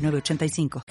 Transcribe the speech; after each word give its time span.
985. 0.00 0.82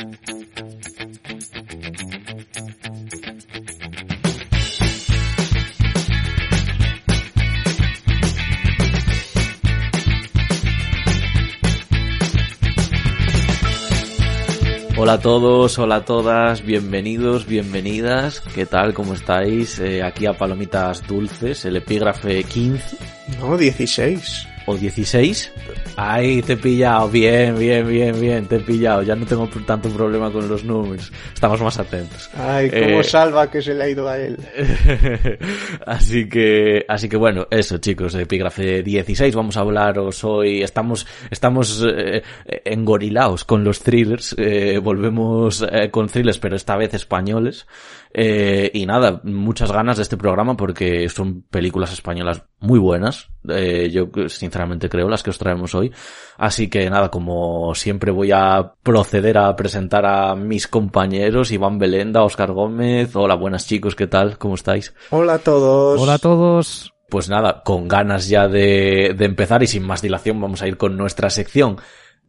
Hola 15.02 15.14
a 15.14 15.20
todos, 15.22 15.80
hola 15.80 15.96
a 15.96 16.06
todas, 16.06 16.62
bienvenidos, 16.62 17.48
bienvenidas, 17.48 18.42
¿qué 18.54 18.66
tal? 18.66 18.94
¿Cómo 18.94 19.14
estáis? 19.14 19.80
Eh, 19.80 20.04
aquí 20.04 20.26
a 20.26 20.34
Palomitas 20.34 21.08
Dulces, 21.08 21.64
el 21.64 21.78
epígrafe 21.78 22.44
15. 22.44 22.98
No, 23.40 23.58
16 23.58 24.59
o 24.70 24.78
16. 24.78 25.52
Ahí 25.96 26.42
te 26.44 26.54
he 26.54 26.58
pillado, 26.58 27.10
bien, 27.10 27.58
bien, 27.58 27.88
bien, 27.88 28.20
bien, 28.20 28.46
te 28.46 28.58
he 28.58 28.60
pillado. 28.60 29.02
Ya 29.02 29.16
no 29.16 29.26
tengo 29.26 29.50
tanto 29.66 29.90
problema 29.90 30.32
con 30.32 30.48
los 30.48 30.64
números. 30.64 31.12
Estamos 31.34 31.60
más 31.62 31.80
atentos. 31.80 32.30
Ay, 32.38 32.70
cómo 32.70 33.02
eh, 33.02 33.04
salva 33.04 33.50
que 33.50 33.62
se 33.62 33.74
le 33.74 33.84
ha 33.84 33.90
ido 33.90 34.08
a 34.08 34.18
él. 34.18 34.38
así 35.86 36.30
que, 36.30 36.86
así 36.88 37.10
que 37.10 37.18
bueno, 37.18 37.48
eso 37.50 37.80
chicos, 37.80 38.14
epígrafe 38.14 38.84
16. 38.84 39.36
Vamos 39.36 39.58
a 39.58 39.62
hablaros 39.62 40.24
hoy. 40.24 40.62
Estamos, 40.62 41.08
estamos 41.32 41.84
eh, 41.86 42.22
engorilados 42.64 43.44
con 43.44 43.64
los 43.64 43.82
thrillers. 43.82 44.36
Eh, 44.38 44.80
volvemos 44.82 45.66
con 45.90 46.08
thrillers, 46.08 46.38
pero 46.38 46.56
esta 46.56 46.78
vez 46.78 46.94
españoles. 46.94 47.66
Eh, 48.12 48.72
y 48.74 48.86
nada, 48.86 49.22
muchas 49.24 49.72
ganas 49.72 49.98
de 49.98 50.04
este 50.04 50.18
programa 50.18 50.58
porque 50.58 51.08
son 51.10 51.44
películas 51.44 51.94
españolas 51.94 52.44
muy 52.60 52.80
buenas. 52.80 53.30
Eh, 53.48 53.90
yo 53.92 54.10
sinceramente 54.28 54.90
creo 54.90 55.10
las 55.10 55.22
que 55.22 55.30
os 55.30 55.38
traemos 55.38 55.76
hoy. 55.76 55.92
Así 56.38 56.70
que 56.70 56.90
nada, 56.90 57.10
como 57.10 57.76
siempre 57.76 58.12
voy 58.12 58.32
a 58.32 58.74
proceder 58.82 59.38
a 59.38 59.56
presentar 59.56 60.06
a 60.06 60.36
mis 60.36 60.68
compañeros, 60.68 61.52
Iván 61.52 61.78
Belenda, 61.78 62.24
Oscar 62.24 62.52
Gómez. 62.52 63.16
Hola, 63.16 63.36
buenas 63.36 63.68
chicos, 63.68 63.96
¿qué 63.96 64.08
tal? 64.08 64.38
¿Cómo 64.38 64.56
estáis? 64.56 64.94
Hola 65.12 65.36
a 65.36 65.40
todos. 65.40 66.02
Hola 66.02 66.16
a 66.16 66.20
todos. 66.20 66.94
Pues 67.10 67.28
nada, 67.28 67.64
con 67.64 67.88
ganas 67.88 68.30
ya 68.30 68.48
de, 68.48 69.16
de 69.18 69.26
empezar 69.26 69.64
y 69.64 69.68
sin 69.68 69.84
más 69.84 70.02
dilación 70.02 70.40
vamos 70.40 70.62
a 70.62 70.68
ir 70.68 70.78
con 70.78 70.96
nuestra 70.96 71.32
sección 71.32 71.78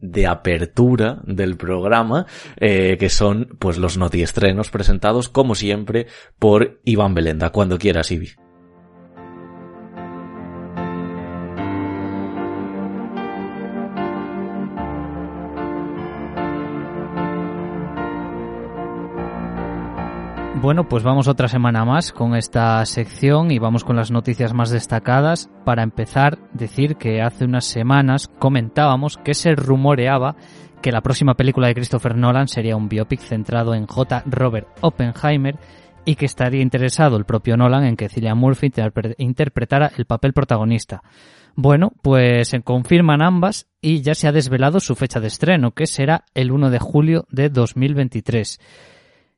de 0.01 0.27
apertura 0.27 1.21
del 1.23 1.55
programa, 1.55 2.25
eh, 2.57 2.97
que 2.99 3.09
son 3.09 3.55
pues 3.59 3.77
los 3.77 3.97
notiestrenos 3.97 4.69
presentados 4.69 5.29
como 5.29 5.55
siempre 5.55 6.07
por 6.39 6.81
Iván 6.83 7.13
Belenda. 7.13 7.51
Cuando 7.51 7.77
quieras, 7.77 8.11
Ivi. 8.11 8.29
Bueno, 20.61 20.87
pues 20.87 21.01
vamos 21.01 21.27
otra 21.27 21.47
semana 21.47 21.85
más 21.85 22.11
con 22.13 22.35
esta 22.35 22.85
sección 22.85 23.49
y 23.49 23.57
vamos 23.57 23.83
con 23.83 23.95
las 23.95 24.11
noticias 24.11 24.53
más 24.53 24.69
destacadas. 24.69 25.49
Para 25.65 25.81
empezar, 25.81 26.37
decir 26.53 26.97
que 26.97 27.19
hace 27.19 27.45
unas 27.45 27.65
semanas 27.65 28.29
comentábamos 28.37 29.17
que 29.17 29.33
se 29.33 29.55
rumoreaba 29.55 30.35
que 30.83 30.91
la 30.91 31.01
próxima 31.01 31.33
película 31.33 31.65
de 31.65 31.73
Christopher 31.73 32.15
Nolan 32.15 32.47
sería 32.47 32.75
un 32.75 32.89
biopic 32.89 33.21
centrado 33.21 33.73
en 33.73 33.87
J. 33.87 34.21
Robert 34.27 34.67
Oppenheimer 34.81 35.57
y 36.05 36.13
que 36.13 36.27
estaría 36.27 36.61
interesado 36.61 37.17
el 37.17 37.25
propio 37.25 37.57
Nolan 37.57 37.85
en 37.85 37.95
que 37.95 38.07
Cillian 38.09 38.37
Murphy 38.37 38.71
interpretara 39.17 39.91
el 39.97 40.05
papel 40.05 40.33
protagonista. 40.33 41.01
Bueno, 41.55 41.91
pues 42.03 42.49
se 42.49 42.61
confirman 42.61 43.23
ambas 43.23 43.67
y 43.81 44.01
ya 44.03 44.13
se 44.13 44.27
ha 44.27 44.31
desvelado 44.31 44.79
su 44.79 44.93
fecha 44.93 45.19
de 45.19 45.27
estreno, 45.27 45.71
que 45.71 45.87
será 45.87 46.23
el 46.35 46.51
1 46.51 46.69
de 46.69 46.79
julio 46.79 47.25
de 47.31 47.49
2023. 47.49 48.59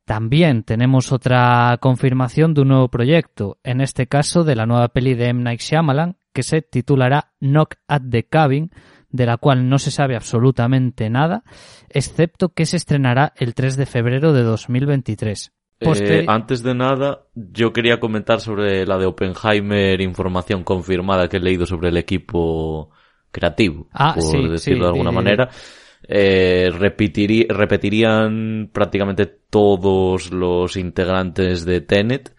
También 0.06 0.64
tenemos 0.64 1.12
otra 1.14 1.78
confirmación 1.80 2.54
de 2.54 2.62
un 2.62 2.70
nuevo 2.70 2.90
proyecto, 2.90 3.58
en 3.64 3.80
este 3.80 4.08
caso 4.08 4.44
de 4.44 4.56
la 4.56 4.66
nueva 4.66 4.90
peli 4.90 5.14
de 5.14 5.30
M. 5.30 5.44
Night 5.44 5.62
Shyamalan, 5.62 6.18
que 6.34 6.44
se 6.44 6.62
titulará 6.62 7.32
Knock 7.40 7.76
at 7.88 8.02
the 8.10 8.24
Cabin, 8.24 8.72
de 9.10 9.26
la 9.26 9.38
cual 9.38 9.70
no 9.70 9.80
se 9.80 9.92
sabe 9.92 10.16
absolutamente 10.16 11.10
nada, 11.10 11.44
excepto 11.88 12.50
que 12.50 12.66
se 12.66 12.78
estrenará 12.78 13.32
el 13.38 13.54
3 13.54 13.78
de 13.78 13.86
febrero 13.86 14.34
de 14.34 14.44
2023. 14.44 15.54
Eh, 15.80 16.26
antes 16.28 16.64
de 16.64 16.76
nada, 16.76 17.24
yo 17.36 17.74
quería 17.74 18.00
comentar 18.00 18.42
sobre 18.42 18.86
la 18.86 18.98
de 18.98 19.06
Oppenheimer, 19.06 20.02
información 20.02 20.64
confirmada 20.64 21.28
que 21.28 21.38
he 21.38 21.42
leído 21.42 21.66
sobre 21.66 21.90
el 21.90 21.98
equipo 21.98 22.90
creativo, 23.32 23.88
ah, 23.92 24.16
por 24.16 24.50
decirlo 24.50 24.86
de 24.86 24.92
alguna 24.92 25.12
manera 25.12 25.50
eh, 25.50 25.83
repetirían 26.08 28.70
prácticamente 28.72 29.26
todos 29.26 30.32
los 30.32 30.78
integrantes 30.78 31.66
de 31.66 31.82
Tenet. 31.82 32.34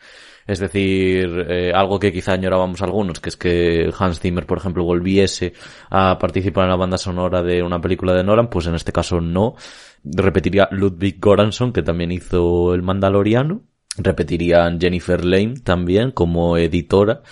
Es 0.46 0.58
decir, 0.58 1.46
eh, 1.48 1.72
algo 1.74 1.98
que 1.98 2.12
quizá 2.12 2.32
añorábamos 2.32 2.82
algunos, 2.82 3.18
que 3.18 3.30
es 3.30 3.36
que 3.36 3.90
Hans 3.98 4.20
Zimmer, 4.20 4.46
por 4.46 4.58
ejemplo, 4.58 4.84
volviese 4.84 5.54
a 5.88 6.18
participar 6.18 6.64
en 6.64 6.70
la 6.70 6.76
banda 6.76 6.98
sonora 6.98 7.42
de 7.42 7.62
una 7.62 7.80
película 7.80 8.12
de 8.12 8.24
Nolan, 8.24 8.50
pues 8.50 8.66
en 8.66 8.74
este 8.74 8.92
caso 8.92 9.20
no. 9.20 9.54
Repetiría 10.04 10.68
Ludwig 10.70 11.18
Göransson, 11.18 11.72
que 11.72 11.82
también 11.82 12.12
hizo 12.12 12.74
El 12.74 12.82
Mandaloriano. 12.82 13.62
Repetirían 13.96 14.80
Jennifer 14.80 15.24
Lane 15.24 15.54
también 15.62 16.10
como 16.10 16.58
editora, 16.58 17.22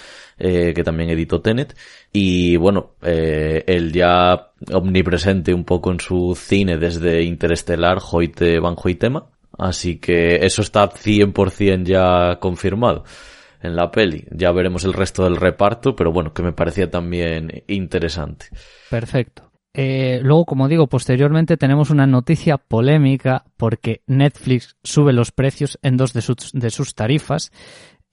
eh, 0.44 0.75
que 0.75 0.82
también 0.82 1.08
editó 1.08 1.41
Tenet. 1.41 1.76
Y 2.12 2.56
bueno, 2.56 2.97
eh, 3.00 3.62
el 3.64 3.92
ya 3.92 4.50
omnipresente 4.72 5.54
un 5.54 5.62
poco 5.62 5.92
en 5.92 6.00
su 6.00 6.36
cine 6.36 6.78
desde 6.78 7.22
Interestelar, 7.22 7.98
Hoyte 8.10 8.58
Van 8.58 8.75
Hoytema. 8.76 9.26
Así 9.56 9.98
que 9.98 10.44
eso 10.44 10.62
está 10.62 10.91
100% 10.91 11.84
ya 11.84 12.41
confirmado 12.41 13.04
en 13.60 13.76
la 13.76 13.92
peli. 13.92 14.25
Ya 14.32 14.50
veremos 14.50 14.84
el 14.84 14.94
resto 14.94 15.22
del 15.22 15.36
reparto, 15.36 15.94
pero 15.94 16.10
bueno, 16.10 16.32
que 16.32 16.42
me 16.42 16.52
parecía 16.52 16.91
también 16.91 17.62
interesante. 17.69 18.47
Perfecto. 18.91 19.52
Eh, 19.75 20.20
luego, 20.22 20.44
como 20.44 20.69
digo, 20.69 20.86
posteriormente 20.86 21.56
tenemos 21.56 21.88
una 21.88 22.06
noticia 22.06 22.58
polémica 22.58 23.44
porque 23.56 24.02
Netflix 24.06 24.76
sube 24.82 25.14
los 25.14 25.32
precios 25.32 25.78
en 25.82 25.97
dos 25.97 26.12
de 26.12 26.20
sus, 26.20 26.52
de 26.52 26.70
sus 26.70 26.94
tarifas 26.94 27.52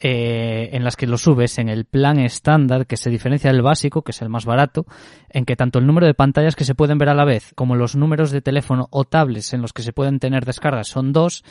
eh, 0.02 0.70
en 0.72 0.84
las 0.86 0.96
que 0.96 1.08
lo 1.08 1.18
subes 1.18 1.58
en 1.58 1.68
el 1.68 1.84
plan 1.84 2.20
estándar, 2.20 2.88
que 2.88 2.96
se 2.96 3.10
diferencia 3.10 3.52
del 3.52 3.62
básico, 3.62 4.02
que 4.02 4.12
es 4.12 4.22
el 4.22 4.30
más 4.30 4.46
barato, 4.46 4.86
en 5.30 5.44
que 5.44 5.58
tanto 5.58 5.80
el 5.80 5.88
número 5.88 6.08
de 6.08 6.14
pantallas 6.14 6.56
que 6.56 6.64
se 6.64 6.76
pueden 6.76 6.98
ver 6.98 7.10
a 7.10 7.14
la 7.14 7.26
vez 7.26 7.52
como 7.56 7.76
los 7.76 7.96
números 7.96 8.32
de 8.32 8.42
teléfono 8.42 8.88
o 8.92 9.04
tablets 9.04 9.54
en 9.54 9.62
los 9.62 9.74
que 9.74 9.82
se 9.82 9.92
pueden 9.92 10.20
tener 10.20 10.46
descargas 10.46 10.88
son 10.88 11.12
dos. 11.12 11.44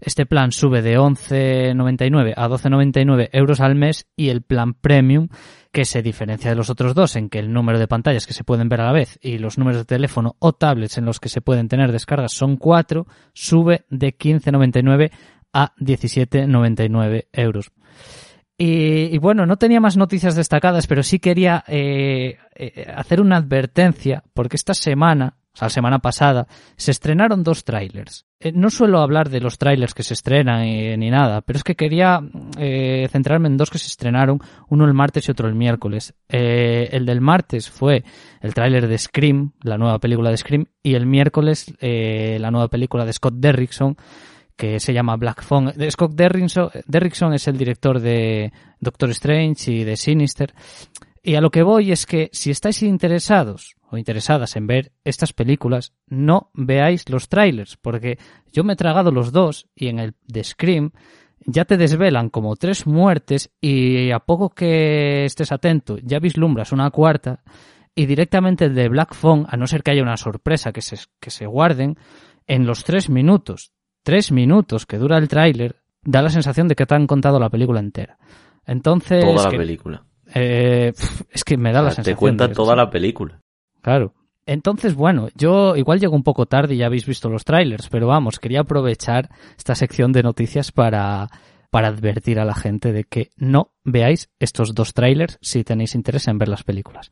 Este 0.00 0.26
plan 0.26 0.52
sube 0.52 0.80
de 0.80 0.96
11,99 0.96 2.34
a 2.36 2.48
12,99 2.48 3.30
euros 3.32 3.60
al 3.60 3.74
mes 3.74 4.06
y 4.14 4.28
el 4.28 4.42
plan 4.42 4.74
premium, 4.74 5.28
que 5.72 5.84
se 5.84 6.00
diferencia 6.00 6.50
de 6.50 6.56
los 6.56 6.70
otros 6.70 6.94
dos 6.94 7.16
en 7.16 7.28
que 7.28 7.40
el 7.40 7.52
número 7.52 7.80
de 7.80 7.88
pantallas 7.88 8.26
que 8.26 8.32
se 8.32 8.44
pueden 8.44 8.68
ver 8.68 8.80
a 8.80 8.86
la 8.86 8.92
vez 8.92 9.18
y 9.20 9.38
los 9.38 9.58
números 9.58 9.78
de 9.80 9.84
teléfono 9.84 10.36
o 10.38 10.52
tablets 10.52 10.98
en 10.98 11.04
los 11.04 11.18
que 11.18 11.28
se 11.28 11.40
pueden 11.40 11.66
tener 11.66 11.90
descargas 11.90 12.32
son 12.32 12.56
cuatro, 12.56 13.08
sube 13.32 13.86
de 13.90 14.16
15,99 14.16 15.10
a 15.52 15.74
17,99 15.76 17.26
euros. 17.32 17.72
Y, 18.60 19.16
bueno, 19.18 19.46
no 19.46 19.56
tenía 19.56 19.80
más 19.80 19.96
noticias 19.96 20.34
destacadas, 20.34 20.88
pero 20.88 21.04
sí 21.04 21.20
quería 21.20 21.62
eh, 21.68 22.38
eh, 22.56 22.92
hacer 22.92 23.20
una 23.20 23.36
advertencia, 23.36 24.24
porque 24.34 24.56
esta 24.56 24.74
semana, 24.74 25.36
o 25.54 25.56
sea, 25.56 25.66
la 25.66 25.70
semana 25.70 25.98
pasada, 26.00 26.48
se 26.76 26.90
estrenaron 26.90 27.44
dos 27.44 27.62
trailers. 27.62 28.26
Eh, 28.40 28.50
no 28.50 28.70
suelo 28.70 28.98
hablar 28.98 29.28
de 29.28 29.40
los 29.40 29.58
trailers 29.58 29.94
que 29.94 30.02
se 30.02 30.14
estrenan 30.14 30.62
ni 30.98 31.08
nada, 31.08 31.40
pero 31.42 31.58
es 31.58 31.62
que 31.62 31.76
quería 31.76 32.20
centrarme 33.10 33.46
en 33.46 33.56
dos 33.56 33.70
que 33.70 33.78
se 33.78 33.86
estrenaron, 33.86 34.40
uno 34.68 34.86
el 34.86 34.94
martes 34.94 35.28
y 35.28 35.30
otro 35.30 35.46
el 35.46 35.54
miércoles. 35.54 36.14
el 36.28 37.06
del 37.06 37.20
martes 37.20 37.70
fue 37.70 38.02
el 38.40 38.54
tráiler 38.54 38.88
de 38.88 38.98
Scream, 38.98 39.52
la 39.62 39.78
nueva 39.78 40.00
película 40.00 40.30
de 40.30 40.36
Scream, 40.36 40.66
y 40.82 40.94
el 40.94 41.06
miércoles 41.06 41.72
la 41.80 42.50
nueva 42.50 42.66
película 42.66 43.04
de 43.04 43.12
Scott 43.12 43.34
Derrickson, 43.36 43.96
que 44.58 44.80
se 44.80 44.92
llama 44.92 45.16
Black 45.16 45.42
Phone. 45.42 45.72
Scott 45.90 46.14
Derrickson, 46.14 47.32
es 47.32 47.46
el 47.46 47.56
director 47.56 48.00
de 48.00 48.52
Doctor 48.80 49.10
Strange 49.10 49.70
y 49.72 49.84
de 49.84 49.96
Sinister. 49.96 50.52
Y 51.22 51.36
a 51.36 51.40
lo 51.40 51.50
que 51.50 51.62
voy 51.62 51.92
es 51.92 52.06
que 52.06 52.28
si 52.32 52.50
estáis 52.50 52.82
interesados 52.82 53.76
o 53.88 53.96
interesadas 53.96 54.56
en 54.56 54.66
ver 54.66 54.92
estas 55.04 55.32
películas, 55.32 55.92
no 56.08 56.50
veáis 56.54 57.08
los 57.08 57.28
trailers, 57.28 57.76
porque 57.76 58.18
yo 58.52 58.64
me 58.64 58.72
he 58.72 58.76
tragado 58.76 59.12
los 59.12 59.30
dos 59.30 59.68
y 59.76 59.88
en 59.88 60.00
el 60.00 60.14
de 60.26 60.42
Scream 60.42 60.90
ya 61.46 61.64
te 61.64 61.76
desvelan 61.76 62.28
como 62.28 62.56
tres 62.56 62.84
muertes 62.86 63.50
y 63.60 64.10
a 64.10 64.18
poco 64.18 64.50
que 64.50 65.24
estés 65.24 65.52
atento 65.52 65.98
ya 66.02 66.18
vislumbras 66.18 66.72
una 66.72 66.90
cuarta 66.90 67.42
y 67.94 68.06
directamente 68.06 68.64
el 68.64 68.74
de 68.74 68.88
Black 68.88 69.14
Phone, 69.14 69.46
a 69.48 69.56
no 69.56 69.66
ser 69.68 69.82
que 69.82 69.92
haya 69.92 70.02
una 70.02 70.16
sorpresa 70.16 70.72
que 70.72 70.82
se, 70.82 70.96
que 71.20 71.30
se 71.30 71.46
guarden, 71.46 71.96
en 72.46 72.66
los 72.66 72.82
tres 72.82 73.10
minutos, 73.10 73.72
tres 74.08 74.32
minutos 74.32 74.86
que 74.86 74.96
dura 74.96 75.18
el 75.18 75.28
tráiler, 75.28 75.76
da 76.02 76.22
la 76.22 76.30
sensación 76.30 76.66
de 76.66 76.74
que 76.74 76.86
te 76.86 76.94
han 76.94 77.06
contado 77.06 77.38
la 77.38 77.50
película 77.50 77.78
entera. 77.80 78.16
Entonces... 78.64 79.22
Toda 79.22 79.44
la 79.44 79.50
que- 79.50 79.58
película. 79.58 80.02
eh, 80.34 80.94
es 81.30 81.44
que 81.44 81.58
me 81.58 81.72
da 81.72 81.82
la 81.82 81.88
O 81.88 81.90
sea, 81.90 81.96
sensación. 81.96 82.16
te 82.16 82.18
cuenta 82.18 82.48
de- 82.48 82.54
toda 82.54 82.74
la 82.74 82.88
película. 82.88 83.38
Claro. 83.82 84.14
Entonces, 84.46 84.94
bueno, 84.94 85.28
yo 85.34 85.76
igual 85.76 86.00
llego 86.00 86.16
un 86.16 86.22
poco 86.22 86.46
tarde 86.46 86.74
y 86.74 86.78
ya 86.78 86.86
habéis 86.86 87.04
visto 87.04 87.28
los 87.28 87.44
trailers, 87.44 87.90
pero 87.90 88.06
vamos, 88.06 88.38
quería 88.38 88.60
aprovechar 88.60 89.28
esta 89.58 89.74
sección 89.74 90.10
de 90.12 90.22
noticias 90.22 90.72
para, 90.72 91.28
para 91.70 91.88
advertir 91.88 92.40
a 92.40 92.46
la 92.46 92.54
gente 92.54 92.92
de 92.94 93.04
que 93.04 93.28
no 93.36 93.72
veáis 93.84 94.30
estos 94.38 94.74
dos 94.74 94.94
trailers 94.94 95.36
si 95.42 95.64
tenéis 95.64 95.94
interés 95.94 96.28
en 96.28 96.38
ver 96.38 96.48
las 96.48 96.62
películas. 96.64 97.10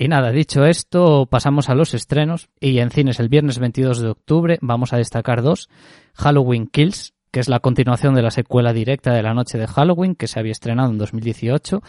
Y 0.00 0.06
nada, 0.06 0.30
dicho 0.30 0.64
esto, 0.64 1.26
pasamos 1.26 1.68
a 1.68 1.74
los 1.74 1.92
estrenos 1.92 2.50
y 2.60 2.78
en 2.78 2.92
cines 2.92 3.18
el 3.18 3.28
viernes 3.28 3.58
22 3.58 4.00
de 4.00 4.10
octubre 4.10 4.58
vamos 4.62 4.92
a 4.92 4.96
destacar 4.96 5.42
dos. 5.42 5.68
Halloween 6.14 6.68
Kills, 6.68 7.14
que 7.32 7.40
es 7.40 7.48
la 7.48 7.58
continuación 7.58 8.14
de 8.14 8.22
la 8.22 8.30
secuela 8.30 8.72
directa 8.72 9.12
de 9.12 9.24
la 9.24 9.34
noche 9.34 9.58
de 9.58 9.66
Halloween, 9.66 10.14
que 10.14 10.28
se 10.28 10.38
había 10.38 10.52
estrenado 10.52 10.92
en 10.92 10.98
2018. 10.98 11.82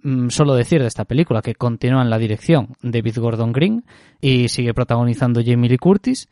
Mm, 0.00 0.28
solo 0.28 0.54
decir 0.54 0.80
de 0.80 0.86
esta 0.86 1.06
película 1.06 1.42
que 1.42 1.56
continúa 1.56 2.02
en 2.02 2.10
la 2.10 2.18
dirección 2.18 2.76
David 2.82 3.18
Gordon 3.18 3.52
Green 3.52 3.84
y 4.20 4.46
sigue 4.46 4.72
protagonizando 4.72 5.42
Jamie 5.44 5.68
Lee 5.68 5.78
Curtis. 5.78 6.28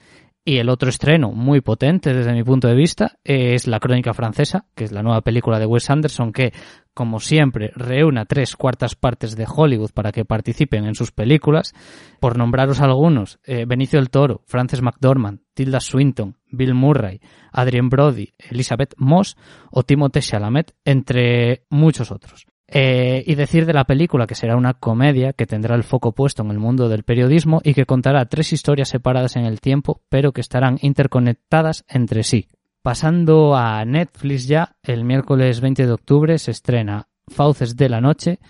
Y 0.46 0.58
el 0.58 0.68
otro 0.68 0.90
estreno 0.90 1.32
muy 1.32 1.62
potente 1.62 2.12
desde 2.12 2.34
mi 2.34 2.44
punto 2.44 2.68
de 2.68 2.74
vista 2.74 3.18
es 3.24 3.66
La 3.66 3.80
Crónica 3.80 4.12
Francesa, 4.12 4.66
que 4.74 4.84
es 4.84 4.92
la 4.92 5.02
nueva 5.02 5.22
película 5.22 5.58
de 5.58 5.64
Wes 5.64 5.88
Anderson 5.88 6.34
que, 6.34 6.52
como 6.92 7.18
siempre, 7.18 7.72
reúne 7.74 8.20
a 8.20 8.26
tres 8.26 8.54
cuartas 8.54 8.94
partes 8.94 9.36
de 9.36 9.46
Hollywood 9.48 9.92
para 9.92 10.12
que 10.12 10.26
participen 10.26 10.84
en 10.84 10.94
sus 10.94 11.12
películas. 11.12 11.72
Por 12.20 12.36
nombraros 12.36 12.82
algunos, 12.82 13.38
eh, 13.44 13.64
Benicio 13.66 13.98
del 13.98 14.10
Toro, 14.10 14.42
Frances 14.44 14.82
McDormand, 14.82 15.40
Tilda 15.54 15.80
Swinton, 15.80 16.36
Bill 16.50 16.74
Murray, 16.74 17.22
Adrien 17.50 17.88
Brody, 17.88 18.34
Elizabeth 18.36 18.92
Moss 18.98 19.38
o 19.70 19.82
Timothée 19.82 20.20
Chalamet, 20.20 20.74
entre 20.84 21.64
muchos 21.70 22.10
otros. 22.10 22.46
Eh, 22.66 23.22
y 23.26 23.34
decir 23.34 23.66
de 23.66 23.74
la 23.74 23.84
película 23.84 24.26
que 24.26 24.34
será 24.34 24.56
una 24.56 24.74
comedia 24.74 25.34
que 25.34 25.46
tendrá 25.46 25.76
el 25.76 25.84
foco 25.84 26.12
puesto 26.12 26.42
en 26.42 26.50
el 26.50 26.58
mundo 26.58 26.88
del 26.88 27.02
periodismo 27.02 27.60
y 27.62 27.74
que 27.74 27.84
contará 27.84 28.24
tres 28.26 28.52
historias 28.52 28.88
separadas 28.88 29.36
en 29.36 29.44
el 29.44 29.60
tiempo, 29.60 30.00
pero 30.08 30.32
que 30.32 30.40
estarán 30.40 30.78
interconectadas 30.80 31.84
entre 31.88 32.22
sí. 32.22 32.48
Pasando 32.82 33.54
a 33.54 33.84
Netflix 33.84 34.46
ya, 34.46 34.76
el 34.82 35.04
miércoles 35.04 35.60
20 35.60 35.86
de 35.86 35.92
octubre 35.92 36.38
se 36.38 36.50
estrena 36.50 37.08
Fauces 37.28 37.76
de 37.76 37.88
la 37.88 38.00
Noche, 38.00 38.40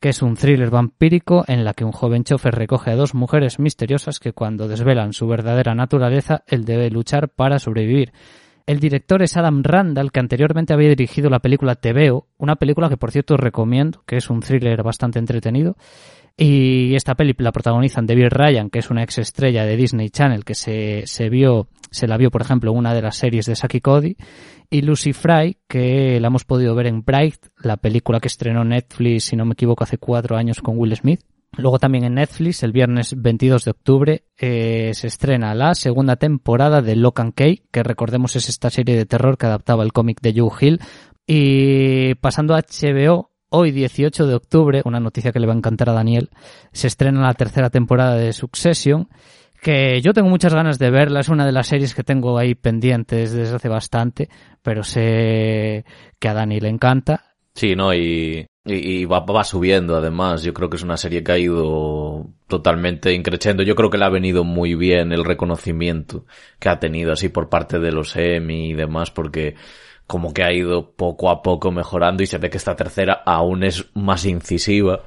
que 0.00 0.08
es 0.08 0.20
un 0.20 0.36
thriller 0.36 0.70
vampírico 0.70 1.44
en 1.46 1.64
la 1.64 1.74
que 1.74 1.84
un 1.84 1.92
joven 1.92 2.24
chofer 2.24 2.54
recoge 2.54 2.90
a 2.90 2.96
dos 2.96 3.14
mujeres 3.14 3.58
misteriosas 3.58 4.18
que 4.18 4.32
cuando 4.32 4.66
desvelan 4.66 5.12
su 5.12 5.28
verdadera 5.28 5.74
naturaleza, 5.74 6.42
él 6.46 6.64
debe 6.64 6.90
luchar 6.90 7.28
para 7.28 7.58
sobrevivir. 7.58 8.12
El 8.66 8.80
director 8.80 9.22
es 9.22 9.36
Adam 9.36 9.62
Randall, 9.62 10.12
que 10.12 10.20
anteriormente 10.20 10.72
había 10.72 10.88
dirigido 10.88 11.30
la 11.30 11.40
película 11.40 11.74
Te 11.74 11.92
Veo, 11.92 12.28
una 12.38 12.56
película 12.56 12.88
que 12.88 12.96
por 12.96 13.10
cierto 13.10 13.36
recomiendo, 13.36 14.02
que 14.06 14.16
es 14.16 14.30
un 14.30 14.40
thriller 14.40 14.82
bastante 14.82 15.18
entretenido. 15.18 15.76
Y 16.36 16.94
esta 16.94 17.14
peli 17.14 17.34
la 17.38 17.52
protagonizan 17.52 18.06
David 18.06 18.28
Ryan, 18.30 18.70
que 18.70 18.78
es 18.78 18.90
una 18.90 19.02
ex 19.02 19.18
estrella 19.18 19.66
de 19.66 19.76
Disney 19.76 20.08
Channel, 20.08 20.44
que 20.44 20.54
se, 20.54 21.02
se 21.06 21.28
vio, 21.28 21.68
se 21.90 22.06
la 22.06 22.16
vio, 22.16 22.30
por 22.30 22.40
ejemplo, 22.40 22.72
en 22.72 22.78
una 22.78 22.94
de 22.94 23.02
las 23.02 23.16
series 23.16 23.46
de 23.46 23.54
Saki 23.54 23.80
Cody, 23.80 24.16
y 24.70 24.80
Lucy 24.80 25.12
Fry, 25.12 25.58
que 25.68 26.18
la 26.20 26.28
hemos 26.28 26.44
podido 26.44 26.74
ver 26.74 26.86
en 26.86 27.02
Bright, 27.02 27.48
la 27.62 27.76
película 27.76 28.18
que 28.18 28.28
estrenó 28.28 28.64
Netflix, 28.64 29.24
si 29.24 29.36
no 29.36 29.44
me 29.44 29.52
equivoco, 29.52 29.84
hace 29.84 29.98
cuatro 29.98 30.36
años 30.36 30.62
con 30.62 30.78
Will 30.78 30.96
Smith. 30.96 31.20
Luego 31.58 31.78
también 31.78 32.04
en 32.04 32.14
Netflix, 32.14 32.62
el 32.62 32.72
viernes 32.72 33.14
22 33.20 33.66
de 33.66 33.70
octubre, 33.70 34.24
eh, 34.38 34.92
se 34.94 35.06
estrena 35.06 35.54
la 35.54 35.74
segunda 35.74 36.16
temporada 36.16 36.80
de 36.80 36.96
Lock 36.96 37.20
and 37.20 37.34
que 37.34 37.82
recordemos 37.82 38.36
es 38.36 38.48
esta 38.48 38.70
serie 38.70 38.96
de 38.96 39.04
terror 39.04 39.36
que 39.36 39.46
adaptaba 39.46 39.84
el 39.84 39.92
cómic 39.92 40.20
de 40.22 40.32
Joe 40.34 40.50
Hill. 40.58 40.80
Y 41.26 42.14
pasando 42.16 42.54
a 42.54 42.62
HBO, 42.62 43.30
hoy 43.50 43.70
18 43.70 44.26
de 44.26 44.34
octubre, 44.34 44.82
una 44.86 44.98
noticia 44.98 45.30
que 45.30 45.40
le 45.40 45.46
va 45.46 45.52
a 45.52 45.56
encantar 45.56 45.90
a 45.90 45.92
Daniel, 45.92 46.30
se 46.72 46.86
estrena 46.86 47.20
la 47.20 47.34
tercera 47.34 47.68
temporada 47.68 48.16
de 48.16 48.32
Succession, 48.32 49.08
que 49.60 50.00
yo 50.00 50.14
tengo 50.14 50.30
muchas 50.30 50.54
ganas 50.54 50.78
de 50.78 50.90
verla, 50.90 51.20
es 51.20 51.28
una 51.28 51.44
de 51.44 51.52
las 51.52 51.68
series 51.68 51.94
que 51.94 52.02
tengo 52.02 52.38
ahí 52.38 52.54
pendientes 52.54 53.32
desde 53.32 53.54
hace 53.54 53.68
bastante, 53.68 54.30
pero 54.62 54.82
sé 54.82 55.84
que 56.18 56.28
a 56.28 56.34
Dani 56.34 56.60
le 56.60 56.70
encanta. 56.70 57.34
Sí, 57.54 57.76
¿no? 57.76 57.94
Y, 57.94 58.46
y, 58.64 59.04
va, 59.06 59.20
va 59.20 59.44
subiendo 59.44 59.96
además. 59.96 60.42
Yo 60.42 60.54
creo 60.54 60.70
que 60.70 60.76
es 60.76 60.82
una 60.82 60.96
serie 60.96 61.24
que 61.24 61.32
ha 61.32 61.38
ido 61.38 62.26
totalmente 62.46 63.12
increciendo. 63.12 63.62
Yo 63.62 63.74
creo 63.74 63.90
que 63.90 63.98
le 63.98 64.04
ha 64.04 64.10
venido 64.10 64.44
muy 64.44 64.74
bien 64.74 65.12
el 65.12 65.24
reconocimiento 65.24 66.26
que 66.58 66.68
ha 66.68 66.78
tenido 66.78 67.12
así 67.12 67.28
por 67.28 67.48
parte 67.48 67.78
de 67.78 67.92
los 67.92 68.14
Emmy 68.16 68.70
y 68.70 68.74
demás 68.74 69.10
porque 69.10 69.56
como 70.06 70.34
que 70.34 70.44
ha 70.44 70.52
ido 70.52 70.92
poco 70.92 71.30
a 71.30 71.42
poco 71.42 71.70
mejorando 71.72 72.22
y 72.22 72.26
se 72.26 72.38
ve 72.38 72.50
que 72.50 72.58
esta 72.58 72.76
tercera 72.76 73.22
aún 73.24 73.64
es 73.64 73.86
más 73.94 74.24
incisiva 74.26 75.04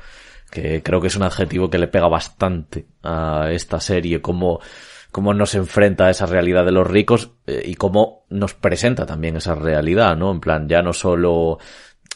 que 0.49 0.81
creo 0.83 1.01
que 1.01 1.07
es 1.07 1.15
un 1.15 1.23
adjetivo 1.23 1.69
que 1.69 1.77
le 1.77 1.87
pega 1.87 2.07
bastante 2.07 2.87
a 3.03 3.49
esta 3.51 3.79
serie 3.79 4.21
como 4.21 4.61
cómo 5.11 5.33
nos 5.33 5.55
enfrenta 5.55 6.07
a 6.07 6.09
esa 6.09 6.25
realidad 6.25 6.65
de 6.65 6.71
los 6.71 6.87
ricos 6.87 7.31
eh, 7.47 7.61
y 7.65 7.75
cómo 7.75 8.25
nos 8.29 8.53
presenta 8.53 9.05
también 9.05 9.37
esa 9.37 9.55
realidad, 9.55 10.17
¿no? 10.17 10.29
En 10.29 10.41
plan, 10.41 10.67
ya 10.67 10.81
no 10.81 10.91
solo 10.91 11.57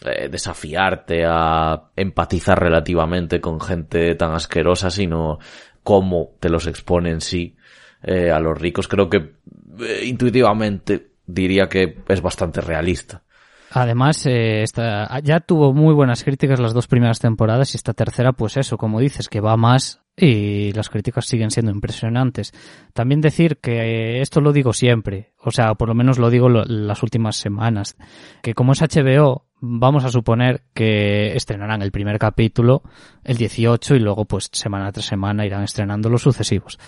eh, 0.05 0.29
desafiarte 0.29 1.25
a 1.25 1.89
empatizar 1.95 2.59
relativamente 2.59 3.41
con 3.41 3.59
gente 3.59 4.15
tan 4.15 4.31
asquerosa, 4.31 4.89
sino 4.89 5.39
cómo 5.83 6.35
te 6.39 6.49
los 6.49 6.67
expone 6.67 7.11
en 7.11 7.21
sí 7.21 7.55
eh, 8.03 8.31
a 8.31 8.39
los 8.39 8.57
ricos. 8.57 8.87
Creo 8.87 9.09
que 9.09 9.17
eh, 9.17 10.05
intuitivamente 10.05 11.11
diría 11.25 11.67
que 11.67 11.97
es 12.07 12.21
bastante 12.21 12.61
realista. 12.61 13.23
Además, 13.71 14.25
esta, 14.25 15.19
ya 15.19 15.41
tuvo 15.41 15.73
muy 15.73 15.93
buenas 15.93 16.23
críticas 16.23 16.59
las 16.59 16.73
dos 16.73 16.87
primeras 16.87 17.19
temporadas 17.19 17.73
y 17.73 17.77
esta 17.77 17.93
tercera, 17.93 18.31
pues 18.33 18.57
eso, 18.57 18.77
como 18.77 18.99
dices, 18.99 19.29
que 19.29 19.41
va 19.41 19.57
más 19.57 20.01
y 20.19 20.71
las 20.73 20.89
críticas 20.89 21.25
siguen 21.25 21.51
siendo 21.51 21.71
impresionantes. 21.71 22.53
También 22.93 23.21
decir 23.21 23.57
que 23.57 24.21
esto 24.21 24.41
lo 24.41 24.53
digo 24.53 24.73
siempre, 24.73 25.33
o 25.43 25.51
sea, 25.51 25.75
por 25.75 25.87
lo 25.87 25.95
menos 25.95 26.19
lo 26.19 26.29
digo 26.29 26.49
las 26.49 27.03
últimas 27.03 27.37
semanas, 27.37 27.95
que 28.41 28.53
como 28.53 28.73
es 28.73 28.81
HBO, 28.81 29.48
vamos 29.61 30.05
a 30.05 30.09
suponer 30.09 30.63
que 30.73 31.35
estrenarán 31.35 31.81
el 31.81 31.91
primer 31.91 32.17
capítulo 32.19 32.83
el 33.23 33.37
18 33.37 33.95
y 33.95 33.99
luego 33.99 34.25
pues 34.25 34.49
semana 34.51 34.91
tras 34.91 35.05
semana 35.05 35.45
irán 35.45 35.63
estrenando 35.63 36.09
los 36.09 36.21
sucesivos. 36.21 36.79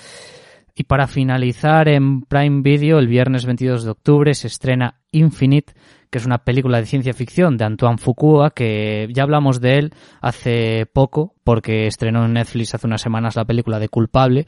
Y 0.75 0.85
para 0.85 1.07
finalizar 1.07 1.89
en 1.89 2.21
Prime 2.21 2.61
Video, 2.61 2.97
el 2.99 3.07
viernes 3.07 3.45
22 3.45 3.83
de 3.83 3.91
octubre 3.91 4.33
se 4.33 4.47
estrena 4.47 5.01
Infinite, 5.11 5.73
que 6.09 6.17
es 6.17 6.25
una 6.25 6.39
película 6.39 6.79
de 6.79 6.85
ciencia 6.85 7.13
ficción 7.13 7.57
de 7.57 7.65
Antoine 7.65 7.97
Fuqua, 7.97 8.51
que 8.51 9.07
ya 9.13 9.23
hablamos 9.23 9.59
de 9.59 9.77
él 9.77 9.93
hace 10.21 10.85
poco, 10.91 11.35
porque 11.43 11.87
estrenó 11.87 12.25
en 12.25 12.33
Netflix 12.33 12.73
hace 12.73 12.87
unas 12.87 13.01
semanas 13.01 13.35
la 13.35 13.45
película 13.45 13.79
de 13.79 13.89
Culpable. 13.89 14.47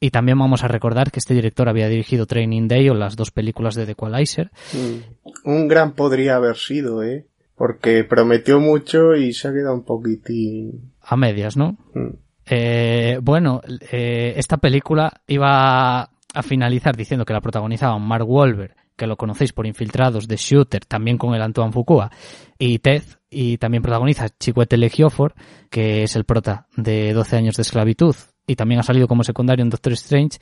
Y 0.00 0.10
también 0.10 0.36
vamos 0.36 0.64
a 0.64 0.68
recordar 0.68 1.12
que 1.12 1.20
este 1.20 1.32
director 1.32 1.68
había 1.68 1.88
dirigido 1.88 2.26
Training 2.26 2.66
Day 2.66 2.88
o 2.88 2.94
las 2.94 3.14
dos 3.14 3.30
películas 3.30 3.76
de 3.76 3.86
The 3.86 3.92
Equalizer. 3.92 4.50
Mm. 4.72 5.48
Un 5.48 5.68
gran 5.68 5.92
podría 5.92 6.34
haber 6.36 6.56
sido, 6.56 7.04
¿eh? 7.04 7.26
Porque 7.62 8.02
prometió 8.02 8.58
mucho 8.58 9.14
y 9.14 9.32
se 9.32 9.46
ha 9.46 9.52
quedado 9.52 9.74
un 9.74 9.84
poquitín... 9.84 10.94
A 11.00 11.16
medias, 11.16 11.56
¿no? 11.56 11.76
Mm. 11.94 12.08
Eh, 12.44 13.20
bueno, 13.22 13.60
eh, 13.92 14.34
esta 14.36 14.56
película 14.56 15.22
iba 15.28 16.00
a 16.02 16.42
finalizar 16.42 16.96
diciendo 16.96 17.24
que 17.24 17.32
la 17.32 17.40
protagonizaban 17.40 18.02
Mark 18.02 18.28
Wahlberg, 18.28 18.74
que 18.96 19.06
lo 19.06 19.16
conocéis 19.16 19.52
por 19.52 19.68
Infiltrados 19.68 20.26
de 20.26 20.34
Shooter, 20.34 20.84
también 20.86 21.18
con 21.18 21.36
el 21.36 21.42
Antoine 21.42 21.70
Fuqua, 21.70 22.10
y 22.58 22.80
Ted, 22.80 23.04
y 23.30 23.58
también 23.58 23.84
protagoniza 23.84 24.28
Chiwetel 24.28 24.82
Ejiofor, 24.82 25.32
que 25.70 26.02
es 26.02 26.16
el 26.16 26.24
prota 26.24 26.66
de 26.76 27.12
12 27.12 27.36
años 27.36 27.54
de 27.54 27.62
esclavitud, 27.62 28.16
y 28.44 28.56
también 28.56 28.80
ha 28.80 28.82
salido 28.82 29.06
como 29.06 29.22
secundario 29.22 29.62
en 29.62 29.70
Doctor 29.70 29.92
Strange. 29.92 30.40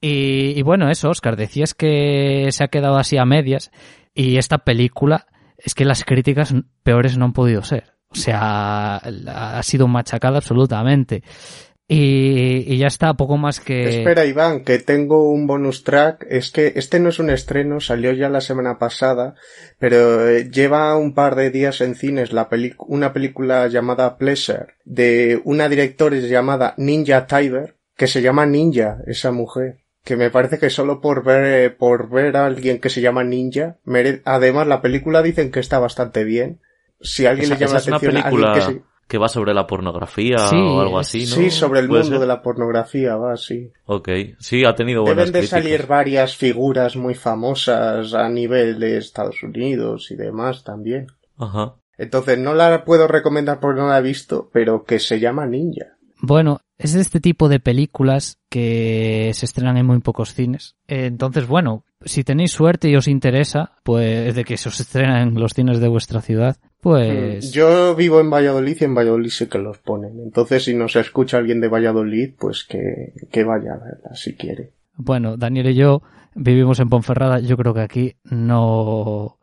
Y, 0.00 0.56
y 0.56 0.62
bueno, 0.62 0.88
eso, 0.88 1.10
Oscar, 1.10 1.34
decías 1.34 1.74
que 1.74 2.46
se 2.52 2.62
ha 2.62 2.68
quedado 2.68 2.96
así 2.96 3.16
a 3.16 3.24
medias, 3.24 3.72
y 4.14 4.36
esta 4.36 4.58
película, 4.58 5.26
es 5.62 5.74
que 5.74 5.84
las 5.84 6.04
críticas 6.04 6.54
peores 6.82 7.16
no 7.16 7.26
han 7.26 7.32
podido 7.32 7.62
ser. 7.62 7.94
O 8.08 8.16
sea, 8.16 8.96
ha 8.96 9.62
sido 9.62 9.86
machacada 9.86 10.38
absolutamente. 10.38 11.22
Y, 11.92 12.78
ya 12.78 12.86
está, 12.86 13.14
poco 13.14 13.36
más 13.36 13.58
que... 13.58 13.98
Espera, 13.98 14.24
Iván, 14.24 14.62
que 14.62 14.78
tengo 14.78 15.28
un 15.28 15.48
bonus 15.48 15.82
track. 15.82 16.24
Es 16.30 16.52
que 16.52 16.72
este 16.76 17.00
no 17.00 17.08
es 17.08 17.18
un 17.18 17.30
estreno, 17.30 17.80
salió 17.80 18.12
ya 18.12 18.28
la 18.28 18.40
semana 18.40 18.78
pasada, 18.78 19.34
pero 19.80 20.28
eh, 20.28 20.48
lleva 20.48 20.96
un 20.96 21.14
par 21.14 21.34
de 21.34 21.50
días 21.50 21.80
en 21.80 21.96
cines 21.96 22.32
la 22.32 22.48
una 22.78 23.12
película 23.12 23.66
llamada 23.66 24.18
Pleasure, 24.18 24.74
de 24.84 25.40
una 25.44 25.68
directora 25.68 26.16
llamada 26.16 26.74
Ninja 26.76 27.26
Tiber, 27.26 27.76
que 27.96 28.06
se 28.06 28.22
llama 28.22 28.46
Ninja, 28.46 28.98
esa 29.08 29.32
mujer. 29.32 29.80
Que 30.04 30.16
me 30.16 30.30
parece 30.30 30.58
que 30.58 30.70
solo 30.70 31.00
por 31.00 31.22
ver, 31.24 31.76
por 31.76 32.08
ver 32.08 32.36
a 32.36 32.46
alguien 32.46 32.80
que 32.80 32.88
se 32.88 33.00
llama 33.00 33.22
Ninja, 33.22 33.76
además 34.24 34.66
la 34.66 34.80
película 34.80 35.22
dicen 35.22 35.50
que 35.50 35.60
está 35.60 35.78
bastante 35.78 36.24
bien. 36.24 36.60
Si 37.00 37.26
alguien 37.26 37.50
le 37.50 37.56
llama 37.56 37.74
la 37.74 37.78
atención 37.78 38.16
a 38.16 38.20
alguien 38.20 38.52
que 38.54 38.60
se 38.60 38.82
que 39.10 39.18
va 39.18 39.28
sobre 39.28 39.52
la 39.52 39.66
pornografía 39.66 40.36
o 40.50 40.80
algo 40.80 40.96
así, 40.96 41.26
¿no? 41.26 41.34
Sí, 41.34 41.50
sobre 41.50 41.80
el 41.80 41.88
mundo 41.88 42.20
de 42.20 42.28
la 42.28 42.42
pornografía, 42.42 43.16
va, 43.16 43.36
sí. 43.36 43.72
Ok, 43.86 44.08
sí, 44.38 44.64
ha 44.64 44.76
tenido 44.76 45.02
buenas 45.02 45.26
Deben 45.26 45.42
de 45.42 45.48
salir 45.48 45.86
varias 45.88 46.36
figuras 46.36 46.94
muy 46.94 47.16
famosas 47.16 48.14
a 48.14 48.28
nivel 48.28 48.78
de 48.78 48.98
Estados 48.98 49.42
Unidos 49.42 50.12
y 50.12 50.14
demás 50.14 50.62
también. 50.62 51.08
Ajá. 51.36 51.74
Entonces 51.98 52.38
no 52.38 52.54
la 52.54 52.84
puedo 52.84 53.08
recomendar 53.08 53.58
porque 53.58 53.80
no 53.80 53.88
la 53.88 53.98
he 53.98 54.02
visto, 54.02 54.48
pero 54.52 54.84
que 54.84 55.00
se 55.00 55.18
llama 55.18 55.44
Ninja. 55.44 55.96
Bueno, 56.22 56.60
es 56.78 56.94
de 56.94 57.00
este 57.00 57.20
tipo 57.20 57.48
de 57.48 57.60
películas 57.60 58.38
que 58.48 59.30
se 59.34 59.46
estrenan 59.46 59.76
en 59.76 59.86
muy 59.86 60.00
pocos 60.00 60.34
cines. 60.34 60.76
Entonces, 60.86 61.46
bueno, 61.46 61.84
si 62.04 62.24
tenéis 62.24 62.52
suerte 62.52 62.88
y 62.88 62.96
os 62.96 63.08
interesa, 63.08 63.72
pues 63.82 64.34
de 64.34 64.44
que 64.44 64.56
se 64.56 64.68
os 64.68 64.80
estrenen 64.80 65.16
en 65.16 65.34
los 65.40 65.52
cines 65.52 65.80
de 65.80 65.88
vuestra 65.88 66.20
ciudad, 66.20 66.56
pues... 66.80 67.50
Mm, 67.50 67.52
yo 67.52 67.94
vivo 67.94 68.20
en 68.20 68.30
Valladolid 68.30 68.76
y 68.80 68.84
en 68.84 68.94
Valladolid 68.94 69.30
sí 69.30 69.46
que 69.46 69.58
los 69.58 69.78
ponen. 69.78 70.20
Entonces, 70.20 70.64
si 70.64 70.74
nos 70.74 70.96
escucha 70.96 71.38
alguien 71.38 71.60
de 71.60 71.68
Valladolid, 71.68 72.30
pues 72.38 72.64
que, 72.64 73.12
que 73.30 73.44
vaya 73.44 73.74
a 73.74 73.78
verla 73.78 74.14
si 74.14 74.34
quiere. 74.34 74.72
Bueno, 74.96 75.36
Daniel 75.36 75.70
y 75.70 75.74
yo 75.74 76.02
vivimos 76.34 76.80
en 76.80 76.88
Ponferrada. 76.88 77.40
Yo 77.40 77.56
creo 77.56 77.74
que 77.74 77.80
aquí 77.80 78.16
no... 78.24 79.38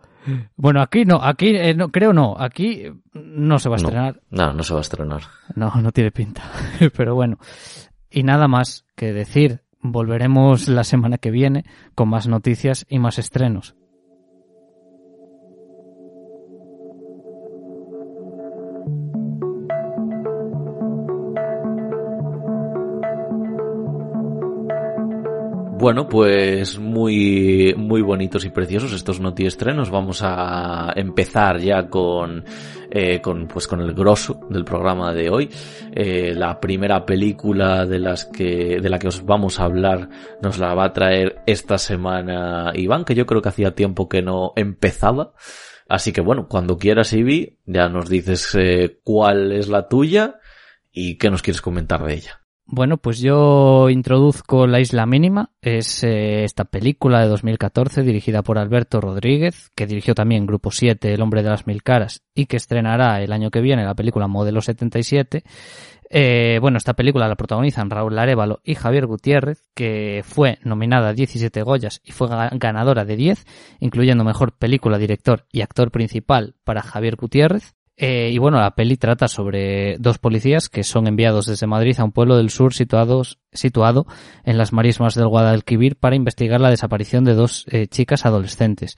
Bueno, 0.55 0.81
aquí 0.81 1.05
no, 1.05 1.21
aquí 1.21 1.55
eh, 1.55 1.73
no, 1.73 1.89
creo 1.89 2.13
no, 2.13 2.35
aquí 2.37 2.83
no 3.13 3.59
se 3.59 3.69
va 3.69 3.75
a 3.75 3.77
estrenar. 3.77 4.21
No, 4.29 4.53
no, 4.53 4.63
se 4.63 4.73
va 4.73 4.79
a 4.79 4.81
estrenar. 4.81 5.21
No, 5.55 5.73
no 5.75 5.91
tiene 5.91 6.11
pinta. 6.11 6.43
Pero 6.95 7.15
bueno, 7.15 7.37
y 8.09 8.23
nada 8.23 8.47
más 8.47 8.85
que 8.95 9.13
decir, 9.13 9.61
volveremos 9.81 10.67
la 10.67 10.83
semana 10.83 11.17
que 11.17 11.31
viene 11.31 11.65
con 11.95 12.09
más 12.09 12.27
noticias 12.27 12.85
y 12.89 12.99
más 12.99 13.19
estrenos. 13.19 13.75
Bueno, 25.79 26.09
pues 26.09 26.79
muy, 26.79 27.75
muy 27.77 28.01
bonitos 28.01 28.43
y 28.45 28.49
preciosos 28.49 28.93
estos 28.93 29.19
notiestrenos. 29.19 29.91
Vamos 29.91 30.21
a 30.23 30.91
empezar 30.95 31.59
ya 31.59 31.87
con, 31.87 32.43
eh, 32.89 33.21
con, 33.21 33.47
pues 33.47 33.67
con 33.67 33.81
el 33.81 33.93
grosso 33.93 34.39
del 34.49 34.65
programa 34.65 35.13
de 35.13 35.29
hoy. 35.29 35.51
Eh, 35.93 36.33
la 36.35 36.59
primera 36.59 37.05
película 37.05 37.85
de 37.85 37.99
las 37.99 38.25
que, 38.25 38.79
de 38.81 38.89
la 38.89 38.97
que 38.97 39.09
os 39.09 39.23
vamos 39.23 39.59
a 39.59 39.65
hablar 39.65 40.09
nos 40.41 40.57
la 40.57 40.73
va 40.73 40.85
a 40.85 40.93
traer 40.93 41.43
esta 41.45 41.77
semana 41.77 42.71
Iván, 42.73 43.05
que 43.05 43.13
yo 43.13 43.27
creo 43.27 43.43
que 43.43 43.49
hacía 43.49 43.75
tiempo 43.75 44.09
que 44.09 44.23
no 44.23 44.53
empezaba. 44.55 45.33
Así 45.87 46.11
que 46.11 46.21
bueno, 46.21 46.47
cuando 46.47 46.79
quieras, 46.79 47.13
Ivi, 47.13 47.59
ya 47.67 47.87
nos 47.87 48.09
dices 48.09 48.55
eh, 48.55 48.99
cuál 49.03 49.51
es 49.51 49.69
la 49.69 49.87
tuya 49.87 50.39
y 50.91 51.19
qué 51.19 51.29
nos 51.29 51.43
quieres 51.43 51.61
comentar 51.61 52.03
de 52.03 52.15
ella. 52.15 52.46
Bueno, 52.69 52.97
pues 52.97 53.19
yo 53.19 53.89
introduzco 53.89 54.67
La 54.67 54.81
Isla 54.81 55.05
Mínima. 55.05 55.51
Es 55.61 56.03
eh, 56.03 56.43
esta 56.43 56.65
película 56.65 57.21
de 57.21 57.29
2014 57.29 58.03
dirigida 58.03 58.43
por 58.43 58.57
Alberto 58.57 58.99
Rodríguez, 58.99 59.71
que 59.73 59.87
dirigió 59.87 60.13
también 60.13 60.45
Grupo 60.45 60.69
7, 60.69 61.13
El 61.13 61.21
Hombre 61.21 61.43
de 61.43 61.49
las 61.49 61.65
Mil 61.65 61.81
Caras, 61.81 62.23
y 62.35 62.45
que 62.45 62.57
estrenará 62.57 63.21
el 63.21 63.31
año 63.31 63.51
que 63.51 63.61
viene 63.61 63.85
la 63.85 63.95
película 63.95 64.27
Modelo 64.27 64.59
77. 64.59 65.43
Eh, 66.09 66.59
bueno, 66.59 66.77
esta 66.77 66.93
película 66.93 67.29
la 67.29 67.35
protagonizan 67.35 67.89
Raúl 67.89 68.15
Larévalo 68.15 68.59
y 68.65 68.75
Javier 68.75 69.05
Gutiérrez, 69.05 69.69
que 69.73 70.21
fue 70.25 70.59
nominada 70.63 71.09
a 71.09 71.13
17 71.13 71.63
Goyas 71.63 72.01
y 72.03 72.11
fue 72.11 72.27
ganadora 72.27 73.05
de 73.05 73.15
10, 73.15 73.45
incluyendo 73.79 74.25
Mejor 74.25 74.51
Película, 74.51 74.97
Director 74.97 75.45
y 75.53 75.61
Actor 75.61 75.89
Principal 75.89 76.55
para 76.65 76.81
Javier 76.81 77.15
Gutiérrez. 77.15 77.76
Eh, 77.99 78.29
y 78.31 78.37
bueno, 78.37 78.59
la 78.59 78.75
peli 78.75 78.95
trata 78.95 79.27
sobre 79.27 79.97
dos 79.97 80.19
policías 80.19 80.69
que 80.69 80.83
son 80.83 81.07
enviados 81.07 81.47
desde 81.47 81.65
Madrid 81.65 81.99
a 81.99 82.03
un 82.03 82.11
pueblo 82.11 82.37
del 82.37 82.51
sur 82.51 82.75
situados, 82.75 83.39
situado 83.51 84.05
en 84.43 84.59
las 84.59 84.71
marismas 84.71 85.15
del 85.15 85.27
Guadalquivir 85.27 85.95
para 85.95 86.15
investigar 86.15 86.61
la 86.61 86.69
desaparición 86.69 87.23
de 87.23 87.33
dos 87.33 87.65
eh, 87.69 87.87
chicas 87.87 88.27
adolescentes. 88.27 88.97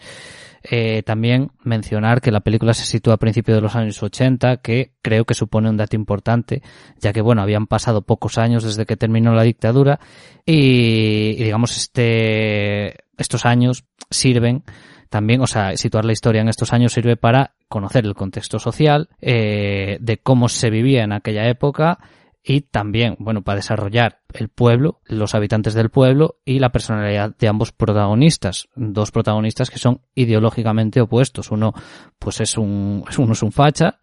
Eh, 0.61 1.03
también 1.03 1.51
mencionar 1.63 2.19
que 2.19 2.31
la 2.31 2.41
película 2.41 2.73
se 2.73 2.83
sitúa 2.83 3.13
a 3.13 3.17
principios 3.17 3.55
de 3.55 3.61
los 3.61 3.77
años 3.77 4.03
80, 4.03 4.57
que 4.57 4.91
creo 5.01 5.23
que 5.23 5.33
supone 5.33 5.69
un 5.69 5.77
dato 5.77 5.95
importante, 5.95 6.61
ya 6.99 7.13
que 7.13 7.21
bueno, 7.21 7.41
habían 7.41 7.67
pasado 7.67 8.01
pocos 8.01 8.37
años 8.37 8.65
desde 8.65 8.85
que 8.85 8.97
terminó 8.97 9.33
la 9.33 9.43
dictadura 9.43 10.01
y, 10.45 11.35
y 11.37 11.43
digamos 11.45 11.77
este, 11.77 12.97
estos 13.17 13.45
años 13.45 13.85
sirven 14.09 14.63
también, 15.09 15.41
o 15.41 15.47
sea, 15.47 15.77
situar 15.77 16.03
la 16.03 16.11
historia 16.11 16.41
en 16.41 16.49
estos 16.49 16.73
años 16.73 16.91
sirve 16.91 17.15
para 17.15 17.53
conocer 17.69 18.05
el 18.05 18.15
contexto 18.15 18.59
social, 18.59 19.09
eh, 19.21 19.97
de 20.01 20.17
cómo 20.17 20.49
se 20.49 20.69
vivía 20.69 21.03
en 21.03 21.13
aquella 21.13 21.47
época 21.47 21.99
y 22.43 22.61
también, 22.61 23.15
bueno, 23.19 23.43
para 23.43 23.57
desarrollar 23.57 24.21
el 24.33 24.49
pueblo, 24.49 25.01
los 25.05 25.35
habitantes 25.35 25.73
del 25.73 25.89
pueblo 25.89 26.37
y 26.45 26.59
la 26.59 26.71
personalidad 26.71 27.35
de 27.37 27.47
ambos 27.47 27.71
protagonistas. 27.71 28.69
Dos 28.75 29.11
protagonistas 29.11 29.69
que 29.69 29.77
son 29.77 30.01
ideológicamente 30.15 30.99
opuestos. 31.01 31.51
Uno, 31.51 31.73
pues 32.17 32.41
es 32.41 32.57
un, 32.57 33.05
uno 33.17 33.33
es 33.33 33.43
un 33.43 33.51
facha 33.51 33.99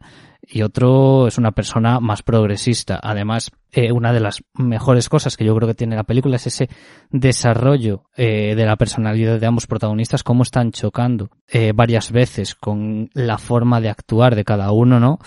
y 0.49 0.63
otro 0.63 1.27
es 1.27 1.39
una 1.39 1.53
persona 1.53 2.01
más 2.01 2.23
progresista. 2.23 3.01
Además, 3.03 3.51
eh, 3.73 3.93
una 3.93 4.13
de 4.13 4.21
las 4.21 4.43
mejores 4.55 5.09
cosas 5.09 5.37
que 5.37 5.45
yo 5.45 5.55
creo 5.57 5.69
que 5.69 5.75
tiene 5.75 5.97
la 5.97 6.05
película 6.05 6.37
es 6.37 6.47
ese 6.47 6.69
desarrollo 7.11 8.05
eh, 8.17 8.55
de 8.55 8.65
la 8.65 8.77
personalidad 8.77 9.41
de 9.41 9.47
ambos 9.47 9.67
protagonistas, 9.67 10.23
cómo 10.23 10.43
están 10.43 10.73
chocando 10.73 11.31
eh, 11.49 11.73
varias 11.75 12.13
veces 12.13 12.55
con 12.55 13.11
la 13.13 13.39
forma 13.39 13.81
de 13.81 13.89
actuar 13.89 14.37
de 14.37 14.45
cada 14.45 14.71
uno, 14.71 15.01
¿no? 15.01 15.19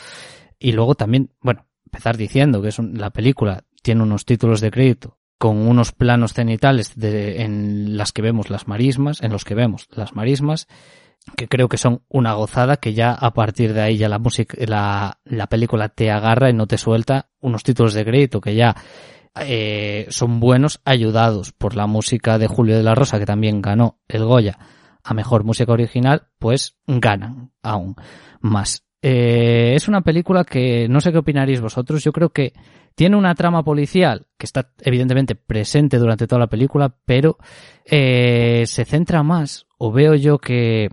Y 0.58 0.72
luego 0.72 0.96
también, 0.96 1.32
bueno, 1.42 1.66
empezar 1.86 2.18
diciendo 2.18 2.62
que 2.62 2.70
es 2.70 2.80
la 2.80 3.10
película 3.10 3.64
tiene 3.82 4.04
unos 4.04 4.26
títulos 4.26 4.62
de 4.62 4.72
crédito 4.72 5.18
con 5.38 5.58
unos 5.58 5.94
planos 5.94 6.34
cenitales 6.34 7.00
de, 7.00 7.44
en 7.44 7.98
las 7.98 8.12
que 8.12 8.22
vemos 8.22 8.50
las 8.50 8.68
marismas, 8.68 9.24
en 9.24 9.32
los 9.32 9.46
que 9.46 9.56
vemos 9.56 9.88
las 9.92 10.14
marismas, 10.14 10.68
que 11.36 11.48
creo 11.48 11.70
que 11.70 11.78
son 11.78 12.04
una 12.10 12.34
gozada, 12.34 12.78
que 12.78 12.94
ya 12.94 13.12
a 13.14 13.34
partir 13.34 13.74
de 13.74 13.82
ahí 13.82 13.98
ya 13.98 14.10
la 14.10 14.20
música, 14.20 14.58
la, 14.66 15.20
la 15.24 15.48
película 15.48 15.90
te 15.90 16.12
agarra 16.12 16.50
y 16.50 16.54
no 16.54 16.68
te 16.68 16.78
suelta 16.78 17.30
unos 17.40 17.64
títulos 17.64 17.94
de 17.94 18.06
crédito 18.06 18.42
que 18.42 18.56
ya 18.56 18.76
eh, 19.42 20.08
son 20.10 20.40
buenos, 20.40 20.82
ayudados 20.86 21.52
por 21.52 21.76
la 21.76 21.88
música 21.88 22.38
de 22.38 22.48
Julio 22.48 22.78
de 22.78 22.84
la 22.84 22.96
Rosa, 22.96 23.20
que 23.20 23.26
también 23.26 23.62
ganó 23.62 24.00
el 24.08 24.26
Goya 24.26 24.58
a 25.04 25.14
mejor 25.14 25.44
música 25.44 25.72
original, 25.72 26.28
pues 26.40 26.78
ganan 26.86 27.52
aún 27.64 27.96
más. 28.42 28.84
Eh, 29.02 29.74
es 29.76 29.88
una 29.88 30.02
película 30.02 30.44
que 30.44 30.88
no 30.90 31.00
sé 31.00 31.12
qué 31.12 31.18
opinaréis 31.20 31.62
vosotros. 31.62 32.04
Yo 32.04 32.12
creo 32.12 32.30
que 32.30 32.54
tiene 32.96 33.16
una 33.16 33.34
trama 33.34 33.64
policial 33.64 34.28
que 34.38 34.46
está 34.46 34.72
evidentemente 34.82 35.36
presente 35.36 35.98
durante 35.98 36.28
toda 36.28 36.40
la 36.40 36.48
película, 36.48 36.94
pero 37.06 37.38
eh, 37.86 38.64
se 38.66 38.84
centra 38.84 39.24
más, 39.24 39.68
o 39.78 39.92
veo 39.92 40.16
yo 40.16 40.38
que 40.38 40.90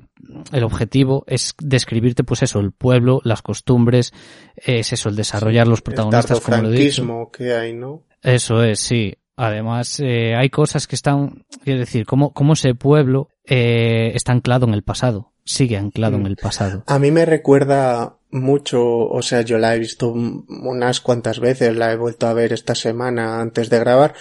el 0.53 0.65
objetivo 0.65 1.25
es 1.27 1.55
describirte, 1.61 2.23
pues 2.23 2.43
eso, 2.45 2.61
el 2.61 2.73
pueblo, 2.73 3.21
las 3.25 3.43
costumbres, 3.43 4.13
es 4.55 4.93
eso, 4.93 5.09
el 5.09 5.17
desarrollar 5.17 5.67
los 5.67 5.83
protagonistas, 5.83 6.41
como 6.41 6.63
lo 6.63 6.71
dicho. 6.71 7.31
que 7.33 7.55
hay, 7.55 7.75
¿no? 7.75 8.05
Eso 8.23 8.63
es, 8.63 8.81
sí. 8.81 9.15
Además, 9.37 10.01
eh, 10.01 10.35
hay 10.35 10.49
cosas 10.49 10.87
que 10.87 10.95
están, 10.97 11.45
quiero 11.63 11.81
decir, 11.81 12.07
cómo, 12.07 12.33
cómo 12.33 12.55
ese 12.55 12.75
pueblo 12.75 13.29
eh, 13.45 14.13
está 14.15 14.33
anclado 14.33 14.67
en 14.67 14.73
el 14.73 14.83
pasado, 14.83 15.33
sigue 15.47 15.79
anclado 15.79 16.17
en 16.17 16.25
mm. 16.25 16.27
el 16.27 16.37
pasado. 16.37 16.85
A 16.87 16.99
mí 16.99 17.11
me 17.11 17.25
recuerda 17.25 18.19
mucho, 18.31 18.85
o 18.85 19.23
sea, 19.23 19.41
yo 19.41 19.57
la 19.57 19.75
he 19.75 19.79
visto 19.79 20.11
unas 20.11 21.01
cuantas 21.01 21.41
veces, 21.41 21.75
la 21.75 21.93
he 21.93 21.97
vuelto 21.97 22.27
a 22.27 22.35
ver 22.35 22.53
esta 22.53 22.75
semana 22.75 23.41
antes 23.41 23.71
de 23.71 23.79
grabar, 23.79 24.15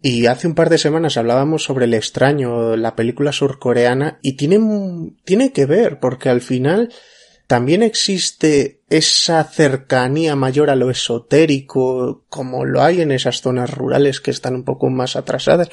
y 0.00 0.26
hace 0.26 0.46
un 0.46 0.54
par 0.54 0.70
de 0.70 0.78
semanas 0.78 1.16
hablábamos 1.16 1.64
sobre 1.64 1.86
El 1.86 1.94
extraño, 1.94 2.76
la 2.76 2.94
película 2.94 3.32
surcoreana, 3.32 4.18
y 4.22 4.36
tiene, 4.36 4.60
tiene 5.24 5.52
que 5.52 5.66
ver, 5.66 5.98
porque 5.98 6.28
al 6.28 6.40
final 6.40 6.92
también 7.48 7.82
existe 7.82 8.82
esa 8.90 9.42
cercanía 9.42 10.36
mayor 10.36 10.70
a 10.70 10.76
lo 10.76 10.90
esotérico, 10.90 12.24
como 12.28 12.66
lo 12.66 12.82
hay 12.82 13.00
en 13.00 13.10
esas 13.10 13.40
zonas 13.40 13.70
rurales 13.70 14.20
que 14.20 14.30
están 14.30 14.54
un 14.54 14.64
poco 14.64 14.90
más 14.90 15.16
atrasadas, 15.16 15.70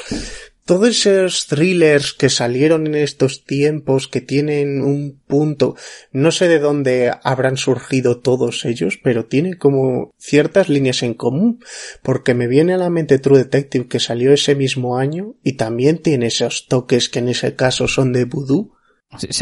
todos 0.66 1.06
esos 1.06 1.46
thrillers 1.46 2.14
que 2.14 2.30
salieron 2.30 2.88
en 2.88 2.96
estos 2.96 3.46
tiempos 3.46 4.08
que 4.08 4.20
tienen 4.20 4.82
un 4.82 5.22
punto, 5.28 5.76
no 6.12 6.32
sé 6.32 6.48
de 6.48 6.58
dónde 6.58 7.14
habrán 7.24 7.58
surgido 7.58 8.20
todos 8.20 8.66
ellos, 8.66 9.00
pero 9.02 9.26
tienen 9.26 9.58
como 9.58 10.12
ciertas 10.18 10.68
líneas 10.68 11.04
en 11.04 11.14
común, 11.14 11.60
porque 12.02 12.34
me 12.34 12.48
viene 12.48 12.74
a 12.74 12.78
la 12.78 12.90
mente 12.90 13.20
True 13.20 13.38
Detective 13.38 13.88
que 13.88 14.00
salió 14.00 14.34
ese 14.34 14.56
mismo 14.56 14.98
año 14.98 15.36
y 15.44 15.54
también 15.54 16.00
tiene 16.00 16.28
esos 16.28 16.68
toques 16.68 17.10
que 17.10 17.20
en 17.20 17.30
ese 17.30 17.56
caso 17.56 17.88
son 17.88 18.12
de 18.12 18.26
voodoo. 18.26 18.74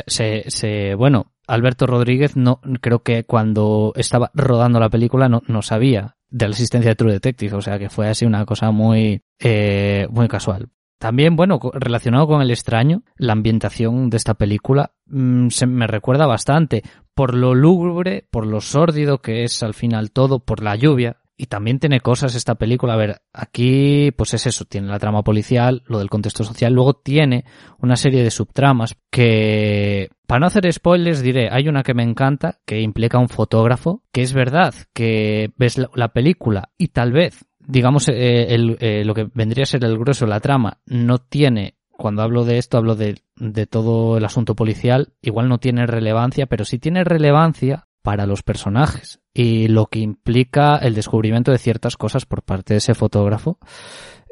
Se, 0.08 0.44
se, 0.50 0.96
bueno, 0.96 1.34
Alberto 1.48 1.88
Rodríguez 1.88 2.36
no 2.36 2.60
creo 2.82 3.01
que 3.01 3.24
cuando 3.24 3.94
estaba 3.96 4.30
rodando 4.34 4.80
la 4.82 4.89
película 4.89 5.30
no, 5.30 5.42
no 5.48 5.62
sabía 5.62 6.18
de 6.30 6.50
la 6.50 6.53
asistencia 6.53 6.92
de 6.92 6.96
True 6.96 7.13
Detective, 7.13 7.56
o 7.56 7.62
sea 7.62 7.80
que 7.80 7.89
fue 7.89 8.10
así 8.10 8.25
una 8.25 8.46
cosa 8.46 8.72
muy, 8.72 9.22
eh, 9.39 10.06
muy 10.10 10.27
casual. 10.27 10.68
También, 10.98 11.36
bueno, 11.36 11.60
relacionado 11.74 12.28
con 12.28 12.42
el 12.42 12.52
extraño, 12.52 13.04
la 13.18 13.34
ambientación 13.34 14.10
de 14.10 14.18
esta 14.18 14.36
película 14.36 14.94
mm, 15.06 15.50
se 15.50 15.66
me 15.66 15.88
recuerda 15.88 16.28
bastante 16.28 16.84
por 17.14 17.36
lo 17.36 17.54
lúgubre, 17.56 18.26
por 18.32 18.46
lo 18.46 18.62
sórdido 18.62 19.20
que 19.20 19.44
es 19.44 19.64
al 19.64 19.74
final 19.74 20.12
todo, 20.12 20.40
por 20.40 20.64
la 20.64 20.76
lluvia. 20.76 21.18
Y 21.36 21.48
también 21.48 21.80
tiene 21.80 22.00
cosas 22.00 22.36
esta 22.36 22.56
película. 22.56 22.94
A 22.94 22.98
ver, 22.98 23.22
aquí 23.34 24.12
pues 24.12 24.34
es 24.36 24.46
eso, 24.46 24.66
tiene 24.66 24.88
la 24.88 25.00
trama 25.00 25.24
policial, 25.24 25.84
lo 25.88 25.98
del 25.98 26.10
contexto 26.10 26.44
social, 26.44 26.74
luego 26.74 26.94
tiene 26.94 27.44
una 27.80 27.96
serie 27.96 28.24
de 28.24 28.30
subtramas 28.30 28.96
que, 29.10 30.10
para 30.28 30.42
no 30.42 30.46
hacer 30.46 30.72
spoilers, 30.72 31.22
diré, 31.22 31.50
hay 31.52 31.68
una 31.68 31.84
que 31.84 31.96
me 31.96 32.04
encanta, 32.04 32.60
que 32.66 32.82
implica 32.82 33.18
un 33.18 33.30
fotógrafo, 33.30 34.04
que 34.12 34.22
es 34.22 34.32
verdad 34.32 34.76
que 34.94 35.52
ves 35.58 35.82
la 35.96 36.14
película 36.14 36.70
y 36.78 36.90
tal 36.90 37.12
vez 37.12 37.46
digamos, 37.67 38.10
eh, 38.10 38.53
el, 38.53 38.77
eh, 38.79 39.03
lo 39.05 39.13
que 39.13 39.27
vendría 39.34 39.63
a 39.63 39.67
ser 39.67 39.84
el 39.86 39.98
grueso, 39.98 40.25
la 40.25 40.39
trama, 40.39 40.79
no 40.86 41.20
tiene, 41.20 41.75
cuando 41.89 42.22
hablo 42.22 42.46
de 42.46 42.58
esto, 42.58 42.77
hablo 42.77 42.96
de, 42.96 43.22
de 43.36 43.67
todo 43.67 44.17
el 44.17 44.25
asunto 44.25 44.55
policial, 44.55 45.13
igual 45.22 45.50
no 45.50 45.60
tiene 45.60 45.86
relevancia, 45.86 46.46
pero 46.46 46.65
sí 46.65 46.79
tiene 46.79 47.03
relevancia 47.03 47.88
para 48.03 48.25
los 48.25 48.43
personajes 48.43 49.22
y 49.34 49.70
lo 49.70 49.88
que 49.88 50.00
implica 50.00 50.75
el 50.75 50.93
descubrimiento 50.93 51.51
de 51.51 51.58
ciertas 51.58 51.98
cosas 51.98 52.25
por 52.25 52.43
parte 52.43 52.74
de 52.74 52.79
ese 52.79 52.93
fotógrafo 52.93 53.58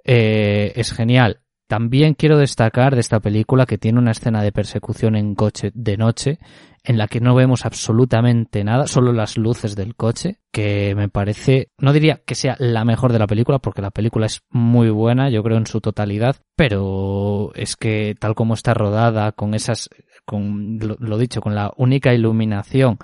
eh, 0.03 0.73
es 0.75 0.91
genial. 0.91 1.39
También 1.67 2.15
quiero 2.15 2.37
destacar 2.37 2.95
de 2.95 2.99
esta 2.99 3.21
película 3.21 3.65
que 3.65 3.77
tiene 3.77 3.97
una 3.97 4.11
escena 4.11 4.43
de 4.43 4.51
persecución 4.51 5.15
en 5.15 5.35
coche 5.35 5.71
de 5.73 5.95
noche 5.95 6.37
en 6.83 6.97
la 6.97 7.07
que 7.07 7.19
no 7.19 7.35
vemos 7.35 7.65
absolutamente 7.65 8.63
nada, 8.63 8.87
solo 8.87 9.13
las 9.13 9.37
luces 9.37 9.75
del 9.75 9.95
coche, 9.95 10.39
que 10.51 10.95
me 10.95 11.09
parece, 11.09 11.69
no 11.77 11.93
diría 11.93 12.21
que 12.25 12.35
sea 12.35 12.55
la 12.59 12.85
mejor 12.85 13.13
de 13.13 13.19
la 13.19 13.27
película, 13.27 13.59
porque 13.59 13.81
la 13.81 13.91
película 13.91 14.25
es 14.25 14.41
muy 14.49 14.89
buena, 14.89 15.29
yo 15.29 15.43
creo 15.43 15.57
en 15.57 15.67
su 15.67 15.79
totalidad, 15.79 16.37
pero 16.55 17.51
es 17.53 17.75
que 17.75 18.15
tal 18.19 18.33
como 18.33 18.55
está 18.55 18.73
rodada, 18.73 19.31
con 19.31 19.53
esas, 19.53 19.89
con 20.25 20.79
lo, 20.79 21.17
dicho, 21.17 21.41
con 21.41 21.53
la 21.55 21.71
única 21.77 22.13
iluminación 22.13 22.97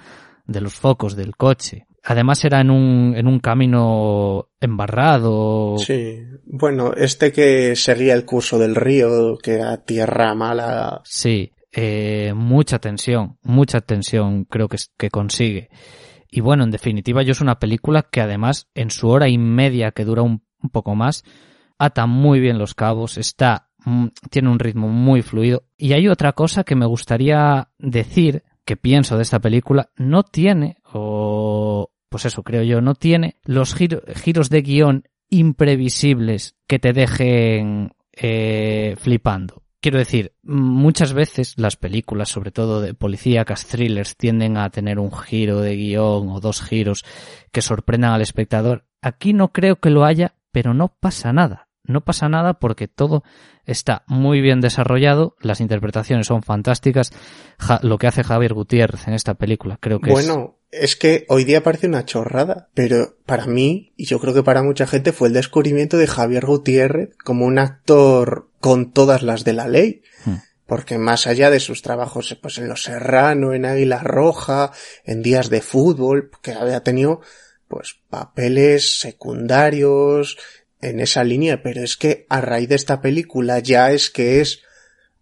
de 0.45 0.61
los 0.61 0.73
focos 0.73 1.15
del 1.15 1.35
coche, 1.35 1.85
Además 2.09 2.45
era 2.45 2.61
en 2.61 2.71
un, 2.71 3.15
en 3.17 3.27
un 3.27 3.39
camino 3.41 4.47
embarrado. 4.61 5.77
Sí. 5.77 6.23
Bueno, 6.45 6.93
este 6.93 7.33
que 7.33 7.75
seguía 7.75 8.13
el 8.13 8.23
curso 8.23 8.57
del 8.57 8.75
río, 8.75 9.37
que 9.37 9.55
era 9.55 9.83
tierra 9.83 10.33
mala. 10.33 11.01
Sí. 11.03 11.51
Eh, 11.79 12.33
mucha 12.33 12.79
tensión, 12.79 13.37
mucha 13.43 13.81
tensión 13.81 14.45
creo 14.45 14.67
que, 14.67 14.77
que 14.97 15.11
consigue. 15.11 15.69
Y 16.27 16.41
bueno, 16.41 16.63
en 16.63 16.71
definitiva, 16.71 17.21
yo 17.21 17.33
es 17.33 17.41
una 17.41 17.59
película 17.59 18.01
que 18.01 18.19
además, 18.19 18.67
en 18.73 18.89
su 18.89 19.09
hora 19.09 19.29
y 19.29 19.37
media 19.37 19.91
que 19.91 20.03
dura 20.03 20.23
un, 20.23 20.41
poco 20.71 20.95
más, 20.95 21.23
ata 21.77 22.07
muy 22.07 22.39
bien 22.39 22.57
los 22.57 22.73
cabos, 22.73 23.19
está, 23.19 23.69
mm, 23.85 24.07
tiene 24.31 24.49
un 24.49 24.57
ritmo 24.57 24.87
muy 24.87 25.21
fluido. 25.21 25.65
Y 25.77 25.93
hay 25.93 26.07
otra 26.07 26.33
cosa 26.33 26.63
que 26.63 26.75
me 26.75 26.87
gustaría 26.87 27.69
decir, 27.77 28.41
que 28.65 28.75
pienso 28.75 29.15
de 29.15 29.21
esta 29.21 29.39
película, 29.39 29.91
no 29.97 30.23
tiene, 30.23 30.77
o 30.91 31.91
pues 32.09 32.25
eso 32.25 32.41
creo 32.41 32.63
yo, 32.63 32.81
no 32.81 32.95
tiene 32.95 33.35
los 33.43 33.75
giros 33.75 34.49
de 34.49 34.61
guion 34.63 35.03
imprevisibles 35.29 36.55
que 36.65 36.79
te 36.79 36.91
dejen 36.91 37.91
eh, 38.13 38.95
flipando. 38.97 39.66
Quiero 39.87 39.99
decir, 39.99 40.33
muchas 40.43 41.13
veces 41.13 41.53
las 41.55 41.77
películas, 41.77 42.27
sobre 42.27 42.51
todo 42.51 42.81
de 42.81 42.93
policíacas, 42.93 43.67
thrillers, 43.67 44.17
tienden 44.17 44.57
a 44.57 44.69
tener 44.69 44.99
un 44.99 45.13
giro 45.13 45.61
de 45.61 45.77
guion 45.77 46.27
o 46.27 46.41
dos 46.41 46.61
giros 46.61 47.05
que 47.53 47.61
sorprendan 47.61 48.11
al 48.11 48.21
espectador. 48.21 48.83
Aquí 49.01 49.31
no 49.31 49.53
creo 49.53 49.77
que 49.77 49.89
lo 49.89 50.03
haya, 50.03 50.35
pero 50.51 50.73
no 50.73 50.89
pasa 50.89 51.31
nada. 51.31 51.69
No 51.85 52.01
pasa 52.01 52.27
nada 52.27 52.55
porque 52.55 52.89
todo 52.89 53.23
está 53.63 54.03
muy 54.07 54.41
bien 54.41 54.59
desarrollado, 54.59 55.37
las 55.39 55.61
interpretaciones 55.61 56.27
son 56.27 56.43
fantásticas. 56.43 57.13
lo 57.81 57.97
que 57.97 58.07
hace 58.07 58.25
Javier 58.25 58.53
Gutiérrez 58.53 59.07
en 59.07 59.13
esta 59.13 59.35
película, 59.35 59.77
creo 59.79 60.01
que 60.01 60.11
bueno, 60.11 60.56
es 60.71 60.95
que 60.95 61.25
hoy 61.29 61.43
día 61.43 61.63
parece 61.63 61.87
una 61.87 62.05
chorrada, 62.05 62.69
pero 62.73 63.17
para 63.25 63.45
mí, 63.45 63.93
y 63.95 64.05
yo 64.05 64.19
creo 64.19 64.33
que 64.33 64.43
para 64.43 64.63
mucha 64.63 64.87
gente, 64.87 65.13
fue 65.13 65.29
el 65.29 65.33
descubrimiento 65.33 65.97
de 65.97 66.07
Javier 66.07 66.45
Gutiérrez 66.45 67.15
como 67.23 67.45
un 67.45 67.59
actor 67.59 68.49
con 68.59 68.91
todas 68.91 69.23
las 69.23 69.43
de 69.43 69.53
la 69.53 69.67
ley. 69.67 70.01
Hmm. 70.25 70.35
Porque 70.65 70.97
más 70.97 71.27
allá 71.27 71.49
de 71.49 71.61
sus 71.61 71.81
trabajos 71.81 72.37
pues 72.41 72.57
en 72.57 72.67
Los 72.67 72.83
Serrano, 72.83 73.53
en 73.53 73.65
Águila 73.65 73.99
Roja, 73.99 74.71
en 75.05 75.23
Días 75.23 75.49
de 75.49 75.61
Fútbol, 75.61 76.29
que 76.41 76.51
había 76.51 76.83
tenido 76.83 77.21
pues 77.69 77.95
papeles 78.09 78.99
secundarios 78.99 80.37
en 80.81 80.99
esa 80.99 81.23
línea, 81.23 81.63
pero 81.63 81.81
es 81.81 81.95
que 81.95 82.25
a 82.29 82.41
raíz 82.41 82.67
de 82.67 82.75
esta 82.75 83.01
película 83.01 83.59
ya 83.59 83.91
es 83.91 84.09
que 84.09 84.41
es 84.41 84.61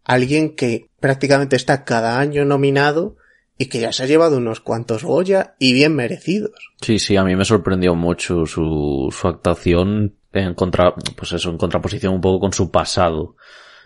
alguien 0.04 0.56
que 0.56 0.90
prácticamente 1.00 1.56
está 1.56 1.86
cada 1.86 2.20
año 2.20 2.44
nominado 2.44 3.18
y 3.58 3.68
que 3.68 3.80
ya 3.80 3.92
se 3.92 4.04
ha 4.04 4.08
llevado 4.08 4.38
unos 4.38 4.60
cuantos 4.60 5.04
Goya 5.04 5.56
y 5.60 5.74
bien 5.74 5.96
merecidos. 5.96 6.74
Sí, 6.82 7.00
sí, 7.00 7.16
a 7.16 7.24
mí 7.24 7.36
me 7.36 7.46
sorprendió 7.46 7.96
mucho 7.96 8.46
su, 8.46 9.10
su 9.12 9.28
actuación 9.28 10.16
en 10.34 10.54
contra, 10.54 10.94
pues 11.16 11.32
eso, 11.32 11.50
en 11.50 11.58
contraposición 11.58 12.14
un 12.14 12.22
poco 12.22 12.42
con 12.42 12.54
su 12.54 12.70
pasado, 12.70 13.38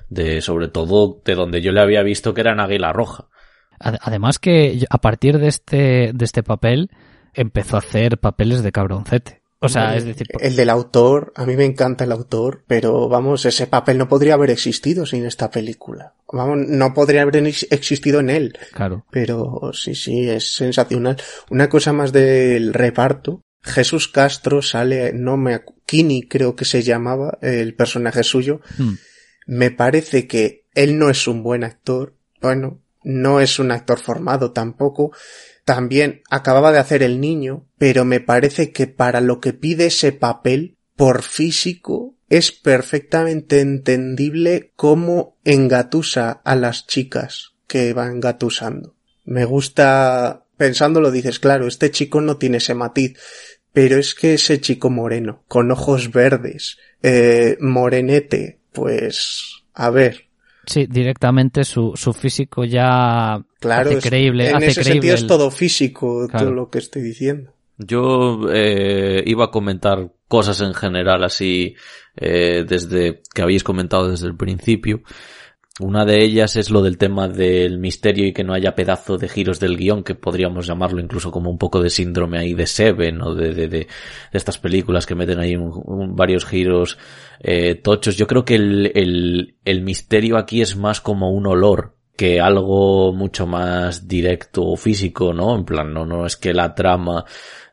de 0.09 0.41
sobre 0.41 0.67
todo 0.67 1.21
de 1.23 1.35
donde 1.35 1.61
yo 1.61 1.71
le 1.71 1.81
había 1.81 2.01
visto 2.01 2.33
que 2.33 2.41
era 2.41 2.53
en 2.53 2.59
Águila 2.59 2.91
Roja. 2.91 3.27
Además 3.79 4.39
que 4.39 4.85
a 4.89 4.97
partir 4.97 5.37
de 5.37 5.47
este, 5.47 6.11
de 6.13 6.25
este 6.25 6.43
papel 6.43 6.89
empezó 7.33 7.77
a 7.77 7.79
hacer 7.79 8.17
papeles 8.17 8.63
de 8.63 8.71
cabroncete. 8.71 9.38
O 9.61 9.67
sea, 9.67 9.97
es 9.97 10.05
decir... 10.05 10.27
El 10.39 10.55
del 10.55 10.69
autor, 10.69 11.33
a 11.35 11.45
mí 11.45 11.57
me 11.57 11.65
encanta 11.65 12.05
el 12.05 12.13
autor, 12.13 12.63
pero 12.65 13.09
vamos, 13.09 13.45
ese 13.45 13.67
papel 13.67 13.97
no 13.97 14.07
podría 14.07 14.35
haber 14.35 14.51
existido 14.51 15.05
sin 15.05 15.25
esta 15.25 15.51
película. 15.51 16.13
Vamos, 16.31 16.59
no 16.67 16.93
podría 16.93 17.23
haber 17.23 17.45
existido 17.45 18.21
en 18.21 18.29
él. 18.29 18.57
Claro. 18.71 19.05
Pero 19.11 19.71
sí, 19.73 19.95
sí, 19.95 20.29
es 20.29 20.53
sensacional. 20.53 21.17
Una 21.49 21.67
cosa 21.67 21.91
más 21.91 22.13
del 22.13 22.73
reparto. 22.73 23.41
Jesús 23.61 24.07
Castro 24.07 24.61
sale, 24.61 25.11
no 25.11 25.35
me, 25.35 25.61
Kini 25.85 26.23
creo 26.23 26.55
que 26.55 26.63
se 26.63 26.81
llamaba, 26.81 27.37
el 27.41 27.75
personaje 27.75 28.23
suyo. 28.23 28.61
Hmm. 28.77 28.93
Me 29.45 29.71
parece 29.71 30.25
que 30.25 30.67
él 30.73 30.97
no 30.97 31.09
es 31.09 31.27
un 31.27 31.43
buen 31.43 31.65
actor. 31.65 32.15
Bueno, 32.41 32.79
no 33.03 33.41
es 33.41 33.59
un 33.59 33.71
actor 33.71 33.99
formado 33.99 34.53
tampoco 34.53 35.11
también 35.69 36.23
acababa 36.31 36.71
de 36.71 36.79
hacer 36.79 37.03
el 37.03 37.21
niño, 37.21 37.67
pero 37.77 38.03
me 38.03 38.19
parece 38.19 38.71
que 38.71 38.87
para 38.87 39.21
lo 39.21 39.39
que 39.39 39.53
pide 39.53 39.85
ese 39.85 40.11
papel, 40.11 40.77
por 40.95 41.21
físico, 41.21 42.15
es 42.27 42.51
perfectamente 42.51 43.61
entendible 43.61 44.73
cómo 44.75 45.37
engatusa 45.45 46.41
a 46.43 46.55
las 46.55 46.87
chicas 46.87 47.53
que 47.67 47.93
va 47.93 48.07
engatusando. 48.07 48.95
Me 49.25 49.45
gusta, 49.45 50.47
pensándolo 50.57 51.11
dices, 51.11 51.37
claro, 51.37 51.67
este 51.67 51.91
chico 51.91 52.19
no 52.19 52.37
tiene 52.37 52.57
ese 52.57 52.73
matiz, 52.73 53.19
pero 53.71 53.99
es 53.99 54.15
que 54.15 54.33
ese 54.33 54.59
chico 54.59 54.89
moreno, 54.89 55.43
con 55.47 55.69
ojos 55.69 56.11
verdes, 56.11 56.79
eh, 57.03 57.57
morenete, 57.59 58.57
pues, 58.71 59.61
a 59.75 59.91
ver, 59.91 60.28
Sí, 60.69 60.85
directamente 60.85 61.63
su, 61.63 61.93
su 61.95 62.13
físico 62.13 62.63
ya 62.63 63.43
claro, 63.59 63.89
hace 63.89 64.07
creíble. 64.07 64.51
En 64.51 64.61
ese 64.61 64.83
sentido 64.83 65.15
es 65.15 65.25
todo 65.25 65.49
físico, 65.49 66.27
todo 66.31 66.51
lo 66.51 66.69
que 66.69 66.77
estoy 66.77 67.01
diciendo. 67.01 67.51
Yo 67.79 68.41
eh, 68.53 69.23
iba 69.25 69.45
a 69.45 69.49
comentar 69.49 70.11
cosas 70.27 70.61
en 70.61 70.75
general 70.75 71.23
así 71.23 71.75
eh, 72.15 72.65
desde 72.67 73.23
que 73.33 73.41
habéis 73.41 73.63
comentado 73.63 74.11
desde 74.11 74.27
el 74.27 74.35
principio. 74.35 75.01
Una 75.79 76.03
de 76.03 76.23
ellas 76.23 76.57
es 76.57 76.71
lo 76.71 76.81
del 76.81 76.97
tema 76.97 77.29
del 77.29 77.79
misterio 77.79 78.27
y 78.27 78.33
que 78.33 78.43
no 78.43 78.53
haya 78.53 78.75
pedazo 78.75 79.17
de 79.17 79.29
giros 79.29 79.61
del 79.61 79.77
guion, 79.77 80.03
que 80.03 80.13
podríamos 80.13 80.67
llamarlo 80.67 80.99
incluso 80.99 81.31
como 81.31 81.49
un 81.49 81.57
poco 81.57 81.81
de 81.81 81.89
síndrome 81.89 82.37
ahí 82.37 82.53
de 82.53 82.67
Seven 82.67 83.21
o 83.21 83.33
de, 83.33 83.53
de, 83.53 83.67
de, 83.69 83.87
estas 84.33 84.57
películas 84.57 85.05
que 85.05 85.15
meten 85.15 85.39
ahí 85.39 85.55
varios 86.09 86.45
giros 86.45 86.97
eh, 87.39 87.75
tochos. 87.75 88.17
Yo 88.17 88.27
creo 88.27 88.43
que 88.43 88.55
el, 88.55 88.91
el, 88.93 89.55
el 89.63 89.81
misterio 89.81 90.37
aquí 90.37 90.61
es 90.61 90.75
más 90.75 90.99
como 90.99 91.31
un 91.31 91.47
olor 91.47 91.95
que 92.17 92.41
algo 92.41 93.13
mucho 93.13 93.47
más 93.47 94.05
directo 94.05 94.65
o 94.65 94.75
físico, 94.75 95.31
¿no? 95.31 95.55
En 95.55 95.63
plan, 95.63 95.93
no, 95.93 96.05
no 96.05 96.25
es 96.25 96.35
que 96.35 96.53
la 96.53 96.75
trama 96.75 97.23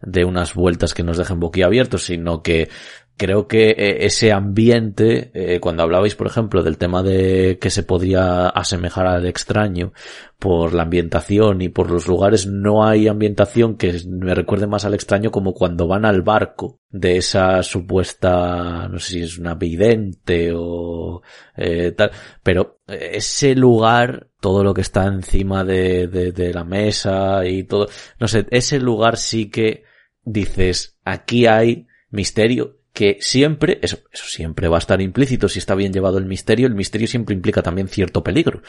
de 0.01 0.25
unas 0.25 0.55
vueltas 0.55 0.95
que 0.95 1.03
nos 1.03 1.19
dejen 1.19 1.41
boquiabiertos, 1.41 2.05
sino 2.05 2.45
que 2.45 2.69
creo 3.17 3.49
que 3.49 3.71
eh, 3.71 4.05
ese 4.07 4.33
ambiente, 4.33 5.31
eh, 5.35 5.61
cuando 5.61 5.83
hablabais, 5.83 6.15
por 6.15 6.27
ejemplo, 6.27 6.63
del 6.63 6.77
tema 6.77 7.03
de 7.03 7.59
que 7.61 7.71
se 7.71 7.83
podría 7.83 8.49
asemejar 8.49 9.07
al 9.07 9.27
extraño 9.27 9.93
por 10.39 10.75
la 10.75 10.83
ambientación 10.83 11.63
y 11.63 11.71
por 11.71 11.91
los 11.91 12.07
lugares, 12.07 12.47
no 12.47 12.87
hay 12.87 13.09
ambientación 13.09 13.77
que 13.77 14.01
me 14.07 14.35
recuerde 14.35 14.67
más 14.67 14.85
al 14.85 14.95
extraño 14.95 15.31
como 15.31 15.55
cuando 15.55 15.87
van 15.87 16.05
al 16.05 16.23
barco 16.23 16.81
de 16.91 17.17
esa 17.17 17.63
supuesta, 17.63 18.87
no 18.89 18.99
sé 18.99 19.13
si 19.13 19.23
es 19.23 19.39
una 19.39 19.55
vidente 19.55 20.53
o 20.55 21.23
eh, 21.57 21.93
tal, 21.93 22.11
pero 22.43 22.81
ese 22.87 23.55
lugar, 23.55 24.29
todo 24.41 24.63
lo 24.63 24.75
que 24.75 24.83
está 24.83 25.07
encima 25.07 25.65
de, 25.65 26.07
de, 26.09 26.33
de 26.33 26.53
la 26.53 26.65
mesa 26.65 27.47
y 27.47 27.65
todo, 27.65 27.89
no 28.21 28.29
sé, 28.29 28.47
ese 28.51 28.79
lugar 28.79 29.17
sí 29.17 29.51
que 29.51 29.85
dices, 30.23 30.99
aquí 31.03 31.47
hay 31.47 31.87
misterio 32.11 32.76
que 32.97 33.19
siempre, 33.21 33.79
eso, 33.83 33.99
eso 34.11 34.25
siempre 34.25 34.69
va 34.69 34.77
a 34.77 34.79
estar 34.79 35.03
implícito 35.03 35.51
si 35.51 35.59
está 35.59 35.75
bien 35.75 35.93
llevado 35.93 36.17
el 36.17 36.25
misterio, 36.25 36.67
el 36.67 36.75
misterio 36.75 37.07
siempre 37.07 37.35
implica 37.35 37.63
también 37.63 37.89
cierto 37.89 38.25
peligro, 38.25 38.63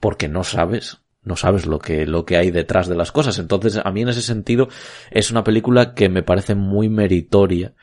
porque 0.00 0.28
no 0.28 0.44
sabes, 0.44 1.02
no 1.20 1.36
sabes 1.36 1.66
lo 1.66 1.78
que, 1.78 2.06
lo 2.06 2.24
que 2.24 2.38
hay 2.38 2.50
detrás 2.50 2.88
de 2.88 2.96
las 2.96 3.12
cosas. 3.12 3.38
Entonces, 3.38 3.78
a 3.84 3.92
mí 3.92 4.00
en 4.00 4.08
ese 4.08 4.22
sentido, 4.22 4.68
es 5.10 5.30
una 5.30 5.44
película 5.44 5.92
que 5.92 6.08
me 6.08 6.22
parece 6.22 6.54
muy 6.54 6.88
meritoria 6.88 7.74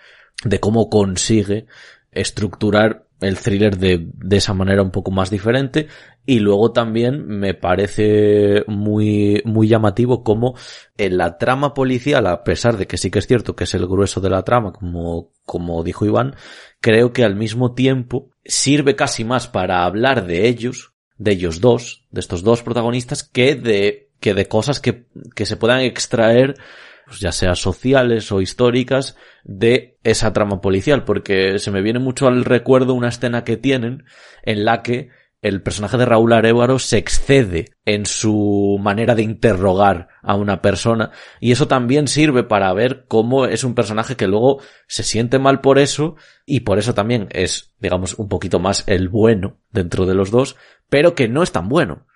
de 0.44 0.60
cómo 0.60 0.90
consigue 0.90 1.68
estructurar 2.10 3.06
el 3.24 3.40
thriller 3.40 3.78
de, 3.78 4.08
de 4.14 4.38
esa 4.38 4.54
manera 4.54 4.82
un 4.82 4.92
poco 4.92 5.12
más 5.12 5.30
diferente. 5.30 5.88
Y 6.26 6.40
luego 6.40 6.72
también 6.72 7.28
me 7.28 7.54
parece 7.54 8.64
muy, 8.68 9.42
muy 9.46 9.68
llamativo 9.68 10.24
como 10.24 10.56
en 10.98 11.18
la 11.18 11.38
trama 11.38 11.74
policial, 11.74 12.28
a 12.28 12.44
pesar 12.44 12.78
de 12.78 12.88
que 12.88 12.98
sí 12.98 13.12
que 13.12 13.20
es 13.20 13.28
cierto 13.28 13.56
que 13.56 13.66
es 13.66 13.74
el 13.74 13.88
grueso 13.88 14.22
de 14.22 14.30
la 14.30 14.44
trama, 14.44 14.72
como, 14.72 15.32
como 15.46 15.84
dijo 15.84 16.06
Iván, 16.06 16.36
creo 16.80 17.12
que 17.12 17.24
al 17.24 17.36
mismo 17.36 17.74
tiempo 17.74 18.30
sirve 18.46 18.96
casi 18.96 19.24
más 19.24 19.48
para 19.48 19.84
hablar 19.84 20.26
de 20.26 20.48
ellos, 20.48 20.94
de 21.18 21.32
ellos 21.32 21.60
dos, 21.60 22.06
de 22.12 22.22
estos 22.22 22.44
dos 22.44 22.64
protagonistas, 22.64 23.24
que 23.24 23.56
de, 23.56 24.10
que 24.20 24.34
de 24.34 24.48
cosas 24.48 24.80
que, 24.80 25.06
que 25.36 25.46
se 25.46 25.58
puedan 25.58 25.82
extraer 25.82 26.56
pues 27.06 27.20
ya 27.20 27.32
sea 27.32 27.56
sociales 27.56 28.32
o 28.32 28.42
históricas, 28.42 29.16
de 29.44 29.98
esa 30.04 30.34
trama 30.34 30.62
policial, 30.62 31.04
porque 31.04 31.60
se 31.60 31.72
me 31.72 31.82
viene 31.82 32.00
mucho 32.00 32.28
al 32.28 32.46
recuerdo 32.46 32.94
una 32.94 33.10
escena 33.10 33.44
que 33.44 33.58
tienen 33.58 34.06
en 34.44 34.66
la 34.66 34.82
que 34.84 35.10
el 35.44 35.62
personaje 35.62 35.98
de 35.98 36.06
Raúl 36.06 36.32
Arevaro 36.32 36.80
se 36.80 36.98
excede 36.98 37.76
en 37.86 38.06
su 38.06 38.80
manera 38.82 39.14
de 39.14 39.24
interrogar 39.24 40.08
a 40.22 40.36
una 40.36 40.62
persona 40.62 41.12
y 41.42 41.52
eso 41.52 41.68
también 41.68 42.08
sirve 42.08 42.44
para 42.44 42.72
ver 42.74 43.04
cómo 43.10 43.46
es 43.46 43.66
un 43.66 43.76
personaje 43.76 44.16
que 44.16 44.28
luego 44.28 44.62
se 44.88 45.04
siente 45.04 45.40
mal 45.40 45.60
por 45.60 45.80
eso 45.80 46.16
y 46.46 46.62
por 46.62 46.80
eso 46.80 46.94
también 46.94 47.28
es, 47.32 47.74
digamos, 47.80 48.18
un 48.18 48.30
poquito 48.30 48.60
más 48.60 48.86
el 48.88 49.10
bueno 49.10 49.58
dentro 49.70 50.06
de 50.06 50.16
los 50.16 50.32
dos, 50.32 50.56
pero 50.90 51.14
que 51.14 51.28
no 51.28 51.44
es 51.44 51.52
tan 51.52 51.68
bueno. 51.68 52.08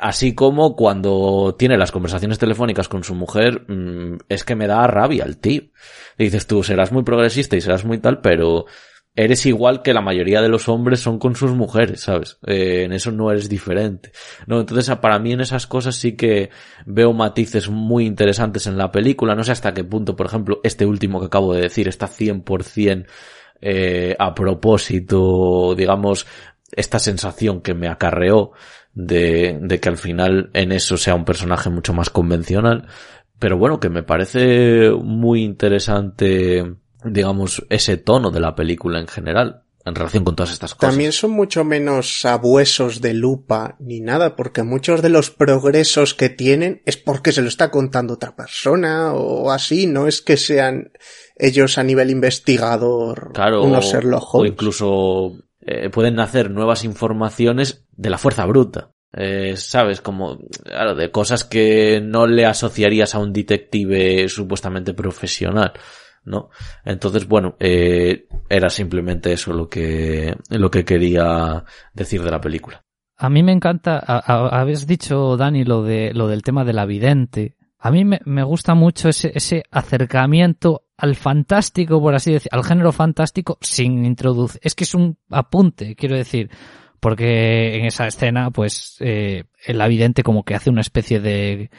Así 0.00 0.34
como 0.34 0.76
cuando 0.76 1.56
tiene 1.58 1.76
las 1.76 1.90
conversaciones 1.90 2.38
telefónicas 2.38 2.88
con 2.88 3.02
su 3.04 3.14
mujer, 3.14 3.64
mm, 3.68 4.18
es 4.28 4.44
que 4.44 4.54
me 4.54 4.66
da 4.66 4.86
rabia 4.86 5.24
el 5.24 5.38
tío. 5.38 5.62
dices 6.16 6.46
tú, 6.46 6.62
serás 6.62 6.92
muy 6.92 7.02
progresista 7.02 7.56
y 7.56 7.60
serás 7.60 7.84
muy 7.84 7.98
tal, 7.98 8.20
pero 8.20 8.66
eres 9.16 9.46
igual 9.46 9.82
que 9.82 9.94
la 9.94 10.00
mayoría 10.00 10.42
de 10.42 10.48
los 10.48 10.68
hombres 10.68 11.00
son 11.00 11.18
con 11.18 11.36
sus 11.36 11.52
mujeres, 11.52 12.00
¿sabes? 12.02 12.38
Eh, 12.46 12.84
en 12.84 12.92
eso 12.92 13.12
no 13.12 13.30
eres 13.30 13.48
diferente. 13.48 14.12
No, 14.46 14.60
entonces 14.60 14.94
para 14.96 15.18
mí 15.18 15.32
en 15.32 15.40
esas 15.40 15.66
cosas 15.66 15.94
sí 15.96 16.16
que 16.16 16.50
veo 16.84 17.12
matices 17.12 17.68
muy 17.68 18.06
interesantes 18.06 18.66
en 18.66 18.76
la 18.76 18.90
película. 18.90 19.34
No 19.34 19.44
sé 19.44 19.52
hasta 19.52 19.74
qué 19.74 19.84
punto, 19.84 20.16
por 20.16 20.26
ejemplo, 20.26 20.60
este 20.64 20.84
último 20.84 21.20
que 21.20 21.26
acabo 21.26 21.54
de 21.54 21.62
decir 21.62 21.88
está 21.88 22.08
100% 22.08 23.06
eh, 23.60 24.16
a 24.18 24.34
propósito, 24.34 25.74
digamos, 25.76 26.26
esta 26.72 26.98
sensación 26.98 27.60
que 27.60 27.74
me 27.74 27.88
acarreó 27.88 28.52
de, 28.94 29.58
de 29.60 29.80
que 29.80 29.88
al 29.88 29.98
final 29.98 30.50
en 30.54 30.72
eso 30.72 30.96
sea 30.96 31.14
un 31.14 31.24
personaje 31.24 31.70
mucho 31.70 31.92
más 31.92 32.10
convencional. 32.10 32.86
Pero 33.38 33.58
bueno, 33.58 33.80
que 33.80 33.90
me 33.90 34.02
parece 34.02 34.90
muy 34.90 35.42
interesante, 35.42 36.76
digamos, 37.04 37.64
ese 37.68 37.96
tono 37.96 38.30
de 38.30 38.40
la 38.40 38.54
película 38.54 39.00
en 39.00 39.08
general 39.08 39.64
en 39.84 39.94
relación 39.94 40.24
con 40.24 40.34
todas 40.34 40.52
estas 40.52 40.74
cosas. 40.74 40.92
También 40.92 41.12
son 41.12 41.32
mucho 41.32 41.62
menos 41.62 42.24
abuesos 42.24 43.00
de 43.00 43.12
lupa 43.12 43.76
ni 43.80 44.00
nada, 44.00 44.34
porque 44.34 44.62
muchos 44.62 45.02
de 45.02 45.10
los 45.10 45.30
progresos 45.30 46.14
que 46.14 46.30
tienen 46.30 46.82
es 46.86 46.96
porque 46.96 47.32
se 47.32 47.42
lo 47.42 47.48
está 47.48 47.70
contando 47.70 48.14
otra 48.14 48.34
persona 48.34 49.12
o 49.12 49.50
así, 49.50 49.86
no 49.86 50.06
es 50.06 50.22
que 50.22 50.36
sean 50.36 50.92
ellos 51.36 51.78
a 51.78 51.82
nivel 51.82 52.10
investigador 52.10 53.32
claro, 53.34 53.64
unos 53.64 53.86
Sherlock 53.86 54.34
O 54.36 54.46
incluso 54.46 55.36
eh, 55.66 55.90
pueden 55.90 56.14
nacer 56.14 56.50
nuevas 56.50 56.84
informaciones 56.84 57.86
de 57.92 58.10
la 58.10 58.18
fuerza 58.18 58.44
bruta. 58.46 58.90
Eh, 59.16 59.56
sabes, 59.56 60.00
como, 60.00 60.38
claro, 60.64 60.94
de 60.94 61.10
cosas 61.10 61.44
que 61.44 62.00
no 62.02 62.26
le 62.26 62.46
asociarías 62.46 63.14
a 63.14 63.20
un 63.20 63.32
detective 63.32 64.28
supuestamente 64.28 64.92
profesional, 64.92 65.72
¿no? 66.24 66.50
Entonces, 66.84 67.28
bueno, 67.28 67.54
eh, 67.60 68.26
era 68.48 68.68
simplemente 68.70 69.32
eso 69.32 69.52
lo 69.52 69.68
que, 69.68 70.36
lo 70.50 70.70
que 70.70 70.84
quería 70.84 71.64
decir 71.92 72.22
de 72.22 72.30
la 72.30 72.40
película. 72.40 72.82
A 73.16 73.30
mí 73.30 73.44
me 73.44 73.52
encanta, 73.52 74.00
habéis 74.00 74.86
dicho, 74.86 75.36
Dani, 75.36 75.64
lo 75.64 75.84
de, 75.84 76.12
lo 76.12 76.26
del 76.26 76.42
tema 76.42 76.64
de 76.64 76.72
la 76.72 76.84
vidente. 76.84 77.56
A 77.78 77.92
mí 77.92 78.04
me, 78.04 78.20
me 78.24 78.42
gusta 78.42 78.74
mucho 78.74 79.08
ese, 79.08 79.30
ese 79.34 79.62
acercamiento 79.70 80.82
al 80.96 81.16
fantástico, 81.16 82.00
por 82.00 82.14
así 82.14 82.32
decir, 82.32 82.48
al 82.52 82.64
género 82.64 82.92
fantástico 82.92 83.58
sin 83.60 84.04
introducir. 84.04 84.60
Es 84.62 84.74
que 84.74 84.84
es 84.84 84.94
un 84.94 85.18
apunte, 85.30 85.96
quiero 85.96 86.16
decir, 86.16 86.50
porque 87.00 87.76
en 87.76 87.86
esa 87.86 88.06
escena, 88.06 88.50
pues, 88.50 88.96
eh, 89.00 89.44
el 89.66 89.80
avidente 89.80 90.22
como 90.22 90.44
que 90.44 90.54
hace 90.54 90.70
una 90.70 90.80
especie 90.80 91.20
de, 91.20 91.70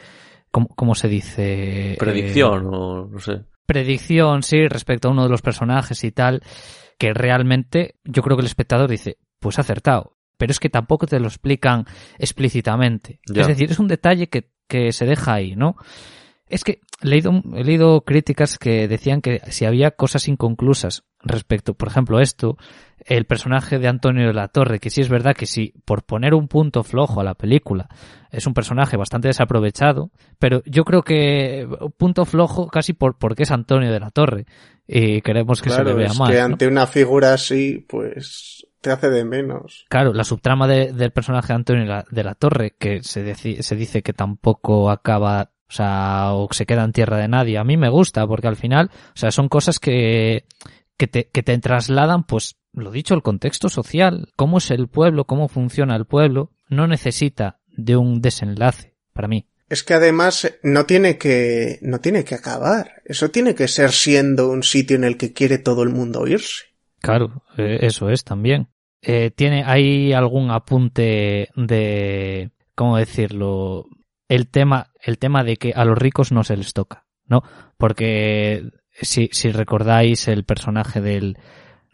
¿cómo, 0.50 0.94
se 0.94 1.08
dice? 1.08 1.96
Predicción, 1.98 2.66
o 2.66 3.06
no 3.06 3.18
sé. 3.18 3.44
Predicción, 3.66 4.42
sí, 4.42 4.68
respecto 4.68 5.08
a 5.08 5.10
uno 5.10 5.24
de 5.24 5.30
los 5.30 5.42
personajes 5.42 6.04
y 6.04 6.12
tal, 6.12 6.42
que 6.98 7.12
realmente 7.12 7.96
yo 8.04 8.22
creo 8.22 8.36
que 8.36 8.42
el 8.42 8.46
espectador 8.46 8.88
dice, 8.88 9.18
pues 9.40 9.58
acertado. 9.58 10.16
Pero 10.38 10.52
es 10.52 10.60
que 10.60 10.68
tampoco 10.68 11.06
te 11.06 11.18
lo 11.18 11.28
explican 11.28 11.86
explícitamente. 12.18 13.20
Es 13.34 13.46
decir, 13.46 13.70
es 13.70 13.78
un 13.78 13.88
detalle 13.88 14.28
que, 14.28 14.50
que 14.68 14.92
se 14.92 15.06
deja 15.06 15.32
ahí, 15.32 15.56
¿no? 15.56 15.76
Es 16.48 16.62
que 16.62 16.80
leído, 17.02 17.42
he 17.54 17.64
leído 17.64 18.02
críticas 18.02 18.58
que 18.58 18.88
decían 18.88 19.20
que 19.20 19.40
si 19.48 19.64
había 19.64 19.90
cosas 19.92 20.28
inconclusas 20.28 21.04
respecto, 21.22 21.74
por 21.74 21.88
ejemplo, 21.88 22.20
esto, 22.20 22.56
el 23.04 23.24
personaje 23.26 23.78
de 23.78 23.88
Antonio 23.88 24.26
de 24.26 24.34
la 24.34 24.48
Torre, 24.48 24.78
que 24.78 24.90
sí 24.90 25.00
es 25.00 25.08
verdad 25.08 25.34
que 25.34 25.46
sí, 25.46 25.74
por 25.84 26.04
poner 26.04 26.34
un 26.34 26.48
punto 26.48 26.82
flojo 26.82 27.20
a 27.20 27.24
la 27.24 27.34
película, 27.34 27.88
es 28.30 28.46
un 28.46 28.54
personaje 28.54 28.96
bastante 28.96 29.28
desaprovechado, 29.28 30.10
pero 30.38 30.62
yo 30.64 30.84
creo 30.84 31.02
que 31.02 31.68
punto 31.96 32.24
flojo 32.24 32.68
casi 32.68 32.92
por 32.92 33.18
porque 33.18 33.44
es 33.44 33.50
Antonio 33.50 33.92
de 33.92 34.00
la 34.00 34.10
Torre 34.10 34.46
y 34.86 35.20
queremos 35.20 35.62
que 35.62 35.70
se 35.70 35.84
le 35.84 35.94
vea 35.94 36.06
es 36.06 36.18
más. 36.18 36.30
Que 36.30 36.40
ante 36.40 36.66
una 36.66 36.86
figura 36.86 37.34
así, 37.34 37.84
pues 37.88 38.66
te 38.80 38.90
hace 38.90 39.10
de 39.10 39.24
menos. 39.24 39.84
Claro, 39.88 40.12
la 40.12 40.24
subtrama 40.24 40.68
del 40.68 41.10
personaje 41.10 41.48
de 41.48 41.54
Antonio 41.54 42.04
de 42.10 42.24
la, 42.24 42.34
Torre, 42.34 42.74
que 42.78 43.02
se, 43.02 43.34
se 43.34 43.76
dice 43.76 44.02
que 44.02 44.12
tampoco 44.12 44.90
acaba 44.90 45.50
o 45.68 45.72
sea, 45.72 46.32
o 46.32 46.48
se 46.52 46.66
queda 46.66 46.84
en 46.84 46.92
tierra 46.92 47.18
de 47.18 47.28
nadie. 47.28 47.58
A 47.58 47.64
mí 47.64 47.76
me 47.76 47.88
gusta 47.88 48.26
porque 48.26 48.48
al 48.48 48.56
final, 48.56 48.90
o 49.14 49.18
sea, 49.18 49.30
son 49.30 49.48
cosas 49.48 49.78
que, 49.78 50.44
que 50.96 51.06
te, 51.06 51.28
que 51.28 51.42
te 51.42 51.58
trasladan, 51.58 52.24
pues, 52.24 52.56
lo 52.72 52.90
dicho, 52.90 53.14
el 53.14 53.22
contexto 53.22 53.68
social, 53.68 54.28
cómo 54.36 54.58
es 54.58 54.70
el 54.70 54.88
pueblo, 54.88 55.24
cómo 55.24 55.48
funciona 55.48 55.96
el 55.96 56.04
pueblo, 56.04 56.52
no 56.68 56.86
necesita 56.86 57.60
de 57.68 57.96
un 57.96 58.20
desenlace, 58.20 58.94
para 59.12 59.28
mí. 59.28 59.48
Es 59.68 59.82
que 59.82 59.94
además 59.94 60.52
no 60.62 60.86
tiene 60.86 61.18
que, 61.18 61.80
no 61.82 62.00
tiene 62.00 62.22
que 62.22 62.36
acabar. 62.36 63.02
Eso 63.04 63.30
tiene 63.30 63.56
que 63.56 63.66
ser 63.66 63.90
siendo 63.90 64.48
un 64.48 64.62
sitio 64.62 64.96
en 64.96 65.02
el 65.02 65.16
que 65.16 65.32
quiere 65.32 65.58
todo 65.58 65.82
el 65.82 65.88
mundo 65.88 66.26
irse. 66.28 66.66
Claro, 67.00 67.42
eh, 67.58 67.78
eso 67.80 68.08
es 68.10 68.22
también. 68.22 68.68
Eh, 69.02 69.32
¿Tiene, 69.34 69.64
hay 69.64 70.12
algún 70.12 70.50
apunte 70.52 71.48
de, 71.56 72.52
¿cómo 72.76 72.96
decirlo? 72.96 73.86
el 74.28 74.48
tema, 74.48 74.90
el 75.06 75.18
tema 75.18 75.44
de 75.44 75.56
que 75.56 75.72
a 75.72 75.84
los 75.84 75.96
ricos 75.96 76.32
no 76.32 76.44
se 76.44 76.56
les 76.56 76.72
toca, 76.72 77.06
¿no? 77.26 77.42
Porque 77.78 78.70
si, 79.00 79.28
si 79.32 79.52
recordáis 79.52 80.28
el 80.28 80.44
personaje 80.44 81.00
del, 81.00 81.38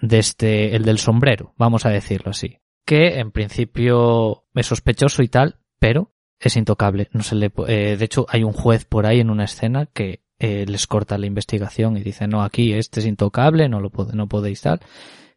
de 0.00 0.18
este, 0.18 0.74
el 0.74 0.84
del 0.84 0.98
sombrero, 0.98 1.54
vamos 1.56 1.84
a 1.86 1.90
decirlo 1.90 2.30
así, 2.30 2.58
que 2.84 3.18
en 3.18 3.30
principio 3.30 4.44
es 4.54 4.66
sospechoso 4.66 5.22
y 5.22 5.28
tal, 5.28 5.56
pero 5.78 6.12
es 6.38 6.56
intocable. 6.56 7.08
No 7.12 7.22
se 7.22 7.34
le, 7.34 7.52
eh, 7.68 7.96
de 7.96 8.04
hecho, 8.04 8.26
hay 8.28 8.42
un 8.42 8.52
juez 8.52 8.84
por 8.84 9.06
ahí 9.06 9.20
en 9.20 9.30
una 9.30 9.44
escena 9.44 9.86
que 9.86 10.22
eh, 10.38 10.64
les 10.66 10.86
corta 10.86 11.18
la 11.18 11.26
investigación 11.26 11.96
y 11.96 12.02
dice, 12.02 12.26
no, 12.26 12.42
aquí 12.42 12.72
este 12.72 13.00
es 13.00 13.06
intocable, 13.06 13.68
no 13.68 13.80
lo 13.80 13.90
no 14.12 14.28
podéis 14.28 14.62
tal. 14.62 14.80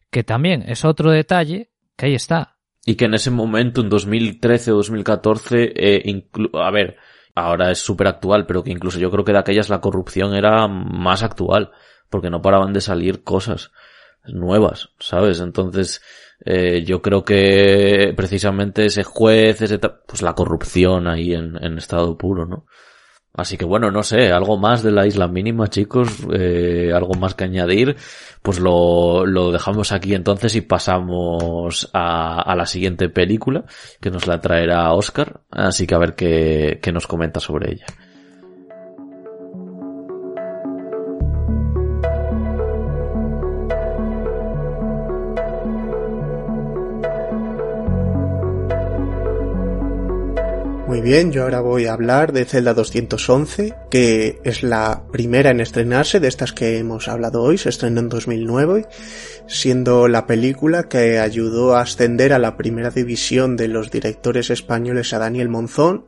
Que 0.09 0.23
también 0.23 0.63
es 0.67 0.85
otro 0.85 1.11
detalle 1.11 1.69
que 1.95 2.07
ahí 2.07 2.15
está. 2.15 2.57
Y 2.85 2.95
que 2.95 3.05
en 3.05 3.15
ese 3.15 3.31
momento, 3.31 3.81
en 3.81 3.89
2013 3.89 4.71
o 4.71 4.75
2014, 4.77 5.73
eh, 5.75 6.27
a 6.53 6.71
ver, 6.71 6.97
ahora 7.36 7.71
es 7.71 7.80
súper 7.80 8.08
actual, 8.08 8.45
pero 8.45 8.63
que 8.63 8.71
incluso 8.71 8.98
yo 8.98 9.12
creo 9.12 9.26
que 9.26 9.34
de 9.34 9.39
aquellas 9.39 9.69
la 9.69 9.82
corrupción 9.82 10.34
era 10.34 10.67
más 10.67 11.21
actual, 11.21 11.71
porque 12.10 12.30
no 12.30 12.41
paraban 12.41 12.74
de 12.74 12.82
salir 12.82 13.24
cosas 13.24 13.71
nuevas, 14.26 14.89
¿sabes? 15.00 15.41
Entonces, 15.41 16.02
eh, 16.43 16.84
yo 16.84 17.02
creo 17.02 17.24
que 17.24 18.13
precisamente 18.15 18.86
ese 18.86 19.04
juez, 19.04 19.62
ese, 19.62 19.78
pues 19.80 20.21
la 20.21 20.34
corrupción 20.34 21.08
ahí 21.08 21.34
en, 21.34 21.62
en 21.63 21.78
estado 21.78 22.17
puro, 22.17 22.45
¿no? 22.45 22.65
Así 23.38 23.58
que 23.58 23.65
bueno, 23.65 23.91
no 23.91 24.02
sé, 24.04 24.32
algo 24.32 24.58
más 24.58 24.82
de 24.82 24.91
la 24.91 25.06
isla 25.06 25.28
mínima, 25.28 25.67
chicos, 25.67 26.08
eh, 26.34 26.91
algo 26.93 27.15
más 27.15 27.36
que 27.36 27.43
añadir, 27.43 27.98
pues 28.41 28.60
lo, 28.60 29.26
lo 29.26 29.52
dejamos 29.52 29.91
aquí 29.91 30.15
entonces 30.15 30.56
y 30.56 30.62
pasamos 30.62 31.89
a, 31.93 32.41
a, 32.41 32.56
la 32.56 32.65
siguiente 32.65 33.10
película, 33.10 33.65
que 34.00 34.10
nos 34.10 34.26
la 34.28 34.39
traerá 34.39 34.93
Oscar, 34.93 35.41
así 35.52 35.86
que 35.86 35.95
a 35.95 36.00
ver 36.00 36.15
qué, 36.15 36.80
qué 36.82 36.93
nos 36.93 37.08
comenta 37.08 37.39
sobre 37.41 37.74
ella. 37.74 37.86
Muy 50.95 51.03
bien, 51.03 51.34
yo 51.34 51.43
ahora 51.43 51.60
voy 51.60 51.88
a 51.88 51.93
hablar 51.93 52.31
de 52.31 52.45
Zelda 52.45 52.73
211, 52.73 53.75
que 53.91 54.39
es 54.45 54.63
la 54.63 55.03
primera 55.12 55.49
en 55.49 55.60
estrenarse 55.60 56.21
de 56.21 56.29
estas 56.29 56.53
que 56.53 56.77
hemos 56.77 57.10
hablado 57.10 57.41
hoy, 57.41 57.58
se 57.58 57.67
estrenó 57.67 57.99
en 57.99 58.08
2009, 58.08 58.88
siendo 59.45 60.08
la 60.08 60.25
película 60.25 60.84
que 60.84 61.19
ayudó 61.19 61.75
a 61.75 61.81
ascender 61.81 62.31
a 62.31 62.39
la 62.39 62.55
primera 62.55 62.91
división 62.91 63.58
de 63.58 63.67
los 63.67 63.91
directores 63.91 64.49
españoles 64.49 65.12
a 65.12 65.19
Daniel 65.19 65.49
Monzón. 65.49 66.05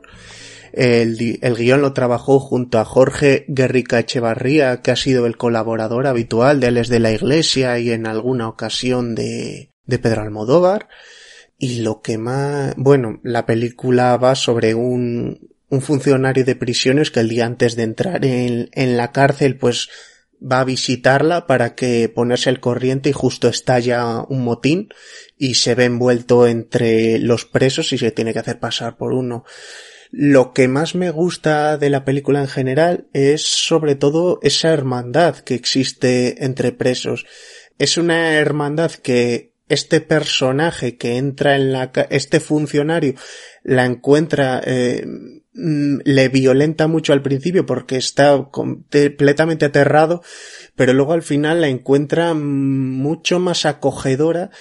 El, 0.71 1.37
el 1.41 1.55
guion 1.55 1.81
lo 1.81 1.91
trabajó 1.91 2.39
junto 2.39 2.79
a 2.79 2.85
Jorge 2.85 3.43
Guerrica 3.49 3.99
Echevarría, 3.99 4.81
que 4.81 4.91
ha 4.91 4.95
sido 4.95 5.25
el 5.25 5.35
colaborador 5.35 6.07
habitual 6.07 6.61
de 6.61 6.67
Alex 6.67 6.87
de 6.87 7.01
la 7.01 7.11
Iglesia 7.11 7.77
y 7.77 7.91
en 7.91 8.07
alguna 8.07 8.47
ocasión 8.47 9.15
de, 9.15 9.73
de 9.85 9.99
Pedro 9.99 10.21
Almodóvar. 10.21 10.87
Y 11.57 11.79
lo 11.79 12.01
que 12.01 12.17
más, 12.17 12.73
bueno, 12.77 13.19
la 13.23 13.45
película 13.45 14.15
va 14.17 14.35
sobre 14.35 14.75
un, 14.75 15.49
un 15.69 15.81
funcionario 15.81 16.45
de 16.45 16.55
prisiones 16.55 17.11
que 17.11 17.19
el 17.19 17.29
día 17.29 17.45
antes 17.45 17.75
de 17.75 17.83
entrar 17.83 18.23
en, 18.25 18.69
en 18.73 18.97
la 18.97 19.11
cárcel, 19.11 19.57
pues 19.57 19.89
va 20.39 20.59
a 20.59 20.65
visitarla 20.65 21.47
para 21.47 21.75
que 21.75 22.09
ponerse 22.09 22.49
al 22.49 22.59
corriente 22.59 23.09
y 23.09 23.13
justo 23.13 23.47
estalla 23.47 24.21
un 24.29 24.43
motín 24.43 24.89
y 25.37 25.55
se 25.55 25.75
ve 25.75 25.85
envuelto 25.85 26.47
entre 26.47 27.19
los 27.19 27.45
presos 27.45 27.91
y 27.93 27.97
se 27.97 28.11
tiene 28.11 28.33
que 28.33 28.39
hacer 28.39 28.59
pasar 28.59 28.97
por 28.97 29.13
uno. 29.13 29.43
Lo 30.11 30.53
que 30.53 30.67
más 30.67 30.95
me 30.95 31.09
gusta 31.09 31.77
de 31.77 31.89
la 31.89 32.05
película 32.05 32.39
en 32.39 32.47
general 32.47 33.07
es 33.13 33.41
sobre 33.41 33.95
todo 33.95 34.39
esa 34.41 34.71
hermandad 34.71 35.37
que 35.37 35.55
existe 35.55 36.45
entre 36.45 36.71
presos. 36.71 37.25
Es 37.77 37.97
una 37.97 38.33
hermandad 38.37 38.91
que 38.91 39.53
este 39.69 40.01
personaje 40.01 40.97
que 40.97 41.17
entra 41.17 41.55
en 41.55 41.73
la 41.73 41.91
este 42.09 42.39
funcionario 42.39 43.15
la 43.63 43.85
encuentra 43.85 44.61
eh, 44.65 45.05
mm, 45.53 45.99
le 46.05 46.29
violenta 46.29 46.87
mucho 46.87 47.13
al 47.13 47.21
principio 47.21 47.65
porque 47.65 47.97
está 47.97 48.47
completamente 48.51 49.65
aterrado 49.65 50.23
pero 50.75 50.93
luego 50.93 51.13
al 51.13 51.23
final 51.23 51.61
la 51.61 51.67
encuentra 51.67 52.33
mucho 52.33 53.39
más 53.39 53.65
acogedora 53.65 54.51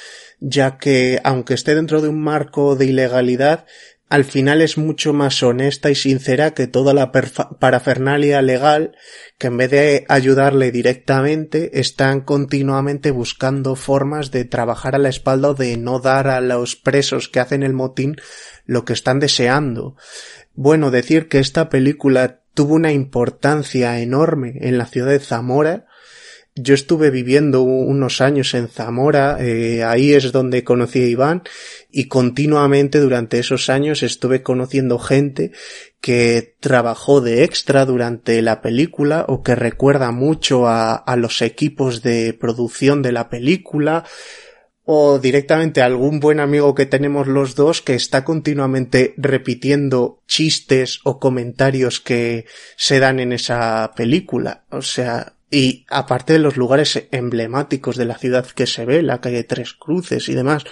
ya 0.40 0.78
que 0.78 1.20
aunque 1.24 1.54
esté 1.54 1.74
dentro 1.74 2.02
de 2.02 2.08
un 2.08 2.20
marco 2.20 2.76
de 2.76 2.86
ilegalidad 2.86 3.66
al 4.08 4.24
final 4.24 4.62
es 4.62 4.78
mucho 4.78 5.12
más 5.12 5.42
honesta 5.42 5.90
y 5.90 5.96
sincera 5.96 6.54
que 6.54 6.68
toda 6.68 6.94
la 6.94 7.10
parafernalia 7.10 8.40
legal 8.40 8.96
que 9.36 9.48
en 9.48 9.56
vez 9.56 9.70
de 9.72 10.04
ayudarle 10.08 10.70
directamente 10.70 11.80
están 11.80 12.20
continuamente 12.20 13.10
buscando 13.10 13.74
formas 13.74 14.30
de 14.30 14.44
trabajar 14.44 14.94
a 14.94 14.98
la 14.98 15.08
espalda 15.08 15.54
de 15.54 15.76
no 15.76 15.98
dar 15.98 16.28
a 16.28 16.40
los 16.40 16.76
presos 16.76 17.28
que 17.28 17.40
hacen 17.40 17.64
el 17.64 17.72
motín 17.72 18.16
lo 18.64 18.84
que 18.84 18.92
están 18.92 19.18
deseando. 19.18 19.96
Bueno, 20.54 20.92
decir 20.92 21.28
que 21.28 21.40
esta 21.40 21.68
película 21.68 22.40
tuvo 22.54 22.74
una 22.74 22.92
importancia 22.92 23.98
enorme 23.98 24.54
en 24.60 24.78
la 24.78 24.86
ciudad 24.86 25.10
de 25.10 25.18
Zamora 25.18 25.85
yo 26.56 26.74
estuve 26.74 27.10
viviendo 27.10 27.62
unos 27.62 28.22
años 28.22 28.54
en 28.54 28.68
Zamora, 28.68 29.36
eh, 29.40 29.84
ahí 29.84 30.14
es 30.14 30.32
donde 30.32 30.64
conocí 30.64 31.02
a 31.02 31.06
Iván 31.06 31.42
y 31.90 32.08
continuamente 32.08 32.98
durante 32.98 33.38
esos 33.38 33.68
años 33.68 34.02
estuve 34.02 34.42
conociendo 34.42 34.98
gente 34.98 35.52
que 36.00 36.56
trabajó 36.58 37.20
de 37.20 37.44
extra 37.44 37.84
durante 37.84 38.40
la 38.40 38.62
película 38.62 39.26
o 39.28 39.42
que 39.42 39.54
recuerda 39.54 40.12
mucho 40.12 40.66
a, 40.66 40.94
a 40.94 41.16
los 41.16 41.42
equipos 41.42 42.02
de 42.02 42.32
producción 42.32 43.02
de 43.02 43.12
la 43.12 43.28
película 43.28 44.04
o 44.88 45.18
directamente 45.18 45.82
algún 45.82 46.20
buen 46.20 46.40
amigo 46.40 46.74
que 46.74 46.86
tenemos 46.86 47.26
los 47.26 47.54
dos 47.54 47.82
que 47.82 47.94
está 47.94 48.24
continuamente 48.24 49.14
repitiendo 49.18 50.22
chistes 50.26 51.00
o 51.04 51.18
comentarios 51.18 52.00
que 52.00 52.46
se 52.76 52.98
dan 52.98 53.20
en 53.20 53.32
esa 53.32 53.92
película. 53.96 54.64
O 54.70 54.82
sea, 54.82 55.35
y 55.50 55.84
aparte 55.88 56.32
de 56.32 56.38
los 56.38 56.56
lugares 56.56 57.06
emblemáticos 57.12 57.96
de 57.96 58.04
la 58.04 58.18
ciudad 58.18 58.46
que 58.46 58.66
se 58.66 58.84
ve, 58.84 59.02
la 59.02 59.20
calle 59.20 59.44
Tres 59.44 59.72
Cruces 59.74 60.28
y 60.28 60.34
demás. 60.34 60.64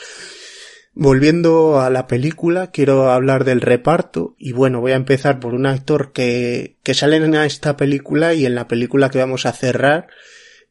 Volviendo 0.97 1.81
a 1.81 1.91
la 1.91 2.07
película, 2.07 2.71
quiero 2.71 3.11
hablar 3.11 3.45
del 3.45 3.61
reparto 3.61 4.37
y 4.39 4.53
bueno, 4.53 4.81
voy 4.81 4.93
a 4.93 4.97
empezar 4.97 5.41
por 5.41 5.55
un 5.55 5.67
actor 5.67 6.13
que, 6.13 6.77
que 6.85 6.95
sale 6.95 7.17
en 7.17 7.35
esta 7.35 7.77
película 7.77 8.33
y 8.35 8.47
en 8.47 8.55
la 8.55 8.69
película 8.69 9.11
que 9.11 9.19
vamos 9.19 9.45
a 9.45 9.53
cerrar, 9.53 10.07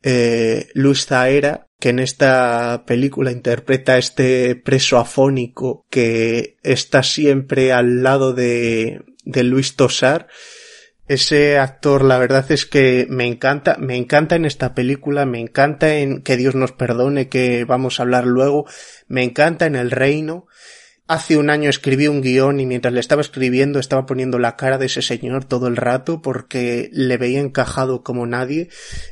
eh, 0.02 0.70
Luis 0.74 1.06
Zaera, 1.06 1.68
que 1.80 1.90
en 1.90 2.00
esta 2.00 2.86
película 2.86 3.32
interpreta 3.32 3.94
a 3.94 3.98
este 3.98 4.56
preso 4.56 4.98
afónico 4.98 5.86
que 5.90 6.58
está 6.64 7.04
siempre 7.04 7.74
al 7.74 8.04
lado 8.04 8.34
de, 8.34 9.02
de 9.26 9.44
Luis 9.44 9.76
Tosar 9.76 10.28
ese 11.08 11.58
actor, 11.58 12.04
la 12.04 12.18
verdad 12.18 12.50
es 12.52 12.66
que 12.66 13.08
me 13.10 13.28
encanta, 13.28 13.76
me 13.78 13.98
encanta 13.98 14.36
en 14.36 14.46
esta 14.46 14.74
película, 14.74 15.26
me 15.26 15.40
encanta 15.40 15.96
en 15.96 16.22
Que 16.22 16.38
Dios 16.38 16.56
nos 16.56 16.72
perdone, 16.72 17.28
que 17.28 17.66
vamos 17.66 18.00
a 18.00 18.04
hablar 18.04 18.26
luego, 18.26 18.66
me 19.08 19.24
encanta 19.24 19.66
en 19.66 19.76
El 19.76 19.92
Reino. 19.92 20.48
Hace 21.06 21.36
un 21.36 21.50
año 21.50 21.70
escribí 21.70 22.08
un 22.08 22.22
guion 22.22 22.62
y 22.62 22.66
mientras 22.66 22.94
le 22.94 23.02
estaba 23.02 23.22
escribiendo 23.22 23.78
estaba 23.78 24.06
poniendo 24.06 24.40
la 24.40 24.56
cara 24.56 24.78
de 24.78 24.86
ese 24.86 25.02
señor 25.02 25.44
todo 25.44 25.68
el 25.68 25.76
rato 25.76 26.22
porque 26.22 26.90
le 26.94 27.18
veía 27.18 27.42
encajado 27.42 28.04
como 28.04 28.26
nadie. 28.26 28.70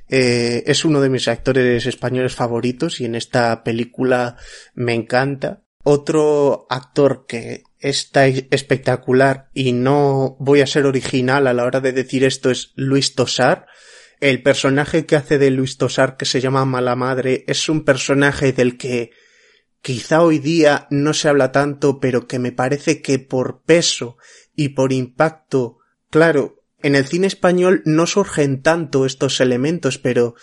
Eh, 0.08 0.64
es 0.68 0.86
uno 0.86 1.02
de 1.02 1.10
mis 1.10 1.28
actores 1.28 1.86
españoles 1.86 2.34
favoritos 2.34 3.02
y 3.02 3.06
en 3.06 3.16
esta 3.16 3.66
película 3.66 4.38
me 4.74 4.94
encanta. 4.94 5.64
Otro 5.84 6.66
actor 6.70 7.26
que 7.28 7.64
está 7.82 8.28
espectacular 8.28 9.50
y 9.54 9.74
no 9.74 10.38
voy 10.40 10.62
a 10.62 10.68
ser 10.68 10.86
original 10.86 11.48
a 11.48 11.54
la 11.54 11.66
hora 11.66 11.82
de 11.82 11.92
decir 11.92 12.24
esto 12.24 12.50
es 12.52 12.72
Luis 12.76 13.16
Tosar. 13.16 13.68
El 14.20 14.44
personaje 14.44 15.06
que 15.06 15.16
hace 15.16 15.38
de 15.38 15.50
Luis 15.50 15.78
Tosar 15.78 16.16
que 16.16 16.26
se 16.26 16.42
llama 16.42 16.66
Mala 16.66 16.96
Madre 16.96 17.44
es 17.48 17.68
un 17.70 17.84
personaje 17.84 18.54
del 18.54 18.78
que 18.78 19.12
quizá 19.82 20.22
hoy 20.22 20.38
día 20.38 20.88
no 20.92 21.14
se 21.14 21.28
habla 21.28 21.52
tanto 21.52 22.00
pero 22.00 22.28
que 22.28 22.40
me 22.40 22.52
parece 22.52 23.02
que 23.02 23.18
por 23.18 23.64
peso 23.64 24.18
y 24.56 24.70
por 24.70 24.94
impacto, 24.94 25.80
claro, 26.10 26.64
en 26.84 26.96
el 26.96 27.08
cine 27.08 27.28
español 27.28 27.82
no 27.86 28.06
surgen 28.06 28.62
tanto 28.62 29.06
estos 29.06 29.40
elementos 29.40 29.98
pero 29.98 30.36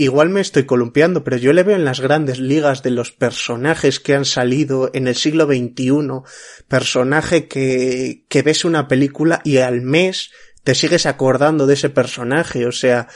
Igual 0.00 0.30
me 0.30 0.40
estoy 0.40 0.64
columpiando, 0.64 1.24
pero 1.24 1.36
yo 1.36 1.52
le 1.52 1.62
veo 1.62 1.76
en 1.76 1.84
las 1.84 2.00
grandes 2.00 2.38
ligas 2.38 2.82
de 2.82 2.90
los 2.90 3.12
personajes 3.12 4.00
que 4.00 4.14
han 4.14 4.24
salido 4.24 4.90
en 4.94 5.06
el 5.06 5.14
siglo 5.14 5.44
XXI, 5.44 6.22
personaje 6.68 7.48
que, 7.48 8.24
que 8.26 8.40
ves 8.40 8.64
una 8.64 8.88
película 8.88 9.42
y 9.44 9.58
al 9.58 9.82
mes 9.82 10.30
te 10.64 10.74
sigues 10.74 11.04
acordando 11.04 11.66
de 11.66 11.74
ese 11.74 11.90
personaje, 11.90 12.64
o 12.64 12.72
sea, 12.72 13.08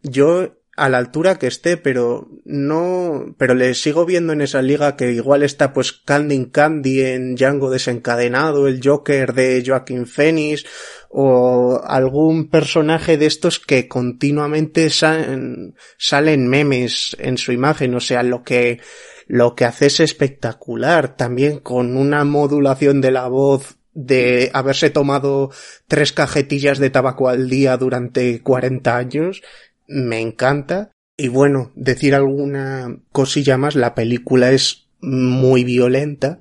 yo 0.00 0.56
a 0.76 0.90
la 0.90 0.98
altura 0.98 1.38
que 1.38 1.46
esté, 1.46 1.78
pero 1.78 2.28
no, 2.44 3.34
pero 3.38 3.54
le 3.54 3.74
sigo 3.74 4.04
viendo 4.04 4.34
en 4.34 4.42
esa 4.42 4.60
liga 4.60 4.94
que 4.94 5.10
igual 5.10 5.42
está 5.42 5.72
pues 5.72 5.92
Candy 5.92 6.50
Candy 6.50 7.00
en 7.00 7.34
Django 7.34 7.70
desencadenado, 7.70 8.68
el 8.68 8.80
Joker 8.84 9.32
de 9.32 9.64
Joaquín 9.66 10.06
Phoenix, 10.06 10.66
o 11.08 11.80
algún 11.82 12.50
personaje 12.50 13.16
de 13.16 13.24
estos 13.24 13.58
que 13.58 13.88
continuamente 13.88 14.90
salen, 14.90 15.74
salen 15.96 16.46
memes 16.46 17.16
en 17.18 17.38
su 17.38 17.52
imagen, 17.52 17.94
o 17.94 18.00
sea, 18.00 18.22
lo 18.22 18.42
que, 18.42 18.80
lo 19.26 19.54
que 19.54 19.64
hace 19.64 19.86
es 19.86 20.00
espectacular, 20.00 21.16
también 21.16 21.58
con 21.60 21.96
una 21.96 22.24
modulación 22.24 23.00
de 23.00 23.12
la 23.12 23.28
voz 23.28 23.78
de 23.94 24.50
haberse 24.52 24.90
tomado 24.90 25.50
tres 25.88 26.12
cajetillas 26.12 26.78
de 26.78 26.90
tabaco 26.90 27.30
al 27.30 27.48
día 27.48 27.78
durante 27.78 28.42
40 28.42 28.94
años, 28.94 29.40
me 29.86 30.20
encanta. 30.20 30.92
Y 31.16 31.28
bueno, 31.28 31.72
decir 31.74 32.14
alguna 32.14 32.98
cosilla 33.10 33.56
más, 33.56 33.74
la 33.74 33.94
película 33.94 34.52
es 34.52 34.88
muy 35.00 35.64
violenta 35.64 36.40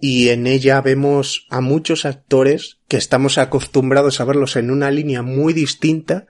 y 0.00 0.28
en 0.28 0.46
ella 0.46 0.80
vemos 0.80 1.46
a 1.50 1.60
muchos 1.60 2.04
actores 2.04 2.78
que 2.88 2.96
estamos 2.96 3.38
acostumbrados 3.38 4.20
a 4.20 4.24
verlos 4.24 4.56
en 4.56 4.70
una 4.70 4.90
línea 4.90 5.22
muy 5.22 5.52
distinta 5.52 6.26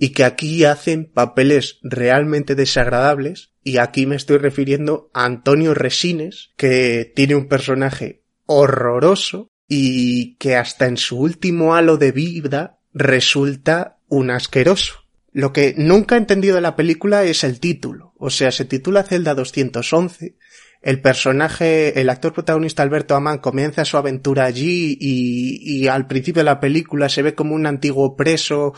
y 0.00 0.10
que 0.10 0.24
aquí 0.24 0.64
hacen 0.64 1.10
papeles 1.12 1.78
realmente 1.82 2.54
desagradables 2.54 3.52
y 3.62 3.78
aquí 3.78 4.06
me 4.06 4.16
estoy 4.16 4.38
refiriendo 4.38 5.10
a 5.12 5.24
Antonio 5.24 5.74
Resines 5.74 6.50
que 6.56 7.12
tiene 7.14 7.36
un 7.36 7.48
personaje 7.48 8.24
horroroso 8.46 9.50
y 9.68 10.36
que 10.36 10.56
hasta 10.56 10.86
en 10.86 10.96
su 10.96 11.18
último 11.18 11.74
halo 11.74 11.96
de 11.96 12.12
vida 12.12 12.80
resulta 12.92 13.98
un 14.08 14.30
asqueroso. 14.30 15.05
Lo 15.36 15.52
que 15.52 15.74
nunca 15.76 16.14
he 16.14 16.18
entendido 16.18 16.54
de 16.54 16.62
la 16.62 16.76
película 16.76 17.22
es 17.22 17.44
el 17.44 17.60
título. 17.60 18.14
O 18.16 18.30
sea, 18.30 18.50
se 18.50 18.64
titula 18.64 19.02
Celda 19.02 19.34
211. 19.34 20.34
el 20.80 21.02
personaje, 21.02 22.00
el 22.00 22.08
actor 22.08 22.32
protagonista 22.32 22.82
Alberto 22.82 23.14
Amán 23.14 23.40
comienza 23.40 23.84
su 23.84 23.98
aventura 23.98 24.46
allí 24.46 24.96
y, 24.98 25.82
y 25.82 25.88
al 25.88 26.06
principio 26.06 26.40
de 26.40 26.44
la 26.44 26.58
película 26.58 27.10
se 27.10 27.20
ve 27.20 27.34
como 27.34 27.54
un 27.54 27.66
antiguo 27.66 28.16
preso, 28.16 28.72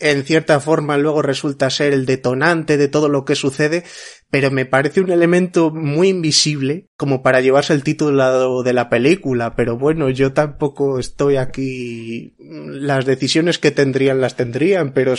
en 0.00 0.22
cierta 0.24 0.60
forma 0.60 0.98
luego 0.98 1.22
resulta 1.22 1.70
ser 1.70 1.94
el 1.94 2.04
detonante 2.04 2.76
de 2.76 2.88
todo 2.88 3.08
lo 3.08 3.24
que 3.24 3.34
sucede, 3.34 3.82
pero 4.28 4.50
me 4.50 4.66
parece 4.66 5.00
un 5.00 5.12
elemento 5.12 5.70
muy 5.70 6.08
invisible 6.08 6.88
como 6.98 7.22
para 7.22 7.40
llevarse 7.40 7.72
el 7.72 7.84
título 7.84 8.62
de 8.62 8.72
la 8.74 8.90
película, 8.90 9.56
pero 9.56 9.78
bueno, 9.78 10.10
yo 10.10 10.34
tampoco 10.34 10.98
estoy 10.98 11.36
aquí, 11.36 12.36
las 12.38 13.06
decisiones 13.06 13.58
que 13.58 13.70
tendrían 13.70 14.20
las 14.20 14.36
tendrían, 14.36 14.92
pero 14.92 15.14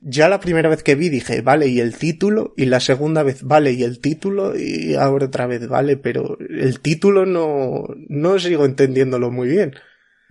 ya 0.00 0.28
la 0.28 0.40
primera 0.40 0.68
vez 0.68 0.82
que 0.82 0.94
vi 0.94 1.08
dije, 1.08 1.42
vale, 1.42 1.68
y 1.68 1.80
el 1.80 1.96
título, 1.96 2.54
y 2.56 2.66
la 2.66 2.80
segunda 2.80 3.22
vez, 3.22 3.42
vale, 3.42 3.72
y 3.72 3.82
el 3.82 4.00
título, 4.00 4.58
y 4.58 4.94
ahora 4.94 5.26
otra 5.26 5.46
vez, 5.46 5.68
vale, 5.68 5.96
pero 5.96 6.38
el 6.38 6.80
título 6.80 7.26
no, 7.26 7.84
no 8.08 8.38
sigo 8.38 8.64
entendiéndolo 8.64 9.30
muy 9.30 9.48
bien. 9.48 9.74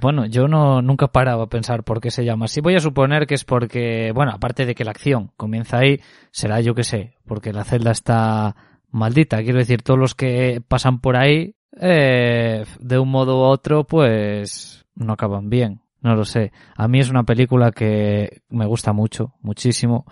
Bueno, 0.01 0.25
yo 0.25 0.47
no 0.47 0.81
nunca 0.81 1.09
paraba 1.09 1.43
a 1.43 1.49
pensar 1.49 1.83
por 1.83 1.99
qué 1.99 2.09
se 2.09 2.23
llama 2.23 2.45
así. 2.45 2.61
Voy 2.61 2.75
a 2.75 2.79
suponer 2.79 3.27
que 3.27 3.35
es 3.35 3.43
porque, 3.43 4.13
bueno, 4.15 4.31
aparte 4.31 4.65
de 4.65 4.73
que 4.73 4.85
la 4.85 4.91
acción 4.91 5.31
comienza 5.35 5.79
ahí, 5.79 5.99
será 6.31 6.61
yo 6.61 6.73
que 6.73 6.85
sé, 6.85 7.17
porque 7.25 7.51
la 7.51 7.65
celda 7.65 7.91
está 7.91 8.55
maldita. 8.91 9.43
Quiero 9.43 9.59
decir, 9.59 9.81
todos 9.81 9.99
los 9.99 10.15
que 10.15 10.61
pasan 10.65 11.01
por 11.01 11.17
ahí, 11.17 11.55
eh, 11.81 12.63
de 12.79 12.97
un 12.97 13.09
modo 13.09 13.39
u 13.39 13.41
otro, 13.41 13.83
pues 13.83 14.85
no 14.95 15.13
acaban 15.13 15.49
bien. 15.49 15.81
No 16.01 16.15
lo 16.15 16.23
sé. 16.25 16.51
A 16.75 16.87
mí 16.87 16.99
es 16.99 17.09
una 17.09 17.23
película 17.23 17.71
que 17.71 18.41
me 18.49 18.65
gusta 18.65 18.93
mucho, 18.93 19.33
muchísimo. 19.41 20.05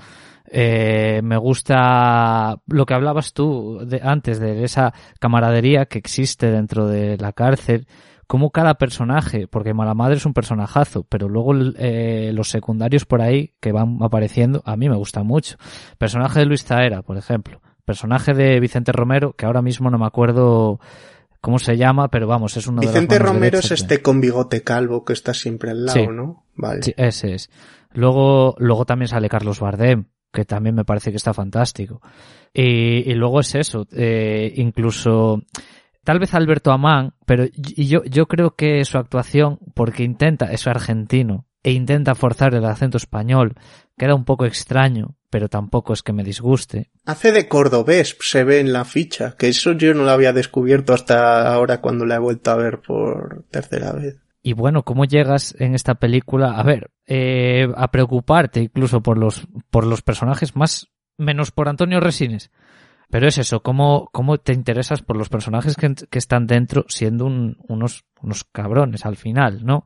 Eh, 0.49 1.21
me 1.23 1.37
gusta 1.37 2.61
lo 2.67 2.85
que 2.85 2.93
hablabas 2.93 3.33
tú 3.33 3.79
de, 3.85 4.01
antes 4.01 4.39
de 4.39 4.63
esa 4.63 4.93
camaradería 5.19 5.85
que 5.85 5.97
existe 5.99 6.51
dentro 6.51 6.87
de 6.87 7.17
la 7.17 7.33
cárcel, 7.33 7.87
como 8.27 8.51
cada 8.51 8.75
personaje, 8.75 9.47
porque 9.47 9.73
Mala 9.73 9.93
Madre 9.93 10.17
es 10.17 10.25
un 10.25 10.33
personajazo, 10.33 11.03
pero 11.03 11.29
luego 11.29 11.53
eh, 11.77 12.31
los 12.33 12.49
secundarios 12.49 13.05
por 13.05 13.21
ahí 13.21 13.53
que 13.61 13.71
van 13.71 13.97
apareciendo, 14.01 14.61
a 14.65 14.75
mí 14.75 14.89
me 14.89 14.97
gustan 14.97 15.25
mucho. 15.25 15.57
Personaje 15.97 16.39
de 16.39 16.45
Luis 16.45 16.65
Zaera, 16.65 17.01
por 17.01 17.17
ejemplo. 17.17 17.61
Personaje 17.85 18.33
de 18.33 18.59
Vicente 18.59 18.91
Romero, 18.91 19.31
que 19.31 19.45
ahora 19.45 19.61
mismo 19.61 19.89
no 19.89 19.97
me 19.97 20.05
acuerdo 20.05 20.81
cómo 21.41 21.59
se 21.59 21.77
llama, 21.77 22.09
pero 22.09 22.27
vamos, 22.27 22.57
es 22.57 22.67
uno 22.67 22.81
de 22.81 22.87
Vicente 22.87 23.19
Romero 23.19 23.59
es 23.59 23.71
este 23.71 24.01
con 24.01 24.21
bigote 24.21 24.63
calvo 24.63 25.03
que 25.05 25.13
está 25.13 25.33
siempre 25.33 25.71
al 25.71 25.85
lado, 25.85 26.11
¿no? 26.11 26.45
Vale. 26.55 26.83
Sí, 26.83 26.93
ese 26.97 27.35
es. 27.35 27.49
Luego, 27.91 28.55
luego 28.59 28.85
también 28.85 29.07
sale 29.07 29.29
Carlos 29.29 29.59
Bardem, 29.59 30.05
que 30.31 30.45
también 30.45 30.75
me 30.75 30.85
parece 30.85 31.11
que 31.11 31.17
está 31.17 31.33
fantástico. 31.33 32.01
Y, 32.53 33.09
y 33.09 33.13
luego 33.13 33.39
es 33.39 33.55
eso, 33.55 33.87
eh, 33.91 34.53
incluso 34.55 35.41
tal 36.07 36.19
vez 36.19 36.33
Alberto 36.33 36.71
Amán, 36.71 37.15
pero 37.25 37.45
yo, 37.53 38.01
yo 38.05 38.27
creo 38.27 38.55
que 38.55 38.85
su 38.85 38.97
actuación, 38.97 39.59
porque 39.73 40.03
intenta, 40.03 40.45
es 40.53 40.65
argentino, 40.65 41.45
e 41.63 41.73
intenta 41.73 42.15
forzar 42.15 42.55
el 42.55 42.63
acento 42.63 42.95
español, 42.95 43.55
queda 43.97 44.15
un 44.15 44.23
poco 44.23 44.45
extraño, 44.45 45.16
pero 45.37 45.49
tampoco 45.49 45.93
es 45.93 46.01
que 46.01 46.13
me 46.13 46.23
disguste. 46.23 46.89
Hace 47.05 47.31
de 47.31 47.47
cordobés, 47.47 48.17
se 48.21 48.43
ve 48.43 48.59
en 48.59 48.73
la 48.73 48.85
ficha, 48.85 49.35
que 49.37 49.49
eso 49.49 49.73
yo 49.73 49.93
no 49.93 50.03
lo 50.03 50.09
había 50.09 50.33
descubierto 50.33 50.95
hasta 50.95 51.53
ahora 51.53 51.79
cuando 51.79 52.07
la 52.07 52.15
he 52.15 52.19
vuelto 52.19 52.49
a 52.49 52.55
ver 52.55 52.79
por 52.81 53.45
tercera 53.51 53.91
vez. 53.91 54.19
Y 54.41 54.53
bueno, 54.53 54.81
¿cómo 54.81 55.05
llegas 55.05 55.53
en 55.59 55.75
esta 55.75 55.93
película, 55.93 56.53
a 56.57 56.63
ver, 56.63 56.89
eh, 57.05 57.67
a 57.75 57.91
preocuparte 57.91 58.61
incluso 58.61 59.03
por 59.03 59.19
los, 59.19 59.47
por 59.69 59.85
los 59.85 60.01
personajes 60.01 60.55
más, 60.55 60.87
menos 61.19 61.51
por 61.51 61.69
Antonio 61.69 61.99
Resines? 61.99 62.49
Pero 63.11 63.27
es 63.27 63.37
eso, 63.37 63.61
¿cómo, 63.61 64.09
cómo 64.11 64.39
te 64.39 64.53
interesas 64.53 65.03
por 65.03 65.17
los 65.17 65.29
personajes 65.29 65.75
que, 65.75 65.93
que 66.09 66.17
están 66.17 66.47
dentro 66.47 66.83
siendo 66.87 67.27
unos, 67.27 68.05
unos 68.23 68.43
cabrones 68.43 69.05
al 69.05 69.17
final, 69.17 69.63
¿no? 69.63 69.85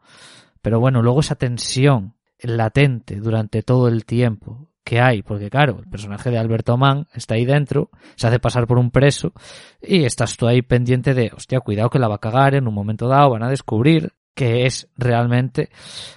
Pero 0.61 0.79
bueno, 0.79 1.01
luego 1.01 1.19
esa 1.19 1.35
tensión 1.35 2.15
latente 2.39 3.17
durante 3.17 3.63
todo 3.63 3.89
el 3.89 4.05
tiempo 4.05 4.70
que 4.83 4.99
hay, 4.99 5.21
porque 5.21 5.49
claro, 5.49 5.79
el 5.79 5.89
personaje 5.89 6.31
de 6.31 6.37
Alberto 6.37 6.77
Mann 6.77 7.07
está 7.13 7.35
ahí 7.35 7.45
dentro, 7.45 7.89
se 8.15 8.27
hace 8.27 8.39
pasar 8.39 8.67
por 8.67 8.77
un 8.77 8.91
preso 8.91 9.33
y 9.81 10.05
estás 10.05 10.37
tú 10.37 10.47
ahí 10.47 10.61
pendiente 10.61 11.13
de, 11.13 11.31
hostia, 11.35 11.59
cuidado 11.59 11.89
que 11.89 11.99
la 11.99 12.07
va 12.07 12.15
a 12.15 12.19
cagar 12.19 12.55
en 12.55 12.67
un 12.67 12.73
momento 12.73 13.07
dado, 13.07 13.31
van 13.31 13.43
a 13.43 13.49
descubrir 13.49 14.13
que 14.33 14.65
es 14.65 14.89
realmente. 14.97 15.69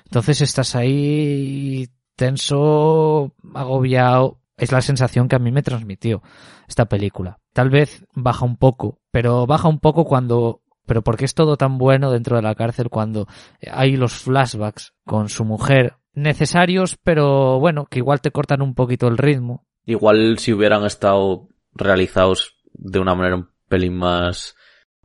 Entonces 0.05 0.41
estás 0.41 0.75
ahí 0.75 1.89
tenso, 2.17 3.33
agobiado. 3.55 4.41
Es 4.57 4.71
la 4.71 4.81
sensación 4.81 5.29
que 5.29 5.37
a 5.37 5.41
mí 5.41 5.51
me 5.51 5.63
transmitió 5.63 6.23
esta 6.69 6.87
película. 6.87 7.41
Tal 7.53 7.71
vez 7.71 8.05
baja 8.15 8.45
un 8.45 8.57
poco, 8.57 9.01
pero 9.11 9.47
baja 9.47 9.69
un 9.69 9.81
poco 9.81 10.05
cuando 10.05 10.63
pero 10.87 11.03
porque 11.03 11.25
es 11.25 11.35
todo 11.35 11.57
tan 11.57 11.79
bueno 11.79 12.11
dentro 12.11 12.37
de 12.37 12.43
la 12.43 12.55
cárcel 12.55 12.89
cuando 12.91 13.27
hay 13.71 13.97
los 13.97 14.15
flashbacks 14.15 14.95
con 15.05 15.29
su 15.29 15.45
mujer 15.45 15.95
necesarios, 16.15 16.97
pero 17.03 17.59
bueno, 17.59 17.87
que 17.87 17.99
igual 17.99 18.21
te 18.21 18.31
cortan 18.31 18.63
un 18.63 18.75
poquito 18.75 19.09
el 19.09 19.19
ritmo. 19.19 19.67
Igual 19.85 20.39
si 20.39 20.53
hubieran 20.53 20.85
estado 20.85 21.49
realizados 21.75 22.57
de 22.73 22.99
una 22.99 23.15
manera 23.15 23.37
un 23.37 23.49
pelín 23.69 23.95
más... 23.95 24.55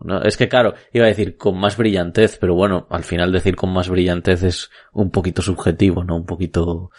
No, 0.01 0.21
es 0.21 0.37
que 0.37 0.47
claro, 0.47 0.75
iba 0.93 1.05
a 1.05 1.09
decir 1.09 1.35
con 1.35 1.59
más 1.59 1.75
brillantez, 1.75 2.37
pero 2.39 2.55
bueno, 2.55 2.87
al 2.89 3.03
final 3.03 3.33
decir 3.33 3.55
con 3.57 3.73
más 3.73 3.89
brillantez 3.89 4.43
es 4.43 4.69
un 4.93 5.11
poquito 5.11 5.41
subjetivo, 5.41 6.03
¿no? 6.03 6.15
Un 6.15 6.25
poquito... 6.25 6.91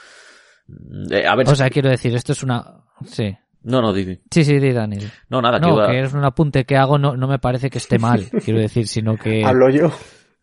Eh, 1.11 1.27
a 1.27 1.35
ver, 1.35 1.49
o 1.49 1.55
sea, 1.55 1.71
quiero 1.71 1.88
decir, 1.88 2.14
esto 2.14 2.33
es 2.33 2.43
una... 2.43 2.85
Sí. 3.07 3.35
No, 3.62 3.83
no, 3.83 3.92
di, 3.92 4.18
Sí, 4.31 4.44
sí, 4.44 4.59
di, 4.59 4.73
Dani. 4.73 4.99
No, 5.29 5.42
nada, 5.42 5.59
no, 5.59 5.87
que, 5.87 5.92
que 5.92 6.01
es 6.01 6.14
un 6.14 6.25
apunte 6.25 6.64
que 6.64 6.77
hago, 6.77 6.99
no, 6.99 7.16
no 7.16 7.29
me 7.29 7.38
parece 7.38 7.68
que 7.70 7.79
esté 7.79 7.99
mal, 7.99 8.29
quiero 8.44 8.61
decir, 8.61 8.87
sino 8.88 9.16
que... 9.16 9.44
Hablo 9.44 9.68
yo. 9.70 9.90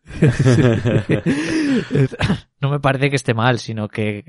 no 2.61 2.69
me 2.69 2.79
parece 2.79 3.09
que 3.09 3.17
esté 3.17 3.33
mal, 3.33 3.59
sino 3.59 3.89
que, 3.89 4.23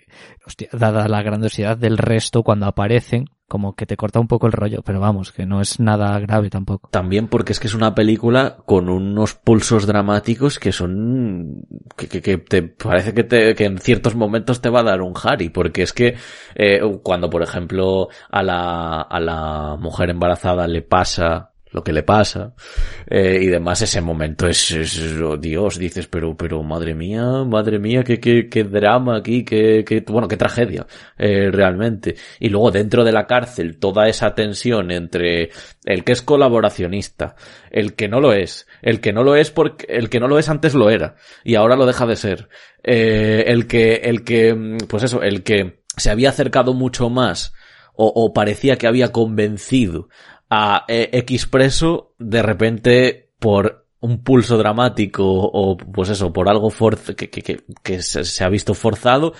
hostia, 0.44 0.68
dada 0.72 1.06
la 1.06 1.22
grandiosidad 1.22 1.76
del 1.76 1.98
resto 1.98 2.42
cuando 2.42 2.66
aparecen, 2.66 3.26
como 3.48 3.74
que 3.74 3.86
te 3.86 3.96
corta 3.96 4.20
un 4.20 4.28
poco 4.28 4.46
el 4.46 4.52
rollo, 4.52 4.82
pero 4.84 5.00
vamos, 5.00 5.32
que 5.32 5.46
no 5.46 5.60
es 5.60 5.80
nada 5.80 6.18
grave 6.20 6.50
tampoco. 6.50 6.90
También 6.90 7.28
porque 7.28 7.52
es 7.52 7.60
que 7.60 7.66
es 7.66 7.74
una 7.74 7.94
película 7.94 8.58
con 8.66 8.90
unos 8.90 9.34
pulsos 9.34 9.86
dramáticos 9.86 10.58
que 10.58 10.70
son, 10.70 11.62
que, 11.96 12.08
que, 12.08 12.20
que 12.20 12.36
te 12.36 12.62
parece 12.62 13.14
que, 13.14 13.24
te, 13.24 13.54
que 13.54 13.64
en 13.64 13.78
ciertos 13.78 14.14
momentos 14.14 14.60
te 14.60 14.68
va 14.68 14.80
a 14.80 14.84
dar 14.84 15.00
un 15.00 15.14
Harry, 15.22 15.48
porque 15.48 15.82
es 15.82 15.94
que 15.94 16.16
eh, 16.54 16.80
cuando, 17.02 17.30
por 17.30 17.42
ejemplo, 17.42 18.08
a 18.30 18.42
la, 18.42 19.00
a 19.00 19.18
la 19.18 19.76
mujer 19.80 20.10
embarazada 20.10 20.68
le 20.68 20.82
pasa 20.82 21.52
lo 21.70 21.84
que 21.84 21.92
le 21.92 22.02
pasa 22.02 22.54
eh, 23.06 23.38
y 23.42 23.46
demás 23.46 23.82
ese 23.82 24.00
momento 24.00 24.46
es, 24.46 24.70
es 24.70 24.98
oh, 25.20 25.36
Dios 25.36 25.78
dices 25.78 26.06
pero 26.06 26.36
pero 26.36 26.62
madre 26.62 26.94
mía 26.94 27.44
madre 27.44 27.78
mía 27.78 28.02
qué, 28.04 28.18
qué, 28.18 28.48
qué 28.48 28.64
drama 28.64 29.16
aquí 29.16 29.44
qué, 29.44 29.84
qué 29.86 30.04
bueno 30.06 30.28
qué 30.28 30.36
tragedia 30.36 30.86
eh, 31.18 31.50
realmente. 31.50 32.16
Y 32.40 32.48
luego 32.48 32.70
dentro 32.70 33.04
de 33.04 33.12
la 33.12 33.26
cárcel 33.26 33.78
toda 33.78 34.08
esa 34.08 34.34
tensión 34.34 34.90
entre 34.90 35.50
el 35.84 36.04
que 36.04 36.12
es 36.12 36.22
colaboracionista 36.22 37.36
el 37.70 37.94
que 37.94 38.08
no 38.08 38.20
lo 38.20 38.32
es 38.32 38.66
el 38.82 39.00
que 39.00 39.12
no 39.12 39.22
lo 39.22 39.36
es 39.36 39.50
porque 39.50 39.86
el 39.88 40.08
que 40.08 40.20
no 40.20 40.28
lo 40.28 40.38
es 40.38 40.48
antes 40.48 40.74
lo 40.74 40.90
era 40.90 41.16
y 41.44 41.54
ahora 41.54 41.76
lo 41.76 41.86
deja 41.86 42.06
de 42.06 42.16
ser 42.16 42.48
eh, 42.82 43.44
el 43.46 43.66
que 43.66 43.94
el 44.04 44.24
que 44.24 44.78
pues 44.88 45.02
eso 45.02 45.22
el 45.22 45.42
que 45.42 45.80
se 45.96 46.10
había 46.10 46.30
acercado 46.30 46.74
mucho 46.74 47.10
más 47.10 47.52
o, 47.94 48.06
o 48.14 48.32
parecía 48.32 48.76
que 48.76 48.86
había 48.86 49.10
convencido 49.12 50.08
a 50.50 50.84
eh, 50.88 51.10
X 51.12 51.46
preso 51.46 52.14
de 52.18 52.42
repente 52.42 53.30
por 53.38 53.86
un 54.00 54.22
pulso 54.22 54.56
dramático 54.56 55.24
o 55.26 55.76
pues 55.76 56.10
eso, 56.10 56.32
por 56.32 56.48
algo 56.48 56.70
que, 57.16 57.30
que, 57.30 58.02
se, 58.02 58.44
ha 58.44 58.48
visto 58.48 58.74
forzado, 58.74 59.34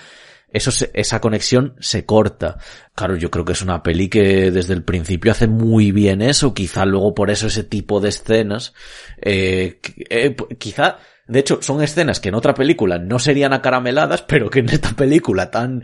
esa 0.51 1.21
conexión 1.21 1.75
se 1.79 2.05
corta. 2.05 2.57
Claro, 2.95 3.15
yo 3.15 3.29
creo 3.31 3.45
que 3.45 3.53
es 3.53 3.61
una 3.61 3.83
peli 3.83 4.09
que 4.09 4.51
desde 4.51 4.73
el 4.73 4.83
principio 4.83 5.31
hace 5.31 5.47
muy 5.47 5.91
bien 5.91 6.21
eso, 6.21 6.53
quizá 6.53 6.85
luego 6.85 7.13
por 7.13 7.29
eso 7.29 7.47
ese 7.47 7.63
tipo 7.63 7.99
de 7.99 8.09
escenas, 8.09 8.73
eh, 9.21 9.79
eh, 10.09 10.35
quizá, 10.57 10.97
de 11.27 11.39
hecho, 11.39 11.59
son 11.61 11.81
escenas 11.81 12.19
que 12.19 12.29
en 12.29 12.35
otra 12.35 12.53
película 12.53 12.97
no 12.97 13.19
serían 13.19 13.53
acarameladas, 13.53 14.23
pero 14.23 14.49
que 14.49 14.59
en 14.59 14.69
esta 14.69 14.91
película 14.91 15.51
tan, 15.51 15.83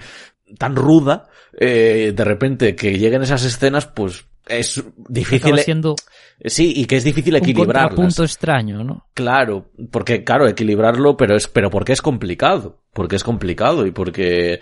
tan 0.58 0.76
ruda, 0.76 1.30
eh, 1.58 2.12
de 2.14 2.24
repente 2.26 2.76
que 2.76 2.98
lleguen 2.98 3.22
esas 3.22 3.46
escenas, 3.46 3.86
pues 3.86 4.26
es 4.48 4.84
difícil. 5.10 5.58
Siendo 5.60 5.96
sí, 6.44 6.74
y 6.76 6.86
que 6.86 6.98
es 6.98 7.04
difícil 7.04 7.36
equilibrarlo. 7.36 7.98
Un 7.98 8.06
punto 8.08 8.24
extraño, 8.24 8.84
¿no? 8.84 9.08
Claro, 9.14 9.72
porque, 9.92 10.24
claro, 10.24 10.48
equilibrarlo, 10.48 11.18
pero 11.18 11.36
es, 11.36 11.48
pero 11.48 11.70
porque 11.70 11.94
es 11.94 12.02
complicado. 12.02 12.82
Porque 12.94 13.16
es 13.16 13.24
complicado 13.24 13.86
y 13.86 13.92
porque 13.92 14.62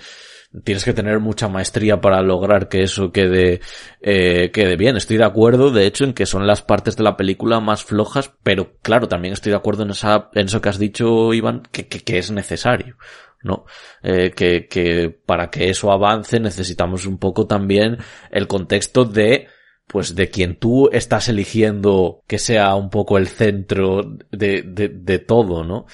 tienes 0.64 0.86
que 0.86 0.94
tener 0.94 1.20
mucha 1.20 1.48
maestría 1.48 2.00
para 2.00 2.22
lograr 2.22 2.70
que 2.70 2.84
eso 2.84 3.12
quede, 3.12 3.60
eh, 4.02 4.52
quede 4.52 4.76
bien. 4.76 4.98
Estoy 4.98 5.18
de 5.18 5.26
acuerdo, 5.26 5.72
de 5.72 5.86
hecho, 5.86 6.04
en 6.04 6.14
que 6.14 6.26
son 6.26 6.46
las 6.46 6.62
partes 6.62 6.96
de 6.96 7.04
la 7.04 7.18
película 7.18 7.60
más 7.60 7.84
flojas, 7.84 8.32
pero 8.44 8.78
claro, 8.82 9.08
también 9.08 9.34
estoy 9.34 9.52
de 9.52 9.58
acuerdo 9.58 9.84
en 9.84 9.92
esa, 9.92 10.30
en 10.34 10.46
eso 10.46 10.62
que 10.62 10.70
has 10.70 10.80
dicho, 10.80 11.34
Iván, 11.34 11.64
que, 11.72 11.88
que, 11.88 12.02
que 12.02 12.18
es 12.20 12.32
necesario. 12.32 12.98
¿no? 13.42 13.66
Eh, 14.02 14.32
que, 14.32 14.68
que 14.68 15.10
para 15.10 15.50
que 15.50 15.70
eso 15.70 15.92
avance 15.92 16.40
necesitamos 16.40 17.06
un 17.06 17.18
poco 17.18 17.46
también 17.46 17.98
el 18.32 18.48
contexto 18.48 19.04
de 19.04 19.48
pues 19.88 20.16
de 20.16 20.30
quien 20.30 20.56
tú 20.56 20.90
estás 20.92 21.30
eligiendo 21.30 22.22
que 22.28 22.40
sea 22.40 22.74
un 22.76 22.90
poco 22.90 23.18
el 23.18 23.28
centro 23.28 24.18
de, 24.32 24.64
de, 24.64 24.90
de 24.90 25.20
todo, 25.20 25.64
¿no? 25.64 25.86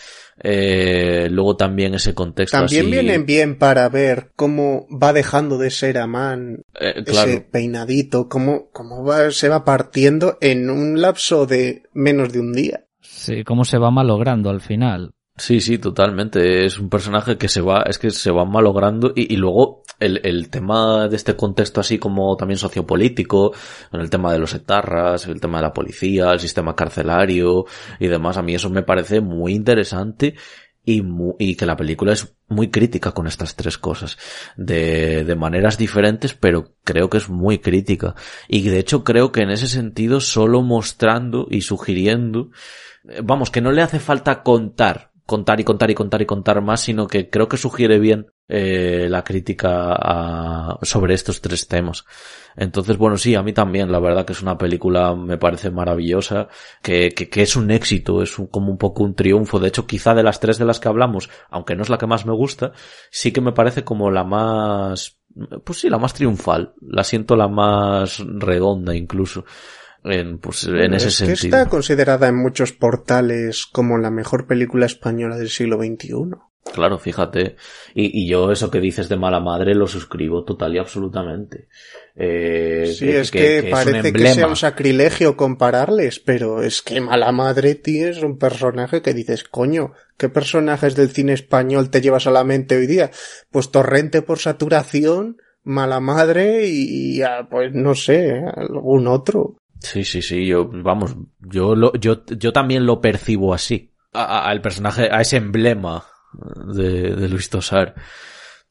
Eh, 0.41 1.27
luego 1.29 1.57
también 1.57 1.93
ese 1.95 2.13
contexto 2.13 2.57
También 2.57 2.83
así... 2.85 2.91
vienen 2.91 3.25
bien 3.25 3.57
para 3.57 3.89
ver 3.89 4.31
cómo 4.37 4.87
va 4.89 5.11
dejando 5.11 5.57
de 5.57 5.69
ser 5.69 5.97
Amán 5.97 6.61
Eh, 6.79 7.03
claro. 7.03 7.29
ese 7.29 7.41
peinadito, 7.41 8.29
cómo, 8.29 8.69
cómo 8.71 9.03
va, 9.03 9.31
se 9.31 9.49
va 9.49 9.65
partiendo 9.65 10.37
en 10.39 10.69
un 10.69 11.01
lapso 11.01 11.45
de 11.45 11.83
menos 11.93 12.31
de 12.31 12.39
un 12.39 12.53
día. 12.53 12.85
Sí, 13.01 13.43
cómo 13.43 13.65
se 13.65 13.77
va 13.77 13.91
malogrando 13.91 14.49
al 14.49 14.61
final. 14.61 15.11
Sí, 15.39 15.61
sí, 15.61 15.77
totalmente. 15.77 16.65
Es 16.65 16.79
un 16.79 16.89
personaje 16.89 17.37
que 17.37 17.47
se 17.47 17.61
va, 17.61 17.83
es 17.87 17.97
que 17.97 18.11
se 18.11 18.29
va 18.29 18.43
malogrando 18.43 19.13
y, 19.15 19.33
y 19.33 19.37
luego 19.37 19.83
el, 19.97 20.19
el 20.25 20.49
tema 20.49 21.07
de 21.07 21.15
este 21.15 21.37
contexto 21.37 21.79
así 21.79 21.97
como 21.97 22.35
también 22.35 22.57
sociopolítico, 22.57 23.53
en 23.93 24.01
el 24.01 24.09
tema 24.09 24.33
de 24.33 24.39
los 24.39 24.53
etarras, 24.53 25.27
el 25.27 25.39
tema 25.39 25.59
de 25.59 25.63
la 25.63 25.73
policía, 25.73 26.31
el 26.33 26.41
sistema 26.41 26.75
carcelario 26.75 27.65
y 28.01 28.07
demás, 28.07 28.35
a 28.35 28.41
mí 28.41 28.53
eso 28.53 28.69
me 28.69 28.83
parece 28.83 29.21
muy 29.21 29.53
interesante 29.53 30.35
y, 30.83 31.01
mu- 31.03 31.35
y 31.39 31.55
que 31.55 31.65
la 31.65 31.77
película 31.77 32.11
es 32.11 32.35
muy 32.49 32.69
crítica 32.69 33.13
con 33.13 33.25
estas 33.27 33.55
tres 33.55 33.77
cosas, 33.77 34.17
de, 34.57 35.23
de 35.23 35.35
maneras 35.37 35.77
diferentes, 35.77 36.33
pero 36.33 36.73
creo 36.83 37.09
que 37.09 37.17
es 37.17 37.29
muy 37.29 37.59
crítica. 37.59 38.13
Y 38.49 38.63
de 38.67 38.79
hecho 38.79 39.05
creo 39.05 39.31
que 39.31 39.41
en 39.43 39.51
ese 39.51 39.67
sentido 39.67 40.19
solo 40.19 40.61
mostrando 40.63 41.47
y 41.49 41.61
sugiriendo, 41.61 42.49
eh, 43.07 43.21
vamos, 43.23 43.51
que 43.51 43.61
no 43.61 43.71
le 43.71 43.81
hace 43.81 43.99
falta 43.99 44.41
contar, 44.43 45.08
contar 45.29 45.59
y 45.61 45.63
contar 45.63 45.89
y 45.91 45.95
contar 45.95 46.21
y 46.21 46.25
contar 46.25 46.61
más, 46.61 46.81
sino 46.81 47.07
que 47.07 47.29
creo 47.29 47.47
que 47.47 47.57
sugiere 47.57 47.99
bien 47.99 48.27
eh, 48.49 49.07
la 49.09 49.23
crítica 49.23 49.93
a- 49.95 50.79
sobre 50.83 51.13
estos 51.13 51.39
tres 51.41 51.67
temas. 51.67 52.03
Entonces, 52.55 52.97
bueno, 52.97 53.17
sí, 53.17 53.35
a 53.35 53.43
mí 53.43 53.53
también, 53.53 53.91
la 53.91 53.99
verdad 53.99 54.25
que 54.25 54.33
es 54.33 54.41
una 54.41 54.57
película, 54.57 55.15
me 55.15 55.37
parece 55.37 55.69
maravillosa, 55.71 56.47
que, 56.81 57.11
que, 57.15 57.29
que 57.29 57.41
es 57.43 57.55
un 57.55 57.71
éxito, 57.71 58.21
es 58.23 58.37
un- 58.39 58.47
como 58.47 58.71
un 58.71 58.77
poco 58.77 59.03
un 59.03 59.15
triunfo. 59.15 59.59
De 59.59 59.67
hecho, 59.69 59.87
quizá 59.87 60.13
de 60.15 60.23
las 60.23 60.39
tres 60.39 60.57
de 60.57 60.65
las 60.65 60.79
que 60.79 60.87
hablamos, 60.89 61.29
aunque 61.49 61.75
no 61.75 61.83
es 61.83 61.89
la 61.89 61.97
que 61.97 62.07
más 62.07 62.25
me 62.25 62.33
gusta, 62.33 62.71
sí 63.11 63.31
que 63.31 63.41
me 63.41 63.53
parece 63.53 63.83
como 63.83 64.11
la 64.11 64.23
más, 64.23 65.19
pues 65.63 65.79
sí, 65.79 65.89
la 65.89 65.97
más 65.99 66.13
triunfal. 66.13 66.73
La 66.81 67.03
siento 67.03 67.35
la 67.35 67.47
más 67.47 68.19
redonda 68.19 68.95
incluso. 68.95 69.45
En, 70.03 70.39
pues, 70.39 70.65
en 70.65 70.93
ese 70.93 71.09
es 71.09 71.19
que 71.21 71.33
está 71.47 71.67
considerada 71.67 72.27
en 72.27 72.35
muchos 72.35 72.71
portales 72.71 73.65
como 73.65 73.97
la 73.97 74.11
mejor 74.11 74.47
película 74.47 74.85
española 74.85 75.37
del 75.37 75.49
siglo 75.49 75.77
XXI. 75.77 76.37
Claro, 76.73 76.97
fíjate. 76.99 77.55
Y, 77.93 78.23
y 78.23 78.29
yo 78.29 78.51
eso 78.51 78.69
que 78.69 78.79
dices 78.79 79.09
de 79.09 79.17
mala 79.17 79.39
madre 79.39 79.73
lo 79.75 79.87
suscribo 79.87 80.43
total 80.43 80.75
y 80.75 80.77
absolutamente. 80.77 81.67
Eh, 82.15 82.93
Sí, 82.97 83.09
es 83.09 83.31
que, 83.31 83.69
parece 83.71 84.11
que 84.11 84.33
sea 84.33 84.47
un 84.47 84.55
sacrilegio 84.55 85.37
compararles, 85.37 86.19
pero 86.19 86.61
es 86.61 86.81
que 86.81 86.99
Mala 86.99 87.31
Madre, 87.31 87.75
tío, 87.75 88.09
es 88.09 88.21
un 88.21 88.37
personaje 88.37 89.01
que 89.01 89.13
dices, 89.13 89.45
coño, 89.45 89.93
¿qué 90.17 90.27
personajes 90.27 90.95
del 90.95 91.11
cine 91.11 91.33
español 91.33 91.89
te 91.89 92.01
llevas 92.01 92.27
a 92.27 92.31
la 92.31 92.43
mente 92.43 92.75
hoy 92.75 92.87
día? 92.87 93.11
Pues 93.51 93.71
Torrente 93.71 94.21
por 94.21 94.39
saturación, 94.39 95.37
Mala 95.63 96.01
Madre 96.01 96.67
y, 96.67 97.21
ah, 97.21 97.47
pues 97.49 97.73
no 97.73 97.95
sé, 97.95 98.43
algún 98.53 99.07
otro. 99.07 99.55
Sí, 99.79 100.03
sí, 100.03 100.21
sí, 100.21 100.45
yo, 100.45 100.69
vamos, 100.71 101.15
yo 101.39 101.75
lo, 101.75 101.93
yo, 101.93 102.23
yo 102.25 102.51
también 102.53 102.85
lo 102.85 103.01
percibo 103.01 103.53
así. 103.53 103.91
Al 104.13 104.61
personaje, 104.61 105.09
a 105.11 105.21
ese 105.21 105.37
emblema 105.37 106.03
de, 106.73 107.15
de 107.15 107.29
Luis 107.29 107.49
Tosar. 107.49 107.95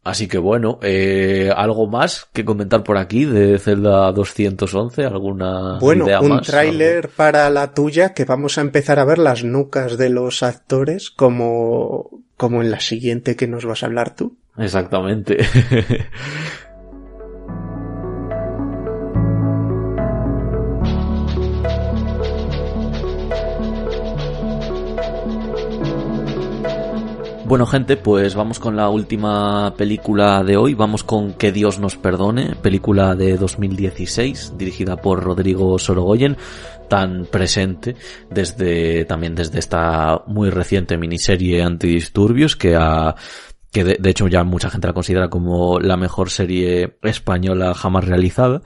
Así 0.04 0.26
que 0.26 0.38
bueno, 0.38 0.78
eh, 0.82 1.50
algo 1.54 1.86
más 1.86 2.28
que 2.32 2.44
comentar 2.44 2.82
por 2.82 2.96
aquí 2.96 3.24
de 3.24 3.59
Zelda 3.59 4.11
211, 4.12 5.04
alguna 5.04 5.78
Bueno, 5.80 6.06
idea 6.06 6.20
un 6.20 6.28
más? 6.30 6.46
tráiler 6.46 7.09
para 7.11 7.50
la 7.50 7.74
tuya 7.74 8.14
que 8.14 8.24
vamos 8.24 8.56
a 8.56 8.62
empezar 8.62 8.98
a 9.00 9.04
ver 9.04 9.18
las 9.18 9.44
nucas 9.44 9.98
de 9.98 10.09
los 10.09 10.42
actores 10.42 11.11
como, 11.11 12.22
como 12.36 12.62
en 12.62 12.70
la 12.70 12.80
siguiente 12.80 13.36
que 13.36 13.48
nos 13.48 13.64
vas 13.66 13.82
a 13.82 13.86
hablar 13.86 14.14
tú. 14.14 14.36
Exactamente. 14.56 15.38
Bueno, 27.49 27.64
gente, 27.64 27.96
pues 27.96 28.34
vamos 28.34 28.59
con 28.59 28.76
la 28.76 28.90
última 28.90 29.72
película 29.74 30.44
de 30.44 30.59
hoy. 30.59 30.74
Vamos 30.74 31.03
con 31.03 31.32
Que 31.32 31.51
Dios 31.51 31.78
nos 31.78 31.96
perdone, 31.96 32.55
película 32.57 33.14
de 33.14 33.38
2016, 33.38 34.53
dirigida 34.59 34.96
por 34.96 35.24
Rodrigo 35.24 35.78
Sorogoyen, 35.78 36.36
tan 36.90 37.24
presente 37.24 37.96
desde 38.30 39.07
también 39.07 39.34
desde 39.34 39.61
esta 39.61 40.24
muy 40.26 40.51
reciente 40.51 40.99
miniserie 40.99 41.62
Antidisturbios 41.62 42.55
que 42.55 42.76
ha 42.76 43.14
que 43.72 43.82
de, 43.82 43.96
de 43.99 44.11
hecho 44.11 44.28
ya 44.28 44.44
mucha 44.44 44.68
gente 44.68 44.86
la 44.86 44.92
considera 44.92 45.30
como 45.30 45.80
la 45.80 45.96
mejor 45.96 46.28
serie 46.28 46.99
española 47.03 47.72
jamás 47.72 48.05
realizada. 48.05 48.61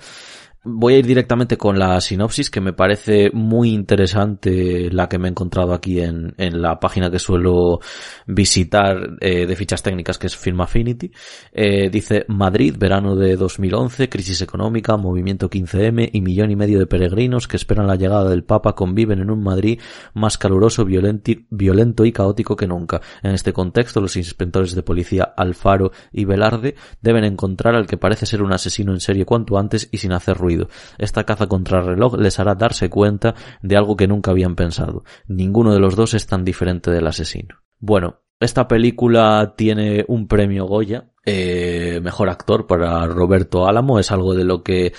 Voy 0.65 0.95
a 0.95 0.99
ir 0.99 1.07
directamente 1.09 1.59
con 1.59 1.77
la 1.77 2.01
sinopsis 2.01 2.49
que 2.49 2.61
me 2.61 2.73
parece 2.73 3.33
muy 3.33 3.71
interesante 3.71 4.93
la 4.93 5.09
que 5.09 5.19
me 5.19 5.27
he 5.27 5.31
encontrado 5.33 5.73
aquí 5.73 6.01
en, 6.01 6.37
en 6.39 6.63
la 6.63 6.79
página 6.79 7.11
que 7.11 7.19
suelo 7.19 7.81
visitar 8.29 9.17
eh, 9.19 9.45
de 9.45 9.57
fichas 9.57 9.83
técnicas 9.83 10.19
que 10.19 10.29
es 10.29 10.37
Film 10.37 10.61
Affinity. 10.61 11.11
Eh, 11.51 11.91
dice 11.91 12.27
Madrid, 12.29 12.77
verano 12.79 13.17
de 13.17 13.35
2011, 13.35 14.09
crisis 14.09 14.41
económica, 14.41 14.97
movimiento 14.97 15.51
15M 15.51 16.11
y 16.13 16.21
millón 16.21 16.53
y 16.53 16.55
medio 16.55 16.79
de 16.79 16.87
peregrinos 16.87 17.49
que 17.49 17.57
esperan 17.57 17.89
la 17.89 17.97
llegada 17.97 18.31
del 18.31 18.45
Papa 18.45 18.77
conviven 18.77 19.19
en 19.19 19.33
un 19.33 19.43
Madrid 19.43 19.81
más 20.15 20.39
caluroso, 20.39 20.85
violento 20.85 22.05
y 22.05 22.13
caótico 22.13 22.55
que 22.55 22.69
nunca. 22.69 23.01
En 23.25 23.33
este 23.33 23.53
contexto, 23.53 24.01
los 24.01 24.15
inspectores 24.15 24.77
de 24.77 24.85
policía 24.85 25.25
Alfaro 25.37 25.91
y 26.13 26.25
Velarde 26.25 26.77
deben 27.01 27.25
encontrar 27.25 27.75
al 27.75 27.89
que 27.89 27.97
parece 27.97 28.27
ser 28.27 28.45
un 28.45 28.53
asesino 28.53 28.93
en 28.93 29.01
serie 29.01 29.25
cuanto 29.25 29.59
antes 29.59 29.89
y 29.91 29.99
sin 29.99 30.13
hacer 30.13 30.37
ruido. 30.37 30.52
Esta 30.99 31.25
caza 31.25 31.47
contra 31.47 31.81
el 31.81 31.87
reloj 31.87 32.17
les 32.19 32.39
hará 32.39 32.55
darse 32.55 32.89
cuenta 32.89 33.35
de 33.63 33.77
algo 33.77 33.97
que 33.97 34.09
nunca 34.09 34.31
habían 34.31 34.55
pensado. 34.55 35.05
Ninguno 35.27 35.73
de 35.73 35.81
los 35.81 35.97
dos 35.97 36.15
es 36.15 36.27
tan 36.27 36.45
diferente 36.45 36.91
del 36.91 37.07
asesino. 37.07 37.57
Bueno, 37.79 38.23
esta 38.43 38.67
película 38.67 39.55
tiene 39.57 40.05
un 40.09 40.27
premio 40.27 40.67
Goya, 40.67 41.11
eh, 41.25 42.01
mejor 42.03 42.29
actor 42.29 42.67
para 42.67 43.07
Roberto 43.07 43.69
Álamo, 43.69 44.01
es 44.01 44.11
algo 44.11 44.35
de 44.35 44.45
lo 44.45 44.65
que 44.65 44.93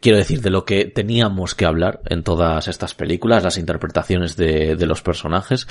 quiero 0.00 0.18
decir, 0.18 0.40
de 0.40 0.50
lo 0.50 0.64
que 0.64 0.86
teníamos 0.86 1.54
que 1.54 1.64
hablar 1.64 2.00
en 2.06 2.24
todas 2.24 2.66
estas 2.66 2.94
películas, 2.94 3.44
las 3.44 3.58
interpretaciones 3.58 4.36
de, 4.36 4.76
los 4.86 5.02
personajes. 5.02 5.68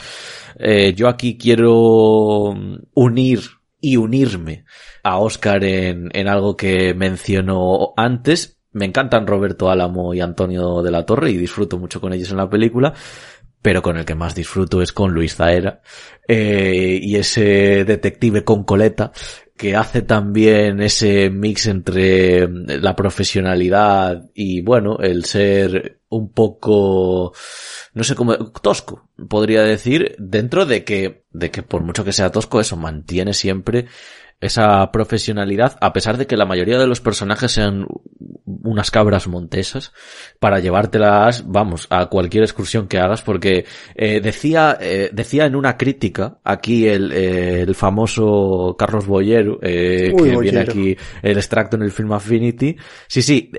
Eh, 0.58 0.94
yo 0.96 1.10
aquí 1.10 1.38
quiero 1.38 2.56
unir 2.94 3.42
y 3.82 3.98
unirme 3.98 4.64
a 5.04 5.18
Oscar 5.20 5.64
en 5.66 6.28
algo 6.28 6.56
que 6.56 6.94
mencionó 6.94 7.94
antes. 7.98 8.57
Me 8.78 8.86
encantan 8.86 9.26
Roberto 9.26 9.70
Álamo 9.70 10.14
y 10.14 10.22
Antonio 10.22 10.84
de 10.84 10.92
la 10.92 11.06
Torre 11.06 11.32
y 11.32 11.38
disfruto 11.38 11.80
mucho 11.80 12.00
con 12.00 12.14
ellos 12.14 12.30
en 12.30 12.38
la 12.38 12.50
película, 12.50 12.94
pero 13.62 13.82
con 13.82 13.98
el 13.98 14.06
que 14.06 14.16
más 14.16 14.36
disfruto 14.36 14.82
es 14.82 14.94
con 14.94 15.12
Luis 15.12 15.36
Zaera 15.36 15.82
eh, 16.28 17.00
y 17.02 17.16
ese 17.16 17.84
detective 17.86 18.44
con 18.44 18.64
coleta 18.64 19.12
que 19.58 19.76
hace 19.76 20.04
también 20.04 20.80
ese 20.82 21.32
mix 21.32 21.66
entre 21.66 22.48
la 22.48 22.96
profesionalidad 22.96 24.30
y 24.36 24.62
bueno, 24.62 25.00
el 25.00 25.26
ser 25.26 26.02
un 26.10 26.32
poco 26.32 27.34
no 27.94 28.04
sé 28.04 28.14
cómo 28.14 28.38
tosco, 28.52 29.10
podría 29.28 29.64
decir, 29.64 30.16
dentro 30.20 30.68
de 30.68 30.84
que 30.84 31.24
de 31.32 31.50
que 31.50 31.64
por 31.64 31.82
mucho 31.82 32.06
que 32.06 32.14
sea 32.14 32.32
tosco 32.32 32.62
eso 32.62 32.78
mantiene 32.78 33.34
siempre 33.34 33.88
esa 34.40 34.92
profesionalidad, 34.92 35.78
a 35.82 35.94
pesar 35.94 36.18
de 36.18 36.28
que 36.28 36.38
la 36.38 36.46
mayoría 36.46 36.78
de 36.78 36.86
los 36.86 37.02
personajes 37.02 37.52
sean 37.52 37.88
unas 38.48 38.90
cabras 38.92 39.28
montesas, 39.28 39.92
para 40.40 40.60
llevártelas, 40.60 41.44
vamos, 41.46 41.86
a 41.90 42.06
cualquier 42.06 42.44
excursión 42.44 42.88
que 42.88 42.98
hagas, 42.98 43.22
porque 43.22 43.66
eh, 43.96 44.22
decía, 44.22 44.78
eh, 44.80 45.10
decía 45.12 45.46
en 45.46 45.56
una 45.56 45.78
crítica, 45.78 46.40
aquí 46.44 46.88
el, 46.88 47.12
eh, 47.12 47.62
el 47.62 47.76
famoso 47.76 48.76
Carlos 48.80 49.06
Boyero, 49.06 49.60
eh, 49.62 50.14
que 50.18 50.38
viene 50.38 50.62
aquí 50.62 50.98
el 51.22 51.38
extracto 51.38 51.76
en 51.76 51.84
el 51.84 51.92
film 51.92 52.14
Affinity, 52.14 52.78
sí, 53.08 53.22
sí, 53.22 53.52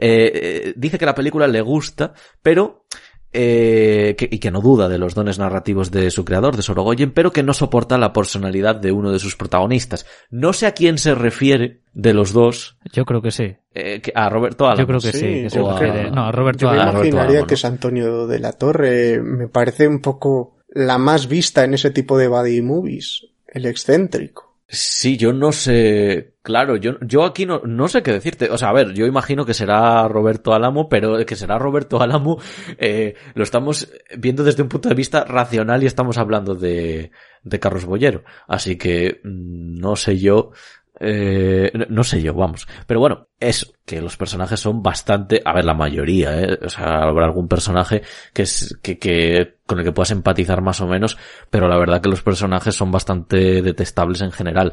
dice 0.77 0.99
que 0.99 1.07
la 1.07 1.15
película 1.15 1.47
le 1.47 1.61
gusta, 1.61 2.15
pero 2.43 2.87
eh, 3.33 4.15
que, 4.19 4.29
y 4.31 4.39
que 4.39 4.51
no 4.51 4.61
duda 4.61 4.89
de 4.89 4.99
los 4.99 5.15
dones 5.15 5.39
narrativos 5.39 5.91
de 5.91 6.11
su 6.11 6.25
creador, 6.25 6.57
de 6.57 6.63
Sorogoyen, 6.63 7.13
pero 7.13 7.33
que 7.33 7.43
no 7.43 7.53
soporta 7.53 7.99
la 7.99 8.13
personalidad 8.13 8.77
de 8.77 8.93
uno 8.93 9.13
de 9.13 9.19
sus 9.19 9.37
protagonistas. 9.37 10.07
No 10.31 10.53
sé 10.53 10.67
a 10.67 10.73
quién 10.73 10.99
se 10.99 11.15
refiere 11.15 11.81
de 11.93 12.15
los 12.15 12.33
dos, 12.33 12.77
Yo 12.93 13.05
creo 13.05 13.21
que 13.21 13.31
sí. 13.31 13.57
eh, 13.75 14.01
que- 14.01 14.13
a 14.15 14.29
Roberto 14.29 14.67
Álamo. 14.67 14.81
Yo 14.81 14.87
creo 14.87 15.01
que 15.01 15.13
sí. 15.13 15.19
Sí, 15.19 15.43
que 15.43 15.51
se 15.51 15.61
o 15.61 15.71
a- 15.71 16.11
No, 16.11 16.27
a 16.27 16.33
Roberto 16.33 16.61
Yo 16.61 16.69
me 16.71 16.75
Álamo. 16.75 16.93
Imaginaría 16.99 17.31
Álamo, 17.31 17.47
que 17.47 17.55
es 17.55 17.65
Antonio 17.65 18.27
de 18.27 18.39
la 18.39 18.53
Torre. 18.53 19.21
Me 19.23 19.49
parece 19.49 19.87
un 19.89 20.01
poco 20.01 20.57
la 20.71 20.99
más 20.99 21.29
vista 21.29 21.65
en 21.65 21.75
ese 21.75 21.91
tipo 21.91 22.17
de 22.19 22.29
buddy 22.29 22.63
movies. 22.63 23.27
El 23.47 23.67
excéntrico. 23.67 24.57
Sí, 24.69 25.17
yo 25.17 25.33
no 25.33 25.51
sé, 25.53 26.35
claro, 26.49 26.77
yo, 26.79 26.99
yo 27.03 27.25
aquí 27.25 27.45
no, 27.45 27.61
no 27.63 27.89
sé 27.89 28.03
qué 28.03 28.11
decirte. 28.11 28.49
O 28.51 28.57
sea, 28.57 28.71
a 28.71 28.73
ver, 28.73 28.95
yo 28.95 29.05
imagino 29.05 29.45
que 29.45 29.53
será 29.53 30.09
Roberto 30.09 30.55
Álamo, 30.55 30.89
pero 30.89 31.27
que 31.27 31.37
será 31.37 31.59
Roberto 31.59 32.01
Álamo, 32.01 32.41
eh, 32.79 33.17
lo 33.35 33.43
estamos 33.43 33.93
viendo 34.17 34.43
desde 34.45 34.63
un 34.63 34.71
punto 34.71 34.89
de 34.89 34.95
vista 34.95 35.25
racional 35.25 35.83
y 35.83 35.87
estamos 35.87 36.17
hablando 36.17 36.55
de, 36.55 37.11
de 37.43 37.61
Carlos 37.61 37.85
Bollero. 37.85 38.25
Así 38.47 38.79
que, 38.79 39.21
mm, 39.23 39.79
no 39.79 39.95
sé 39.95 40.17
yo, 40.17 40.53
eh, 41.01 41.71
no 41.91 42.03
sé 42.03 42.23
yo, 42.23 42.33
vamos. 42.33 42.67
Pero 42.87 42.99
bueno, 42.99 43.29
es 43.39 43.75
que 43.85 44.01
los 44.01 44.17
personajes 44.17 44.59
son 44.59 44.83
bastante, 44.83 45.43
a 45.45 45.53
ver, 45.53 45.67
la 45.67 45.75
mayoría, 45.75 46.41
¿eh? 46.41 46.59
O 46.65 46.71
sea, 46.71 47.03
habrá 47.03 47.27
algún 47.27 47.47
personaje 47.47 48.03
que 48.33 48.43
es, 48.43 48.79
que, 48.83 48.99
que, 48.99 49.59
con 49.67 49.79
el 49.79 49.85
que 49.85 49.93
puedas 49.93 50.11
empatizar 50.13 50.63
más 50.63 50.81
o 50.81 50.87
menos, 50.87 51.19
pero 51.51 51.69
la 51.69 51.79
verdad 51.79 52.01
que 52.01 52.09
los 52.09 52.23
personajes 52.23 52.75
son 52.75 52.91
bastante 52.91 53.61
detestables 53.61 54.23
en 54.23 54.33
general. 54.33 54.73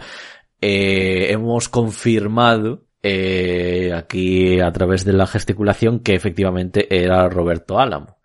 Eh, 0.68 1.32
hemos 1.32 1.70
confirmado, 1.70 2.88
eh, 3.03 3.93
aquí 3.95 4.59
a 4.59 4.72
través 4.72 5.05
de 5.05 5.13
la 5.13 5.28
gesticulación 5.28 5.99
que 5.99 6.16
efectivamente 6.16 6.88
era 6.89 7.30
Roberto 7.30 7.80
Álamo. 7.80 8.18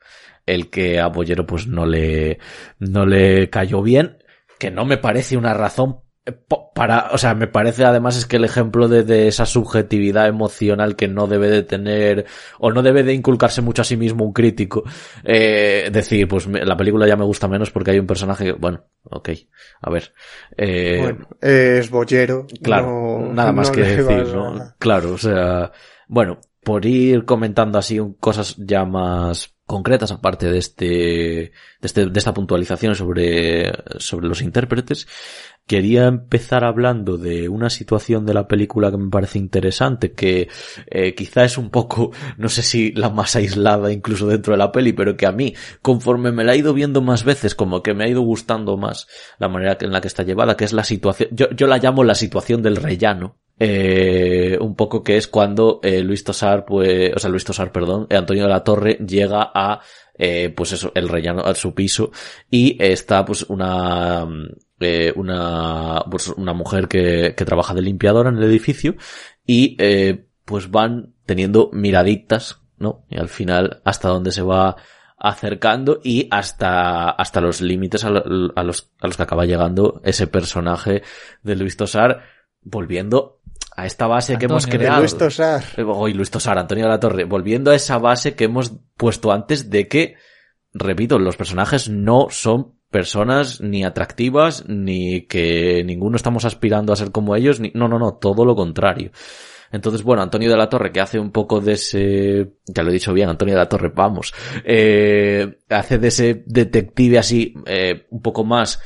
El 0.47 0.71
que 0.71 1.01
a 1.01 1.09
Bollero 1.09 1.45
pues 1.45 1.67
no 1.67 1.85
le, 1.85 2.39
no 2.79 3.05
le 3.05 3.51
cayó 3.51 3.83
bien, 3.83 4.17
que 4.59 4.71
no 4.71 4.87
me 4.87 4.97
parece 4.97 5.37
una 5.37 5.53
razón 5.53 6.01
para, 6.75 7.11
o 7.13 7.19
sea, 7.19 7.35
me 7.35 7.47
parece 7.47 7.85
además 7.85 8.17
es 8.17 8.27
que 8.27 8.37
el 8.37 8.45
ejemplo 8.45 8.89
de, 8.89 9.05
de, 9.05 9.27
esa 9.27 9.47
subjetividad 9.47 10.27
emocional 10.27 10.95
que 10.95 11.09
no 11.09 11.27
debe 11.27 11.49
de 11.49 11.63
tener 11.63 12.27
o 12.59 12.71
no 12.71 12.83
debe 12.83 13.03
de 13.03 13.15
inculcarse 13.15 13.63
mucho 13.63 13.83
a 13.83 13.87
sí 13.87 13.97
mismo 13.97 14.25
un 14.25 14.33
crítico, 14.33 14.85
eh, 15.25 15.89
decir, 15.91 16.29
pues 16.29 16.47
la 16.47 16.77
película 16.77 17.09
ya 17.09 17.17
me 17.17 17.25
gusta 17.25 17.49
menos 17.49 17.71
porque 17.71 17.93
hay 17.93 17.99
un 17.99 18.07
personaje 18.07 18.45
que, 18.45 18.53
bueno, 18.53 18.85
ok, 19.05 19.31
a 19.81 19.91
ver. 19.91 20.13
Eh, 20.57 20.99
bueno, 21.01 21.29
es 21.41 21.91
bollero. 21.91 22.47
Claro, 22.63 23.21
no, 23.21 23.33
nada 23.33 23.53
más 23.53 23.69
no 23.69 23.75
que 23.75 23.81
decir, 23.81 24.35
¿no? 24.35 24.75
Claro, 24.79 25.13
o 25.13 25.19
sea, 25.19 25.73
bueno, 26.07 26.39
por 26.63 26.85
ir 26.85 27.25
comentando 27.25 27.79
así 27.79 27.99
cosas 28.21 28.57
ya 28.59 28.85
más 28.85 29.57
concretas 29.71 30.11
aparte 30.11 30.51
de 30.51 30.59
este, 30.59 30.85
de 30.85 31.53
este, 31.81 32.07
de 32.07 32.19
esta 32.19 32.35
puntualización 32.35 32.97
sobre, 32.97 33.73
sobre 33.99 34.27
los 34.27 34.43
intérpretes, 34.43 35.07
quería 35.65 36.09
empezar 36.09 36.65
hablando 36.65 37.17
de 37.17 37.49
una 37.49 37.71
situación 37.71 38.27
de 38.27 38.35
la 38.35 38.49
película 38.49 38.91
que 38.91 38.97
me 38.97 39.11
parece 39.11 39.39
interesante, 39.39 40.11
que 40.11 40.49
eh, 40.91 41.15
quizá 41.15 41.45
es 41.45 41.57
un 41.57 41.71
poco, 41.71 42.11
no 42.37 42.49
sé 42.49 42.63
si 42.63 42.91
la 42.91 43.11
más 43.11 43.37
aislada 43.37 43.93
incluso 43.93 44.27
dentro 44.27 44.55
de 44.55 44.59
la 44.59 44.73
peli, 44.73 44.93
pero 44.93 45.17
que 45.17 45.27
a 45.27 45.33
mí, 45.33 45.55
conforme 45.83 46.33
me 46.33 46.43
la 46.43 46.55
he 46.55 46.59
ido 46.59 46.75
viendo 46.75 47.01
más 47.01 47.23
veces, 47.23 47.55
como 47.55 47.81
que 47.85 47.95
me 47.95 48.03
ha 48.03 48.09
ido 48.09 48.23
gustando 48.23 48.77
más 48.77 49.07
la 49.39 49.49
manera 49.49 49.79
en 49.81 49.93
la 49.93 50.01
que 50.01 50.09
está 50.09 50.25
llevada, 50.25 50.57
que 50.57 50.65
es 50.65 50.73
la 50.73 50.83
situación, 50.83 51.29
yo, 51.31 51.49
yo 51.51 51.69
la 51.69 51.79
llamo 51.79 52.03
la 52.03 52.17
situación 52.17 52.61
del 52.61 52.75
rellano, 52.75 53.37
eh, 53.63 54.57
un 54.59 54.75
poco 54.75 55.05
que 55.05 55.19
es 55.19 55.29
cuando 55.29 55.81
eh, 55.83 56.01
Luis 56.01 56.25
Tosar, 56.25 56.65
pues, 56.65 57.13
o 57.15 57.19
sea, 57.19 57.29
Luis 57.29 57.45
Tosar, 57.45 57.71
perdón, 57.71 58.07
eh, 58.09 58.17
Antonio 58.17 58.45
de 58.45 58.49
la 58.49 58.65
Torre 58.65 58.95
llega 59.07 59.51
a, 59.55 59.81
pues 60.57 60.73
eso, 60.73 60.93
el 60.95 61.11
rellano, 61.11 61.43
a 61.43 61.55
su 61.55 61.75
piso 61.75 62.11
y 62.51 62.83
está 62.83 63.25
pues 63.25 63.43
una, 63.49 64.27
una, 65.17 66.05
pues 66.11 66.29
una 66.29 66.53
mujer 66.55 66.89
que, 66.89 67.35
que 67.35 67.45
trabaja 67.45 67.75
de 67.75 67.83
limpiadora 67.83 68.31
en 68.31 68.37
el 68.37 68.45
edificio 68.45 68.97
y 69.47 69.79
pues 70.45 70.71
van 70.71 71.15
teniendo 71.25 71.71
miraditas, 71.73 72.61
¿no? 72.77 73.07
Y 73.09 73.19
al 73.19 73.31
final 73.31 73.81
hasta 73.85 74.09
donde 74.09 74.33
se 74.33 74.43
va 74.43 74.77
acercando 75.19 76.01
y 76.05 76.29
hasta, 76.31 77.11
hasta 77.11 77.41
los 77.41 77.63
límites 77.63 78.05
a, 78.05 78.09
a, 78.09 78.63
los, 78.63 78.91
a 79.01 79.07
los 79.07 79.17
que 79.17 79.23
acaba 79.23 79.47
llegando 79.47 80.03
ese 80.05 80.27
personaje 80.27 81.03
de 81.43 81.57
Luis 81.57 81.79
Tosar 81.79 82.23
volviendo 82.63 83.40
a 83.77 83.87
esta 83.87 84.07
base 84.07 84.35
Antonio, 84.35 84.39
que 84.39 84.53
hemos 84.53 84.67
creado. 84.67 85.01
Luis 85.01 85.17
Tosar. 85.17 85.65
Hoy 85.87 86.13
Luis 86.15 86.31
Tosar, 86.31 86.59
Antonio 86.59 86.85
de 86.85 86.91
la 86.91 87.01
Torre, 87.01 87.25
volviendo 87.25 87.71
a 87.71 87.75
esa 87.75 87.99
base 87.99 88.35
que 88.35 88.45
hemos 88.45 88.73
puesto 88.97 89.33
antes 89.33 89.71
de 89.71 89.89
que, 89.89 90.17
repito, 90.73 91.19
los 91.19 91.37
personajes 91.37 91.89
no 91.89 92.29
son 92.31 92.75
personas 92.91 93.61
ni 93.61 93.85
atractivas, 93.85 94.65
ni 94.69 95.23
que 95.23 95.83
ninguno 95.85 96.17
estamos 96.17 96.45
aspirando 96.45 96.93
a 96.93 96.97
ser 96.97 97.13
como 97.13 97.37
ellos, 97.37 97.61
ni, 97.61 97.71
no, 97.75 97.89
no, 97.89 97.99
no, 97.99 98.15
todo 98.15 98.45
lo 98.45 98.57
contrario. 98.57 99.13
Entonces, 99.73 100.03
bueno, 100.03 100.23
Antonio 100.23 100.51
de 100.51 100.57
la 100.57 100.69
Torre, 100.69 100.91
que 100.91 101.01
hace 101.01 101.19
un 101.19 101.31
poco 101.31 101.61
de 101.61 101.75
ese, 101.75 102.55
ya 102.67 102.83
lo 102.83 102.91
he 102.91 102.95
dicho 102.95 103.13
bien, 103.13 103.29
Antonio 103.29 103.55
de 103.55 103.61
la 103.61 103.69
Torre, 103.69 103.93
vamos, 103.95 104.35
eh, 104.65 105.59
hace 105.69 105.99
de 105.99 106.09
ese 106.09 106.43
detective 106.45 107.19
así, 107.19 107.55
eh, 107.67 108.07
un 108.11 108.21
poco 108.21 108.45
más, 108.45 108.81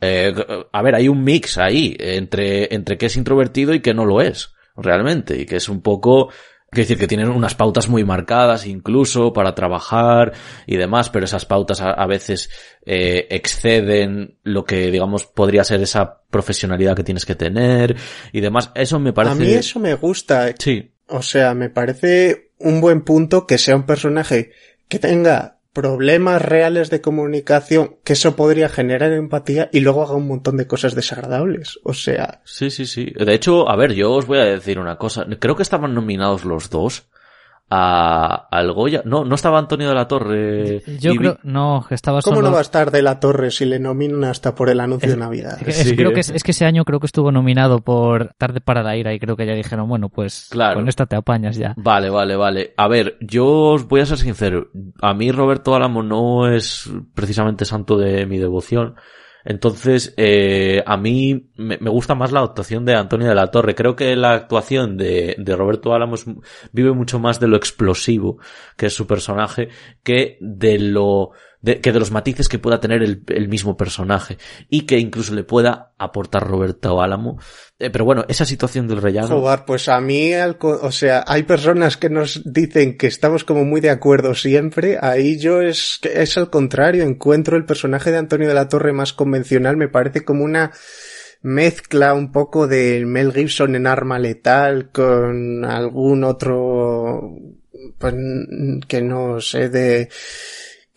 eh, 0.00 0.34
a 0.72 0.82
ver, 0.82 0.94
hay 0.94 1.08
un 1.08 1.22
mix 1.22 1.58
ahí 1.58 1.96
entre, 1.98 2.74
entre 2.74 2.98
que 2.98 3.06
es 3.06 3.16
introvertido 3.16 3.74
y 3.74 3.80
que 3.80 3.94
no 3.94 4.04
lo 4.04 4.20
es, 4.20 4.54
realmente, 4.76 5.40
y 5.40 5.46
que 5.46 5.56
es 5.56 5.68
un 5.68 5.82
poco, 5.82 6.30
Quiero 6.72 6.84
decir 6.84 6.98
que 6.98 7.08
tienen 7.08 7.30
unas 7.30 7.56
pautas 7.56 7.88
muy 7.88 8.04
marcadas 8.04 8.64
incluso 8.64 9.32
para 9.32 9.56
trabajar 9.56 10.32
y 10.68 10.76
demás, 10.76 11.10
pero 11.10 11.24
esas 11.24 11.44
pautas 11.44 11.80
a, 11.80 11.90
a 11.90 12.06
veces 12.06 12.48
eh, 12.86 13.26
exceden 13.30 14.38
lo 14.44 14.64
que 14.64 14.92
digamos 14.92 15.26
podría 15.26 15.64
ser 15.64 15.82
esa 15.82 16.20
profesionalidad 16.30 16.94
que 16.94 17.02
tienes 17.02 17.26
que 17.26 17.34
tener 17.34 17.96
y 18.32 18.40
demás. 18.40 18.70
Eso 18.76 19.00
me 19.00 19.12
parece. 19.12 19.34
A 19.34 19.38
mí 19.38 19.50
eso 19.50 19.80
me 19.80 19.94
gusta. 19.94 20.54
Sí. 20.56 20.92
O 21.08 21.22
sea, 21.22 21.54
me 21.54 21.70
parece 21.70 22.52
un 22.58 22.80
buen 22.80 23.02
punto 23.02 23.48
que 23.48 23.58
sea 23.58 23.74
un 23.74 23.84
personaje 23.84 24.52
que 24.86 25.00
tenga 25.00 25.59
problemas 25.72 26.42
reales 26.42 26.90
de 26.90 27.00
comunicación, 27.00 27.96
que 28.04 28.14
eso 28.14 28.36
podría 28.36 28.68
generar 28.68 29.12
empatía 29.12 29.68
y 29.72 29.80
luego 29.80 30.02
haga 30.02 30.14
un 30.14 30.26
montón 30.26 30.56
de 30.56 30.66
cosas 30.66 30.94
desagradables. 30.94 31.78
O 31.84 31.94
sea. 31.94 32.40
Sí, 32.44 32.70
sí, 32.70 32.86
sí. 32.86 33.12
De 33.16 33.34
hecho, 33.34 33.68
a 33.68 33.76
ver, 33.76 33.92
yo 33.92 34.12
os 34.12 34.26
voy 34.26 34.38
a 34.38 34.44
decir 34.44 34.78
una 34.78 34.96
cosa. 34.96 35.26
Creo 35.38 35.56
que 35.56 35.62
estaban 35.62 35.94
nominados 35.94 36.44
los 36.44 36.70
dos 36.70 37.08
a, 37.70 38.48
al 38.50 38.72
Goya. 38.72 39.02
No, 39.04 39.24
no 39.24 39.34
estaba 39.36 39.58
Antonio 39.58 39.88
de 39.88 39.94
la 39.94 40.08
Torre. 40.08 40.82
Yo 40.98 41.14
creo, 41.14 41.38
no, 41.44 41.86
estaba 41.90 42.20
¿Cómo 42.20 42.36
solo... 42.36 42.48
no 42.48 42.52
va 42.52 42.58
a 42.58 42.62
estar 42.62 42.90
de 42.90 43.00
la 43.02 43.20
Torre 43.20 43.50
si 43.50 43.64
le 43.64 43.78
nominan 43.78 44.24
hasta 44.24 44.54
por 44.54 44.68
el 44.70 44.80
anuncio 44.80 45.08
Es- 45.08 45.14
de 45.14 45.20
Navidad? 45.20 45.58
Es, 45.66 45.76
Sí. 45.76 45.96
creo 45.96 46.12
que 46.12 46.20
es, 46.20 46.30
es 46.30 46.42
que 46.42 46.50
ese 46.50 46.66
año 46.66 46.84
creo 46.84 46.98
que 47.00 47.06
estuvo 47.06 47.30
nominado 47.32 47.80
por 47.80 48.34
Tarde 48.38 48.60
para 48.60 48.82
la 48.82 48.96
ira 48.96 49.14
y 49.14 49.20
creo 49.20 49.36
que 49.36 49.46
ya 49.46 49.54
dijeron, 49.54 49.88
bueno, 49.88 50.08
pues 50.08 50.48
Claro. 50.50 50.74
con 50.80 50.88
esta 50.88 51.06
te 51.06 51.16
apañas 51.16 51.56
ya. 51.56 51.74
Vale, 51.76 52.10
vale, 52.10 52.36
vale. 52.36 52.74
A 52.76 52.88
ver, 52.88 53.16
yo 53.20 53.46
os 53.46 53.86
voy 53.86 54.00
a 54.00 54.06
ser 54.06 54.18
sincero. 54.18 54.68
A 55.00 55.14
mí 55.14 55.30
Roberto 55.30 55.74
Álamo 55.74 56.02
no 56.02 56.48
es 56.48 56.90
precisamente 57.14 57.64
santo 57.64 57.96
de 57.96 58.26
mi 58.26 58.38
devoción. 58.38 58.96
Entonces, 59.44 60.14
eh, 60.16 60.82
a 60.86 60.96
mí 60.96 61.50
me, 61.56 61.78
me 61.78 61.90
gusta 61.90 62.14
más 62.14 62.32
la 62.32 62.40
actuación 62.40 62.84
de 62.84 62.94
Antonio 62.94 63.28
de 63.28 63.34
la 63.34 63.50
Torre. 63.50 63.74
Creo 63.74 63.96
que 63.96 64.14
la 64.16 64.32
actuación 64.32 64.96
de, 64.96 65.36
de 65.38 65.56
Roberto 65.56 65.94
Álamo 65.94 66.14
es- 66.14 66.26
vive 66.72 66.92
mucho 66.92 67.18
más 67.18 67.40
de 67.40 67.48
lo 67.48 67.56
explosivo 67.56 68.38
que 68.76 68.86
es 68.86 68.94
su 68.94 69.06
personaje 69.06 69.68
que 70.02 70.36
de 70.40 70.78
lo 70.78 71.30
de, 71.62 71.80
que 71.80 71.92
de 71.92 71.98
los 71.98 72.10
matices 72.10 72.48
que 72.48 72.58
pueda 72.58 72.80
tener 72.80 73.02
el, 73.02 73.22
el 73.28 73.48
mismo 73.48 73.76
personaje 73.76 74.38
y 74.68 74.82
que 74.82 74.98
incluso 74.98 75.34
le 75.34 75.44
pueda 75.44 75.92
aportar 75.98 76.46
Roberto 76.46 77.00
Álamo. 77.02 77.38
Eh, 77.78 77.90
pero 77.90 78.04
bueno, 78.04 78.24
esa 78.28 78.44
situación 78.44 78.88
del 78.88 79.02
rellano. 79.02 79.44
Pues 79.66 79.88
a 79.88 80.00
mí, 80.00 80.32
o 80.34 80.92
sea, 80.92 81.24
hay 81.26 81.44
personas 81.44 81.96
que 81.96 82.10
nos 82.10 82.42
dicen 82.44 82.96
que 82.96 83.06
estamos 83.06 83.44
como 83.44 83.64
muy 83.64 83.80
de 83.80 83.90
acuerdo 83.90 84.34
siempre. 84.34 84.98
Ahí 85.00 85.38
yo 85.38 85.60
es, 85.60 86.00
es 86.02 86.36
al 86.36 86.50
contrario. 86.50 87.04
Encuentro 87.04 87.56
el 87.56 87.64
personaje 87.64 88.10
de 88.10 88.18
Antonio 88.18 88.48
de 88.48 88.54
la 88.54 88.68
Torre 88.68 88.92
más 88.92 89.12
convencional. 89.12 89.76
Me 89.76 89.88
parece 89.88 90.24
como 90.24 90.44
una 90.44 90.72
mezcla 91.42 92.12
un 92.12 92.32
poco 92.32 92.66
de 92.66 93.04
Mel 93.06 93.32
Gibson 93.32 93.74
en 93.74 93.86
Arma 93.86 94.18
Letal 94.18 94.90
con 94.90 95.64
algún 95.64 96.24
otro, 96.24 97.34
pues, 97.98 98.14
que 98.86 99.00
no 99.00 99.40
sé, 99.40 99.70
de, 99.70 100.10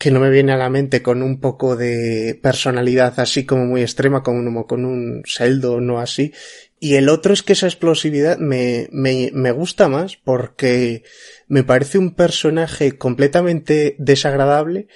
que 0.03 0.11
no 0.11 0.19
me 0.19 0.29
viene 0.29 0.51
a 0.51 0.57
la 0.57 0.69
mente 0.69 1.01
con 1.01 1.23
un 1.23 1.39
poco 1.39 1.77
de 1.77 2.37
personalidad 2.43 3.21
así 3.21 3.45
como 3.45 3.63
muy 3.63 3.83
extrema, 3.83 4.21
como 4.21 4.67
con 4.67 4.83
un 4.83 5.21
Sheldon 5.21 5.89
o 5.91 5.99
así. 6.01 6.33
Y 6.77 6.95
el 6.95 7.07
otro 7.07 7.31
es 7.31 7.41
que 7.41 7.53
esa 7.53 7.67
explosividad 7.67 8.37
me, 8.37 8.89
me, 8.91 9.31
me 9.33 9.51
gusta 9.53 9.87
más 9.87 10.17
porque 10.17 11.03
me 11.47 11.63
parece 11.63 11.99
un 11.99 12.15
personaje 12.15 12.97
completamente 12.97 13.95
desagradable 13.97 14.89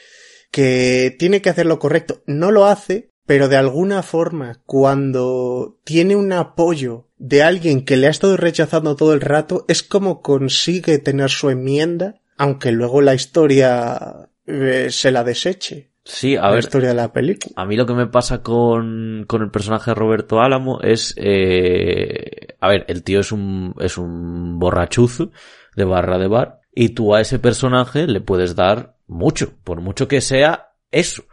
que 0.52 1.16
tiene 1.18 1.42
que 1.42 1.52
hacer 1.52 1.68
lo 1.68 1.80
correcto. 1.80 2.22
No 2.26 2.52
lo 2.52 2.66
hace, 2.66 3.10
pero 3.26 3.48
de 3.48 3.56
alguna 3.56 4.04
forma 4.04 4.62
cuando 4.66 5.80
tiene 5.86 6.18
un 6.18 6.34
apoyo 6.34 7.08
de 7.18 7.44
alguien 7.44 7.86
que 7.86 7.96
le 7.96 8.08
ha 8.08 8.10
estado 8.10 8.36
rechazando 8.36 8.98
todo 8.98 9.14
el 9.14 9.22
rato, 9.22 9.64
es 9.70 9.84
como 9.84 10.22
consigue 10.22 10.98
tener 10.98 11.30
su 11.30 11.50
enmienda, 11.50 12.20
aunque 12.36 12.74
luego 12.74 13.00
la 13.00 13.16
historia 13.16 14.28
eh, 14.48 14.88
se 14.90 15.12
la 15.12 15.24
deseche. 15.24 15.92
Sí, 16.04 16.38
a 16.38 16.44
la 16.44 16.52
ver, 16.52 16.60
historia 16.60 16.90
de 16.90 16.96
la 16.96 17.12
película. 17.12 17.54
A 17.58 17.66
mí 17.66 17.76
lo 17.76 17.86
que 17.86 17.94
me 17.94 18.08
pasa 18.08 18.42
con, 18.42 19.26
con 19.28 19.42
el 19.42 19.52
personaje 19.52 19.92
de 19.92 19.96
Roberto 19.96 20.40
Álamo 20.40 20.80
es, 20.82 21.14
eh, 21.18 22.56
a 22.62 22.70
ver, 22.70 22.86
el 22.88 23.04
tío 23.04 23.20
es 23.20 23.34
un, 23.34 23.76
es 23.80 23.98
un 23.98 24.58
borrachuzo 24.58 25.32
de 25.76 25.84
barra 25.84 26.18
de 26.18 26.28
bar 26.28 26.62
y 26.74 26.90
tú 26.90 27.14
a 27.14 27.20
ese 27.20 27.40
personaje 27.40 28.08
le 28.08 28.22
puedes 28.22 28.56
dar 28.56 28.96
mucho, 29.06 29.54
por 29.66 29.82
mucho 29.82 30.08
que 30.08 30.22
sea 30.22 30.70
eso, 30.92 31.26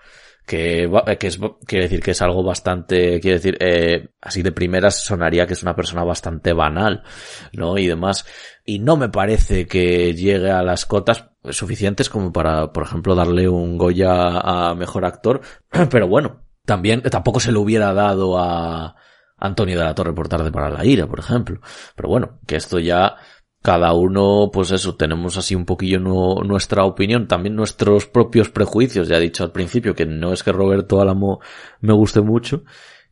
que, 0.45 0.91
que 1.21 1.27
es, 1.29 1.39
quiere 1.67 1.85
decir 1.85 2.03
que 2.03 2.11
es 2.11 2.23
algo 2.23 2.43
bastante, 2.43 3.21
quiere 3.21 3.39
decir, 3.39 3.57
eh, 3.61 4.09
así 4.21 4.43
de 4.43 4.53
primeras 4.53 5.05
sonaría 5.05 5.47
que 5.47 5.55
es 5.55 5.63
una 5.63 5.77
persona 5.77 6.03
bastante 6.03 6.53
banal, 6.53 7.05
¿no? 7.53 7.79
Y 7.79 7.87
demás. 7.87 8.27
Y 8.65 8.81
no 8.81 8.97
me 8.97 9.09
parece 9.09 9.67
que 9.67 10.15
llegue 10.15 10.51
a 10.51 10.63
las 10.63 10.85
cotas 10.85 11.31
suficientes 11.51 12.09
como 12.09 12.33
para, 12.33 12.73
por 12.73 12.85
ejemplo, 12.85 13.15
darle 13.15 13.49
un 13.49 13.79
Goya 13.79 14.39
a 14.39 14.75
mejor 14.75 15.05
actor. 15.05 15.41
Pero 15.91 16.09
bueno, 16.09 16.43
también, 16.65 17.03
tampoco 17.03 17.41
se 17.41 17.53
lo 17.53 17.61
hubiera 17.61 17.93
dado 17.93 18.39
a 18.39 18.97
Antonio 19.37 19.79
de 19.79 19.85
la 19.85 19.95
Torre 19.95 20.15
por 20.15 20.29
tarde 20.29 20.51
para 20.51 20.71
la 20.71 20.85
ira, 20.85 21.07
por 21.07 21.19
ejemplo. 21.19 21.61
Pero 21.95 22.09
bueno, 22.09 22.41
que 22.47 22.57
esto 22.57 22.79
ya, 22.79 23.17
cada 23.63 23.93
uno, 23.93 24.51
pues 24.53 24.71
eso, 24.71 24.97
tenemos 24.97 25.37
así 25.37 25.55
un 25.55 25.65
poquillo 25.67 25.99
nuestra 25.99 26.85
opinión, 26.85 27.29
también 27.29 27.57
nuestros 27.57 28.07
propios 28.07 28.49
prejuicios. 28.51 29.09
Ya 29.09 29.17
he 29.17 29.21
dicho 29.21 29.45
al 29.45 29.53
principio 29.53 29.95
que 29.95 30.07
no 30.07 30.33
es 30.33 30.43
que 30.43 30.53
Roberto 30.53 31.01
Álamo 31.01 31.41
me 31.81 31.93
guste 31.93 32.21
mucho. 32.21 32.65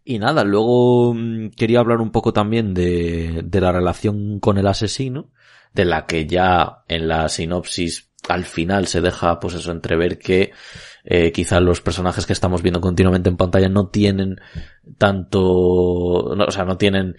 Y 0.04 0.18
nada, 0.18 0.44
luego 0.44 1.14
mm, 1.14 1.50
quería 1.50 1.80
hablar 1.80 2.00
un 2.00 2.10
poco 2.10 2.32
también 2.32 2.74
de, 2.74 3.42
de 3.44 3.60
la 3.60 3.72
relación 3.72 4.40
con 4.40 4.58
el 4.58 4.66
asesino, 4.66 5.30
de 5.74 5.84
la 5.84 6.06
que 6.06 6.26
ya 6.26 6.82
en 6.88 7.08
la 7.08 7.28
sinopsis 7.28 8.11
al 8.28 8.44
final 8.44 8.86
se 8.86 9.00
deja 9.00 9.40
pues 9.40 9.54
eso 9.54 9.72
entrever 9.72 10.18
que 10.18 10.52
eh, 11.04 11.32
quizá 11.32 11.60
los 11.60 11.80
personajes 11.80 12.26
que 12.26 12.32
estamos 12.32 12.62
viendo 12.62 12.80
continuamente 12.80 13.28
en 13.28 13.36
pantalla 13.36 13.68
no 13.68 13.88
tienen 13.88 14.40
tanto, 14.98 15.42
o 15.42 16.50
sea, 16.50 16.64
no 16.64 16.76
tienen, 16.76 17.16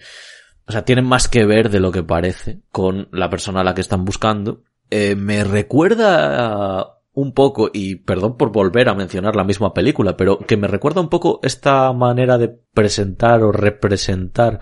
o 0.66 0.72
sea, 0.72 0.84
tienen 0.84 1.04
más 1.04 1.28
que 1.28 1.44
ver 1.44 1.70
de 1.70 1.80
lo 1.80 1.92
que 1.92 2.02
parece 2.02 2.60
con 2.70 3.08
la 3.12 3.28
persona 3.28 3.60
a 3.60 3.64
la 3.64 3.74
que 3.74 3.82
están 3.82 4.04
buscando. 4.04 4.62
Eh, 4.90 5.14
me 5.16 5.44
recuerda 5.44 6.94
un 7.12 7.32
poco, 7.32 7.70
y 7.72 7.96
perdón 7.96 8.36
por 8.36 8.50
volver 8.50 8.88
a 8.88 8.94
mencionar 8.94 9.36
la 9.36 9.44
misma 9.44 9.72
película, 9.72 10.16
pero 10.16 10.38
que 10.38 10.56
me 10.56 10.66
recuerda 10.66 11.00
un 11.00 11.08
poco 11.08 11.40
esta 11.42 11.92
manera 11.92 12.38
de 12.38 12.48
presentar 12.48 13.42
o 13.42 13.52
representar 13.52 14.60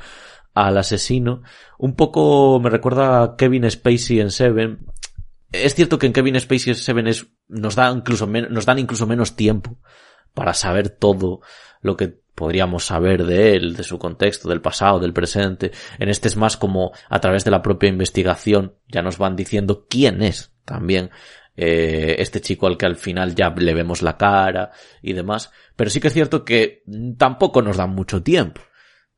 al 0.52 0.76
asesino. 0.76 1.42
Un 1.78 1.94
poco 1.94 2.60
me 2.60 2.68
recuerda 2.70 3.22
a 3.22 3.36
Kevin 3.36 3.70
Spacey 3.70 4.20
en 4.20 4.30
Seven, 4.30 4.80
es 5.52 5.74
cierto 5.74 5.98
que 5.98 6.06
en 6.06 6.12
Kevin 6.12 6.40
Spacey 6.40 6.74
7 6.74 7.10
es, 7.10 7.26
nos, 7.48 7.76
da 7.76 7.90
incluso 7.90 8.26
nos 8.26 8.66
dan 8.66 8.78
incluso 8.78 9.06
menos 9.06 9.36
tiempo 9.36 9.78
para 10.34 10.54
saber 10.54 10.88
todo 10.88 11.40
lo 11.82 11.96
que 11.96 12.22
podríamos 12.34 12.86
saber 12.86 13.24
de 13.24 13.54
él, 13.54 13.76
de 13.76 13.82
su 13.82 13.98
contexto, 13.98 14.48
del 14.48 14.62
pasado, 14.62 14.98
del 14.98 15.12
presente. 15.12 15.70
En 15.98 16.08
este 16.08 16.28
es 16.28 16.36
más 16.36 16.56
como 16.56 16.92
a 17.08 17.20
través 17.20 17.44
de 17.44 17.50
la 17.50 17.62
propia 17.62 17.90
investigación 17.90 18.74
ya 18.88 19.02
nos 19.02 19.18
van 19.18 19.36
diciendo 19.36 19.86
quién 19.88 20.22
es 20.22 20.52
también 20.64 21.10
eh, 21.54 22.16
este 22.18 22.40
chico 22.40 22.66
al 22.66 22.78
que 22.78 22.86
al 22.86 22.96
final 22.96 23.34
ya 23.34 23.50
le 23.50 23.74
vemos 23.74 24.00
la 24.00 24.16
cara 24.16 24.70
y 25.02 25.12
demás. 25.12 25.52
Pero 25.76 25.90
sí 25.90 26.00
que 26.00 26.08
es 26.08 26.14
cierto 26.14 26.44
que 26.44 26.82
tampoco 27.18 27.60
nos 27.60 27.76
dan 27.76 27.90
mucho 27.90 28.22
tiempo. 28.22 28.62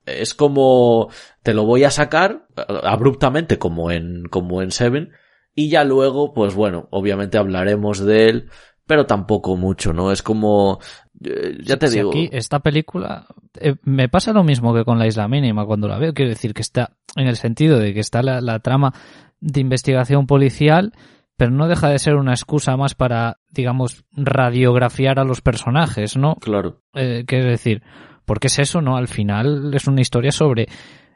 Es 0.05 0.35
como 0.35 1.09
te 1.43 1.55
lo 1.55 1.65
voy 1.65 1.85
a 1.85 1.91
sacar 1.91 2.47
abruptamente 2.57 3.59
como 3.59 3.91
en 3.91 4.25
como 4.27 4.61
en 4.61 4.71
Seven 4.71 5.13
y 5.55 5.69
ya 5.69 5.85
luego, 5.85 6.33
pues 6.33 6.55
bueno, 6.55 6.89
obviamente 6.91 7.39
hablaremos 7.39 8.01
de 8.01 8.29
él, 8.29 8.51
pero 8.87 9.07
tampoco 9.07 9.57
mucho, 9.57 9.93
¿no? 9.93 10.11
Es 10.13 10.23
como, 10.23 10.81
eh, 11.25 11.59
ya 11.63 11.77
te 11.77 11.89
digo. 11.89 12.11
Aquí, 12.11 12.29
esta 12.33 12.61
película, 12.61 13.27
eh, 13.61 13.77
me 13.83 14.09
pasa 14.09 14.33
lo 14.33 14.45
mismo 14.45 14.75
que 14.75 14.85
con 14.85 14.99
la 14.99 15.07
isla 15.07 15.29
mínima 15.29 15.65
cuando 15.65 15.89
la 15.89 15.99
veo. 15.99 16.13
Quiero 16.13 16.31
decir 16.31 16.55
que 16.55 16.63
está, 16.63 16.97
en 17.17 17.27
el 17.27 17.37
sentido 17.37 17.79
de 17.79 17.95
que 17.95 18.01
está 18.01 18.23
la, 18.23 18.59
trama 18.61 18.93
de 19.41 19.61
investigación 19.61 20.27
policial, 20.27 20.93
pero 21.37 21.51
no 21.51 21.69
deja 21.69 21.89
de 21.89 21.99
ser 21.99 22.17
una 22.17 22.33
excusa 22.33 22.77
más 22.77 22.95
para, 22.95 23.39
digamos, 23.51 24.05
radiografiar 24.13 25.19
a 25.19 25.25
los 25.25 25.41
personajes, 25.41 26.17
¿no? 26.17 26.37
Claro. 26.37 26.81
Eh, 26.95 27.25
quiero 27.27 27.49
decir, 27.49 27.83
porque 28.25 28.49
es 28.49 28.59
eso, 28.59 28.81
¿no? 28.81 28.97
Al 28.97 29.09
final 29.09 29.73
es 29.75 29.87
una 29.87 30.01
historia 30.01 30.33
sobre 30.33 30.69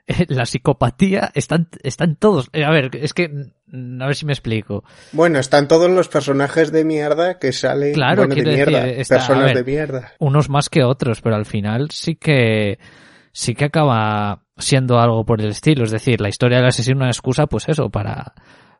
la 0.28 0.46
psicopatía 0.46 1.30
están, 1.34 1.68
están 1.82 2.16
todos. 2.16 2.48
Eh, 2.52 2.64
a 2.64 2.70
ver, 2.70 2.90
es 2.94 3.12
que, 3.12 3.24
a 3.24 4.06
ver 4.06 4.14
si 4.14 4.26
me 4.26 4.32
explico. 4.32 4.84
Bueno, 5.12 5.38
están 5.38 5.68
todos 5.68 5.90
los 5.90 6.08
personajes 6.08 6.72
de 6.72 6.84
mierda 6.84 7.38
que 7.38 7.52
salen 7.52 7.94
claro, 7.94 8.26
de 8.26 8.42
mierda, 8.42 8.86
personas 9.08 9.54
de 9.54 9.64
mierda. 9.64 10.12
Unos 10.18 10.48
más 10.48 10.68
que 10.68 10.82
otros, 10.82 11.20
pero 11.20 11.36
al 11.36 11.46
final 11.46 11.90
sí 11.90 12.16
que, 12.16 12.78
sí 13.32 13.54
que 13.54 13.66
acaba 13.66 14.44
siendo 14.56 14.98
algo 14.98 15.24
por 15.24 15.40
el 15.40 15.50
estilo. 15.50 15.84
Es 15.84 15.90
decir, 15.90 16.20
la 16.20 16.28
historia 16.28 16.58
del 16.58 16.68
asesino 16.68 16.96
es 16.96 17.02
una 17.02 17.10
excusa, 17.10 17.46
pues 17.46 17.68
eso, 17.68 17.90
para, 17.90 18.34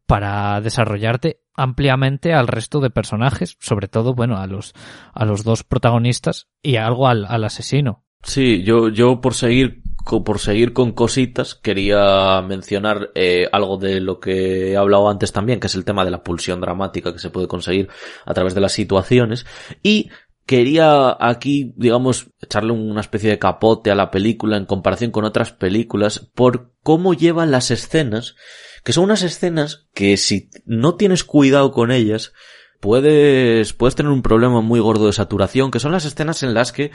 para 0.07 0.61
desarrollarte 0.61 1.43
ampliamente 1.55 2.33
al 2.33 2.47
resto 2.47 2.81
de 2.81 2.91
personajes, 2.91 3.57
sobre 3.61 3.89
todo, 3.89 4.15
bueno, 4.15 4.39
a 4.39 4.47
los, 4.47 4.73
a 5.13 5.25
los 5.25 5.45
dos 5.45 5.65
protagonistas 5.65 6.49
y 6.63 6.77
algo 6.77 7.09
al, 7.09 7.27
al 7.27 7.45
asesino. 7.45 8.05
Sí, 8.23 8.63
yo, 8.65 8.89
yo 8.89 9.21
por 9.21 9.35
seguir 9.35 9.83
por 10.09 10.39
seguir 10.39 10.73
con 10.73 10.93
cositas, 10.93 11.55
quería 11.55 12.43
mencionar 12.43 13.11
eh, 13.15 13.49
algo 13.53 13.77
de 13.77 14.01
lo 14.01 14.21
que 14.21 14.73
he 14.73 14.77
hablado 14.77 15.09
antes 15.09 15.33
también, 15.33 15.61
que 15.61 15.67
es 15.67 15.75
el 15.75 15.85
tema 15.85 16.05
de 16.05 16.11
la 16.11 16.23
pulsión 16.23 16.61
dramática 16.61 17.13
que 17.13 17.19
se 17.19 17.31
puede 17.31 17.49
conseguir 17.49 17.89
a 18.25 18.35
través 18.35 18.55
de 18.55 18.61
las 18.61 18.73
situaciones. 18.73 19.47
Y 19.83 20.11
quería 20.47 21.17
aquí, 21.21 21.75
digamos, 21.77 22.31
echarle 22.41 22.73
una 22.73 23.03
especie 23.03 23.29
de 23.29 23.39
capote 23.39 23.91
a 23.91 23.95
la 23.95 24.11
película 24.11 24.57
en 24.57 24.65
comparación 24.65 25.11
con 25.11 25.25
otras 25.25 25.53
películas 25.53 26.31
por 26.35 26.73
cómo 26.83 27.13
llevan 27.13 27.51
las 27.51 27.71
escenas, 27.71 28.35
que 28.83 28.95
son 28.95 29.05
unas 29.05 29.23
escenas 29.23 29.89
que 29.93 30.17
si 30.17 30.49
no 30.65 30.95
tienes 30.95 31.23
cuidado 31.23 31.71
con 31.71 31.91
ellas, 31.93 32.33
puedes, 32.81 33.75
puedes 33.75 33.95
tener 33.95 34.11
un 34.11 34.23
problema 34.23 34.63
muy 34.63 34.81
gordo 34.81 35.07
de 35.07 35.13
saturación, 35.13 35.71
que 35.71 35.81
son 35.81 35.93
las 35.93 36.07
escenas 36.07 36.43
en 36.43 36.55
las 36.55 36.73
que 36.73 36.93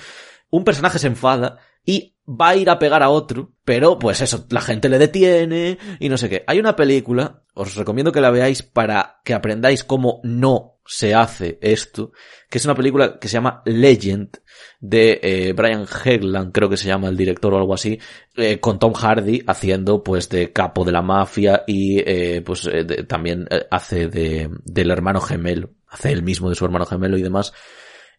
un 0.50 0.64
personaje 0.64 0.98
se 0.98 1.08
enfada 1.08 1.60
y 1.86 2.13
va 2.28 2.50
a 2.50 2.56
ir 2.56 2.70
a 2.70 2.80
pegar 2.80 3.04
a 3.04 3.10
otro, 3.10 3.52
pero 3.66 4.00
pues 4.00 4.22
eso, 4.22 4.46
la 4.50 4.62
gente 4.62 4.90
le 4.90 5.00
detiene 5.00 5.78
y 6.00 6.10
no 6.10 6.18
sé 6.18 6.30
qué. 6.30 6.44
Hay 6.48 6.60
una 6.60 6.76
película, 6.76 7.44
os 7.54 7.76
recomiendo 7.76 8.12
que 8.12 8.22
la 8.22 8.32
veáis 8.32 8.64
para 8.64 9.22
que 9.24 9.34
aprendáis 9.34 9.84
cómo 9.84 10.22
no 10.24 10.74
se 10.86 11.14
hace 11.14 11.60
esto, 11.62 12.12
que 12.50 12.58
es 12.58 12.66
una 12.66 12.76
película 12.76 13.18
que 13.18 13.28
se 13.28 13.34
llama 13.34 13.62
Legend 13.66 14.38
de 14.80 15.20
eh, 15.24 15.54
Brian 15.54 15.86
Hegland, 15.86 16.52
creo 16.52 16.70
que 16.70 16.78
se 16.78 16.88
llama 16.88 17.08
el 17.08 17.16
director 17.16 17.54
o 17.54 17.58
algo 17.58 17.74
así, 17.74 18.00
eh, 18.36 18.60
con 18.60 18.80
Tom 18.80 18.94
Hardy 18.94 19.44
haciendo 19.48 20.04
pues 20.04 20.28
de 20.30 20.52
capo 20.52 20.84
de 20.84 20.92
la 20.92 21.02
mafia 21.02 21.64
y 21.68 22.00
eh, 22.00 22.42
pues 22.46 22.70
también 23.08 23.48
hace 23.72 24.08
de, 24.08 24.50
del 24.66 24.92
hermano 24.92 25.22
gemelo, 25.22 25.72
hace 25.88 26.12
el 26.12 26.24
mismo 26.24 26.50
de 26.50 26.56
su 26.56 26.66
hermano 26.66 26.86
gemelo 26.86 27.18
y 27.18 27.22
demás. 27.22 27.54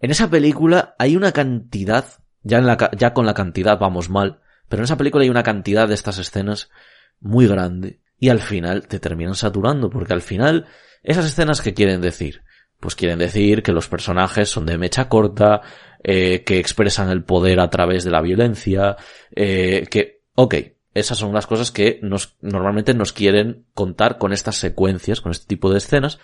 En 0.00 0.10
esa 0.10 0.28
película 0.28 0.94
hay 0.98 1.16
una 1.16 1.32
cantidad 1.32 2.04
ya, 2.44 2.58
en 2.58 2.66
la, 2.66 2.90
ya 2.96 3.12
con 3.12 3.26
la 3.26 3.34
cantidad 3.34 3.78
vamos 3.78 4.08
mal, 4.08 4.40
pero 4.68 4.80
en 4.80 4.84
esa 4.84 4.96
película 4.96 5.24
hay 5.24 5.30
una 5.30 5.42
cantidad 5.42 5.88
de 5.88 5.94
estas 5.94 6.18
escenas 6.18 6.70
muy 7.20 7.46
grande 7.46 8.00
y 8.18 8.28
al 8.28 8.40
final 8.40 8.86
te 8.86 9.00
terminan 9.00 9.34
saturando, 9.34 9.90
porque 9.90 10.12
al 10.12 10.22
final 10.22 10.66
esas 11.02 11.26
escenas 11.26 11.60
que 11.60 11.74
quieren 11.74 12.00
decir, 12.00 12.42
pues 12.80 12.94
quieren 12.94 13.18
decir 13.18 13.62
que 13.62 13.72
los 13.72 13.88
personajes 13.88 14.48
son 14.48 14.66
de 14.66 14.78
mecha 14.78 15.08
corta, 15.08 15.62
eh, 16.02 16.44
que 16.44 16.58
expresan 16.58 17.10
el 17.10 17.24
poder 17.24 17.60
a 17.60 17.70
través 17.70 18.04
de 18.04 18.10
la 18.10 18.20
violencia, 18.20 18.96
eh, 19.34 19.86
que, 19.90 20.22
ok, 20.34 20.54
esas 20.94 21.18
son 21.18 21.32
las 21.32 21.46
cosas 21.46 21.70
que 21.70 21.98
nos, 22.02 22.36
normalmente 22.40 22.94
nos 22.94 23.12
quieren 23.12 23.66
contar 23.74 24.18
con 24.18 24.32
estas 24.32 24.56
secuencias, 24.56 25.20
con 25.20 25.32
este 25.32 25.46
tipo 25.46 25.70
de 25.70 25.78
escenas. 25.78 26.18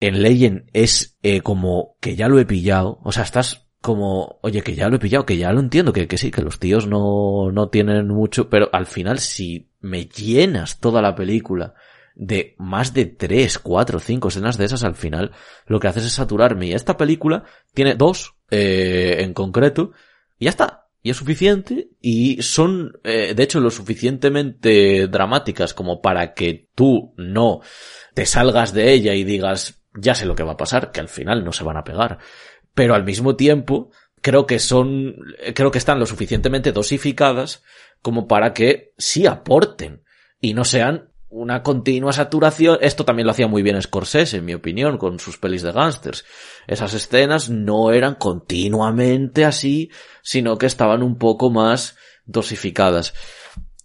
En 0.00 0.22
Legend 0.22 0.68
es 0.72 1.18
eh, 1.22 1.40
como 1.40 1.96
que 2.00 2.16
ya 2.16 2.28
lo 2.28 2.38
he 2.40 2.44
pillado, 2.44 3.00
o 3.04 3.12
sea, 3.12 3.22
estás 3.22 3.61
como, 3.82 4.38
oye, 4.42 4.62
que 4.62 4.74
ya 4.74 4.88
lo 4.88 4.96
he 4.96 5.00
pillado, 5.00 5.26
que 5.26 5.36
ya 5.36 5.52
lo 5.52 5.60
entiendo, 5.60 5.92
que, 5.92 6.08
que 6.08 6.16
sí, 6.16 6.30
que 6.30 6.40
los 6.40 6.58
tíos 6.58 6.86
no, 6.86 7.50
no 7.52 7.68
tienen 7.68 8.08
mucho, 8.08 8.48
pero 8.48 8.70
al 8.72 8.86
final 8.86 9.18
si 9.18 9.68
me 9.80 10.06
llenas 10.06 10.78
toda 10.80 11.02
la 11.02 11.14
película 11.14 11.74
de 12.14 12.54
más 12.58 12.94
de 12.94 13.06
tres, 13.06 13.58
cuatro, 13.58 13.98
cinco 13.98 14.28
escenas 14.28 14.56
de 14.56 14.66
esas 14.66 14.84
al 14.84 14.94
final, 14.94 15.32
lo 15.66 15.80
que 15.80 15.88
haces 15.88 16.04
es 16.04 16.12
saturarme. 16.12 16.68
Y 16.68 16.72
esta 16.72 16.96
película 16.96 17.44
tiene 17.74 17.94
dos, 17.94 18.36
eh, 18.50 19.16
en 19.18 19.34
concreto, 19.34 19.92
y 20.38 20.44
ya 20.44 20.50
está. 20.50 20.86
Y 21.02 21.10
es 21.10 21.16
suficiente, 21.16 21.88
y 22.00 22.40
son, 22.42 23.00
eh, 23.02 23.34
de 23.34 23.42
hecho, 23.42 23.58
lo 23.58 23.70
suficientemente 23.70 25.08
dramáticas 25.08 25.74
como 25.74 26.00
para 26.00 26.34
que 26.34 26.68
tú 26.76 27.12
no 27.16 27.60
te 28.14 28.24
salgas 28.26 28.72
de 28.72 28.92
ella 28.92 29.14
y 29.14 29.24
digas, 29.24 29.82
ya 29.94 30.14
sé 30.14 30.26
lo 30.26 30.36
que 30.36 30.44
va 30.44 30.52
a 30.52 30.56
pasar, 30.56 30.92
que 30.92 31.00
al 31.00 31.08
final 31.08 31.44
no 31.44 31.52
se 31.52 31.64
van 31.64 31.76
a 31.76 31.84
pegar 31.84 32.18
pero 32.74 32.94
al 32.94 33.04
mismo 33.04 33.36
tiempo 33.36 33.90
creo 34.20 34.46
que 34.46 34.58
son, 34.58 35.16
creo 35.54 35.70
que 35.70 35.78
están 35.78 35.98
lo 35.98 36.06
suficientemente 36.06 36.72
dosificadas 36.72 37.62
como 38.00 38.26
para 38.26 38.52
que 38.54 38.92
sí 38.98 39.26
aporten 39.26 40.02
y 40.40 40.54
no 40.54 40.64
sean 40.64 41.12
una 41.32 41.62
continua 41.62 42.12
saturación. 42.12 42.78
Esto 42.82 43.04
también 43.04 43.26
lo 43.26 43.32
hacía 43.32 43.48
muy 43.48 43.62
bien 43.62 43.80
Scorsese, 43.80 44.36
en 44.36 44.44
mi 44.44 44.54
opinión, 44.54 44.98
con 44.98 45.18
sus 45.18 45.38
pelis 45.38 45.62
de 45.62 45.72
gángsters. 45.72 46.24
Esas 46.66 46.92
escenas 46.94 47.48
no 47.48 47.92
eran 47.92 48.16
continuamente 48.16 49.44
así, 49.44 49.90
sino 50.22 50.58
que 50.58 50.66
estaban 50.66 51.02
un 51.02 51.16
poco 51.16 51.50
más 51.50 51.96
dosificadas. 52.26 53.14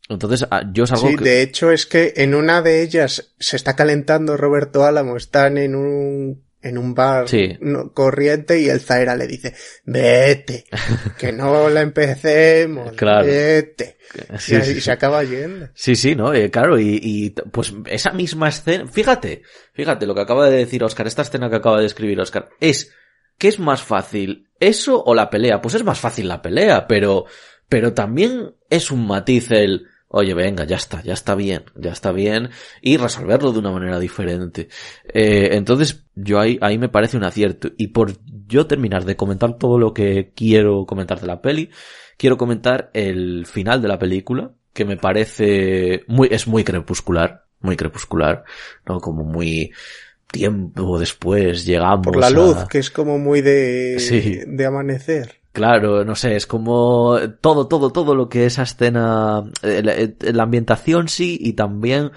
Entonces, 0.10 0.48
ah, 0.52 0.64
yo 0.72 0.86
es 0.86 0.92
algo 0.92 1.08
sí, 1.08 1.16
de 1.18 1.42
hecho 1.42 1.72
es 1.72 1.86
que 1.86 2.14
en 2.18 2.34
una 2.34 2.62
de 2.62 2.82
ellas 2.82 3.34
se 3.40 3.56
está 3.56 3.76
calentando 3.76 4.38
Roberto 4.38 4.86
Álamo, 4.86 5.18
están 5.18 5.58
en 5.58 5.76
un 5.76 6.47
en 6.68 6.78
un 6.78 6.94
bar 6.94 7.28
Sí. 7.28 7.58
corriente 7.94 8.60
y 8.60 8.70
el 8.70 8.80
Zaera 8.80 9.16
le 9.16 9.28
dice, 9.28 9.54
vete, 9.86 10.66
que 11.18 11.32
no 11.32 11.70
la 11.70 11.82
empecemos, 11.82 12.92
Claro. 12.94 13.26
vete. 13.26 13.98
Sí, 14.40 14.56
y 14.56 14.62
sí, 14.62 14.82
se 14.82 14.92
acaba 14.92 15.24
yendo. 15.24 15.68
Sí, 15.74 15.96
sí, 15.96 16.16
¿no? 16.16 16.34
Eh, 16.34 16.50
claro, 16.50 16.80
y, 16.80 17.00
y 17.02 17.30
pues 17.52 17.74
esa 17.88 18.12
misma 18.14 18.50
escena, 18.50 18.88
fíjate, 18.88 19.44
fíjate 19.74 20.06
lo 20.06 20.16
que 20.16 20.22
acaba 20.22 20.50
de 20.50 20.58
decir 20.58 20.84
Oscar, 20.84 21.08
esta 21.08 21.24
escena 21.24 21.50
que 21.50 21.58
acaba 21.58 21.80
de 21.80 21.86
escribir 21.88 22.20
Oscar, 22.20 22.50
es, 22.60 22.92
¿qué 23.38 23.48
es 23.50 23.60
más 23.60 23.82
fácil? 23.82 24.50
¿Eso 24.60 25.04
o 25.04 25.14
la 25.14 25.30
pelea? 25.30 25.62
Pues 25.62 25.76
es 25.76 25.84
más 25.84 26.00
fácil 26.00 26.28
la 26.28 26.42
pelea, 26.42 26.88
pero, 26.88 27.26
pero 27.70 27.94
también 27.94 28.56
es 28.70 28.92
un 28.92 29.06
matiz 29.06 29.52
el, 29.52 29.88
oye, 30.10 30.34
venga, 30.34 30.64
ya 30.64 30.78
está, 30.78 31.02
ya 31.04 31.14
está 31.14 31.36
bien, 31.36 31.64
ya 31.76 31.92
está 31.92 32.12
bien, 32.12 32.50
y 32.82 32.98
resolverlo 32.98 33.52
de 33.52 33.60
una 33.60 33.72
manera 33.72 34.00
diferente. 34.00 34.70
Eh, 35.14 35.50
entonces, 35.54 36.06
yo 36.16 36.40
ahí, 36.40 36.58
ahí 36.62 36.78
me 36.78 36.90
parece 36.90 37.18
un 37.18 37.24
acierto. 37.26 37.70
Y 37.78 37.88
por 37.90 38.14
yo 38.48 38.68
terminar 38.68 39.06
de 39.06 39.16
comentar 39.16 39.58
todo 39.58 39.78
lo 39.80 39.94
que 39.94 40.32
quiero 40.36 40.86
comentar 40.86 41.20
de 41.20 41.28
la 41.28 41.42
peli, 41.42 41.70
quiero 42.18 42.38
comentar 42.38 42.90
el 42.94 43.46
final 43.46 43.82
de 43.82 43.88
la 43.90 44.00
película, 44.00 44.52
que 44.74 44.86
me 44.86 44.98
parece 44.98 46.04
muy, 46.08 46.28
es 46.32 46.48
muy 46.48 46.64
crepuscular, 46.64 47.46
muy 47.60 47.76
crepuscular, 47.76 48.44
¿no? 48.88 49.00
Como 49.00 49.24
muy 49.24 49.72
tiempo 50.32 51.00
después 51.00 51.66
llegamos 51.66 52.04
Por 52.04 52.18
la 52.18 52.28
a- 52.28 52.30
luz, 52.30 52.58
que 52.70 52.80
es 52.80 52.92
como 52.92 53.18
muy 53.18 53.42
de, 53.42 53.98
Sí. 54.00 54.40
de 54.46 54.66
amanecer. 54.66 55.37
Claro, 55.58 56.06
no 56.06 56.14
sé, 56.16 56.36
es 56.36 56.46
como 56.46 57.18
todo, 57.42 57.68
todo, 57.68 57.92
todo 57.92 58.14
lo 58.14 58.30
que 58.30 58.46
esa 58.46 58.62
escena, 58.62 59.44
eh, 59.64 59.82
la, 59.84 59.96
eh, 59.96 60.16
la 60.32 60.44
ambientación 60.44 61.08
sí, 61.08 61.36
y 61.42 61.54
también, 61.54 62.12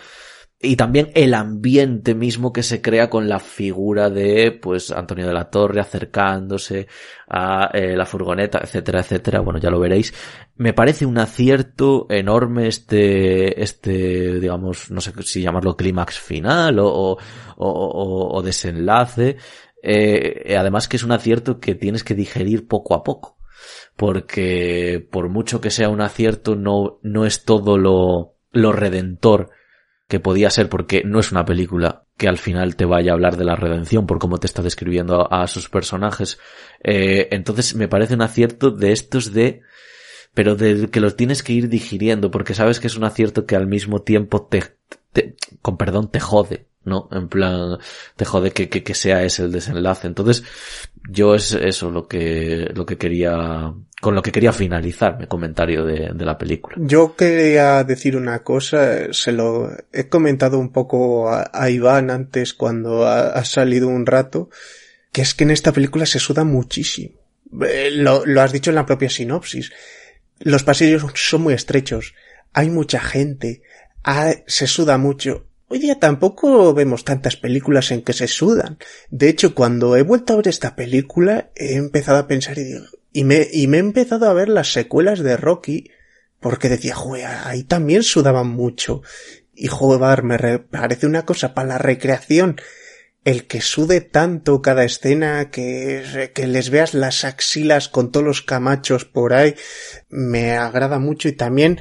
y 0.60 0.76
también 0.76 1.10
el 1.14 1.32
ambiente 1.32 2.14
mismo 2.14 2.52
que 2.52 2.62
se 2.62 2.82
crea 2.82 3.08
con 3.08 3.30
la 3.30 3.38
figura 3.38 4.10
de, 4.10 4.52
pues, 4.52 4.90
Antonio 4.90 5.26
de 5.26 5.32
la 5.32 5.48
Torre 5.50 5.80
acercándose 5.80 6.86
a 7.28 7.70
eh, 7.72 7.96
la 7.96 8.04
furgoneta, 8.04 8.60
etcétera, 8.62 9.00
etcétera. 9.00 9.40
Bueno, 9.40 9.58
ya 9.58 9.70
lo 9.70 9.80
veréis. 9.80 10.12
Me 10.56 10.74
parece 10.74 11.06
un 11.06 11.16
acierto 11.16 12.06
enorme 12.10 12.68
este, 12.68 13.62
este, 13.62 14.38
digamos, 14.38 14.90
no 14.90 15.00
sé 15.00 15.12
si 15.22 15.40
llamarlo 15.40 15.76
clímax 15.76 16.18
final 16.18 16.78
o, 16.80 17.16
o- 17.56 18.28
o 18.36 18.42
desenlace. 18.42 19.36
Eh, 19.82 20.56
además 20.58 20.88
que 20.88 20.96
es 20.96 21.04
un 21.04 21.12
acierto 21.12 21.60
que 21.60 21.74
tienes 21.74 22.04
que 22.04 22.14
digerir 22.14 22.66
poco 22.66 22.94
a 22.94 23.02
poco. 23.02 23.38
Porque 23.96 25.06
por 25.10 25.28
mucho 25.28 25.60
que 25.60 25.70
sea 25.70 25.88
un 25.88 26.00
acierto, 26.00 26.56
no, 26.56 26.98
no 27.02 27.26
es 27.26 27.44
todo 27.44 27.76
lo, 27.78 28.34
lo 28.52 28.72
redentor 28.72 29.50
que 30.08 30.20
podía 30.20 30.50
ser, 30.50 30.68
porque 30.68 31.02
no 31.04 31.20
es 31.20 31.30
una 31.30 31.44
película 31.44 32.04
que 32.16 32.28
al 32.28 32.36
final 32.36 32.76
te 32.76 32.84
vaya 32.84 33.12
a 33.12 33.14
hablar 33.14 33.36
de 33.36 33.44
la 33.44 33.54
redención 33.56 34.06
por 34.06 34.18
cómo 34.18 34.38
te 34.38 34.46
está 34.46 34.60
describiendo 34.60 35.32
a, 35.32 35.46
sus 35.46 35.70
personajes. 35.70 36.38
Eh, 36.82 37.28
entonces 37.30 37.74
me 37.76 37.88
parece 37.88 38.14
un 38.14 38.22
acierto 38.22 38.70
de 38.72 38.92
estos 38.92 39.32
de, 39.32 39.62
pero 40.34 40.56
de 40.56 40.90
que 40.90 41.00
los 41.00 41.16
tienes 41.16 41.42
que 41.42 41.52
ir 41.52 41.68
digiriendo, 41.68 42.30
porque 42.30 42.54
sabes 42.54 42.80
que 42.80 42.88
es 42.88 42.96
un 42.96 43.04
acierto 43.04 43.46
que 43.46 43.56
al 43.56 43.68
mismo 43.68 44.02
tiempo 44.02 44.42
te, 44.46 44.64
te- 45.12 45.36
con 45.62 45.76
perdón, 45.76 46.10
te 46.10 46.20
jode, 46.20 46.66
¿no? 46.84 47.08
En 47.12 47.28
plan, 47.28 47.78
te 48.16 48.24
jode 48.24 48.52
que, 48.52 48.68
que, 48.68 48.94
sea 48.94 49.22
ese 49.22 49.44
el 49.44 49.52
desenlace. 49.52 50.06
Entonces, 50.06 50.44
yo 51.08 51.34
es 51.34 51.52
eso 51.52 51.90
lo 51.90 52.08
que, 52.08 52.70
lo 52.74 52.86
que 52.86 52.96
quería, 52.96 53.72
con 54.00 54.14
lo 54.14 54.22
que 54.22 54.32
quería 54.32 54.52
finalizar 54.52 55.18
mi 55.18 55.26
comentario 55.26 55.84
de, 55.84 56.10
de 56.14 56.24
la 56.24 56.38
película. 56.38 56.76
Yo 56.78 57.14
quería 57.16 57.84
decir 57.84 58.16
una 58.16 58.42
cosa, 58.42 59.12
se 59.12 59.32
lo 59.32 59.70
he 59.92 60.08
comentado 60.08 60.58
un 60.58 60.72
poco 60.72 61.30
a, 61.30 61.70
Iván 61.70 62.10
antes 62.10 62.54
cuando 62.54 63.06
ha, 63.06 63.28
ha 63.28 63.44
salido 63.44 63.88
un 63.88 64.06
rato, 64.06 64.48
que 65.12 65.22
es 65.22 65.34
que 65.34 65.44
en 65.44 65.50
esta 65.50 65.72
película 65.72 66.06
se 66.06 66.18
suda 66.18 66.44
muchísimo. 66.44 67.20
Eh, 67.66 67.90
Lo, 67.92 68.24
lo 68.24 68.40
has 68.40 68.52
dicho 68.52 68.70
en 68.70 68.76
la 68.76 68.86
propia 68.86 69.10
sinopsis. 69.10 69.72
Los 70.38 70.62
pasillos 70.62 71.04
son 71.14 71.42
muy 71.42 71.54
estrechos, 71.54 72.14
hay 72.54 72.70
mucha 72.70 73.00
gente, 73.00 73.62
ah, 74.04 74.32
se 74.46 74.66
suda 74.66 74.96
mucho. 74.96 75.46
Hoy 75.72 75.78
día 75.78 76.00
tampoco 76.00 76.74
vemos 76.74 77.04
tantas 77.04 77.36
películas 77.36 77.92
en 77.92 78.02
que 78.02 78.12
se 78.12 78.26
sudan. 78.26 78.76
De 79.08 79.28
hecho, 79.28 79.54
cuando 79.54 79.94
he 79.96 80.02
vuelto 80.02 80.32
a 80.32 80.36
ver 80.36 80.48
esta 80.48 80.74
película, 80.74 81.52
he 81.54 81.74
empezado 81.76 82.18
a 82.18 82.26
pensar 82.26 82.58
y 82.58 82.64
digo, 82.64 82.84
y 83.12 83.22
me, 83.22 83.46
y 83.52 83.68
me 83.68 83.76
he 83.76 83.80
empezado 83.80 84.28
a 84.28 84.32
ver 84.32 84.48
las 84.48 84.72
secuelas 84.72 85.20
de 85.20 85.36
Rocky, 85.36 85.92
porque 86.40 86.68
decía, 86.68 86.96
joder, 86.96 87.26
ahí 87.44 87.62
también 87.62 88.02
sudaban 88.02 88.48
mucho. 88.48 89.02
Y 89.54 89.68
joder, 89.68 90.24
me 90.24 90.38
re- 90.38 90.58
parece 90.58 91.06
una 91.06 91.24
cosa 91.24 91.54
para 91.54 91.68
la 91.68 91.78
recreación. 91.78 92.60
El 93.22 93.46
que 93.46 93.60
sude 93.60 94.00
tanto 94.00 94.62
cada 94.62 94.82
escena, 94.82 95.50
que, 95.52 96.32
que 96.34 96.48
les 96.48 96.70
veas 96.70 96.94
las 96.94 97.24
axilas 97.24 97.88
con 97.88 98.10
todos 98.10 98.26
los 98.26 98.42
camachos 98.42 99.04
por 99.04 99.34
ahí, 99.34 99.54
me 100.08 100.56
agrada 100.56 100.98
mucho 100.98 101.28
y 101.28 101.32
también 101.32 101.78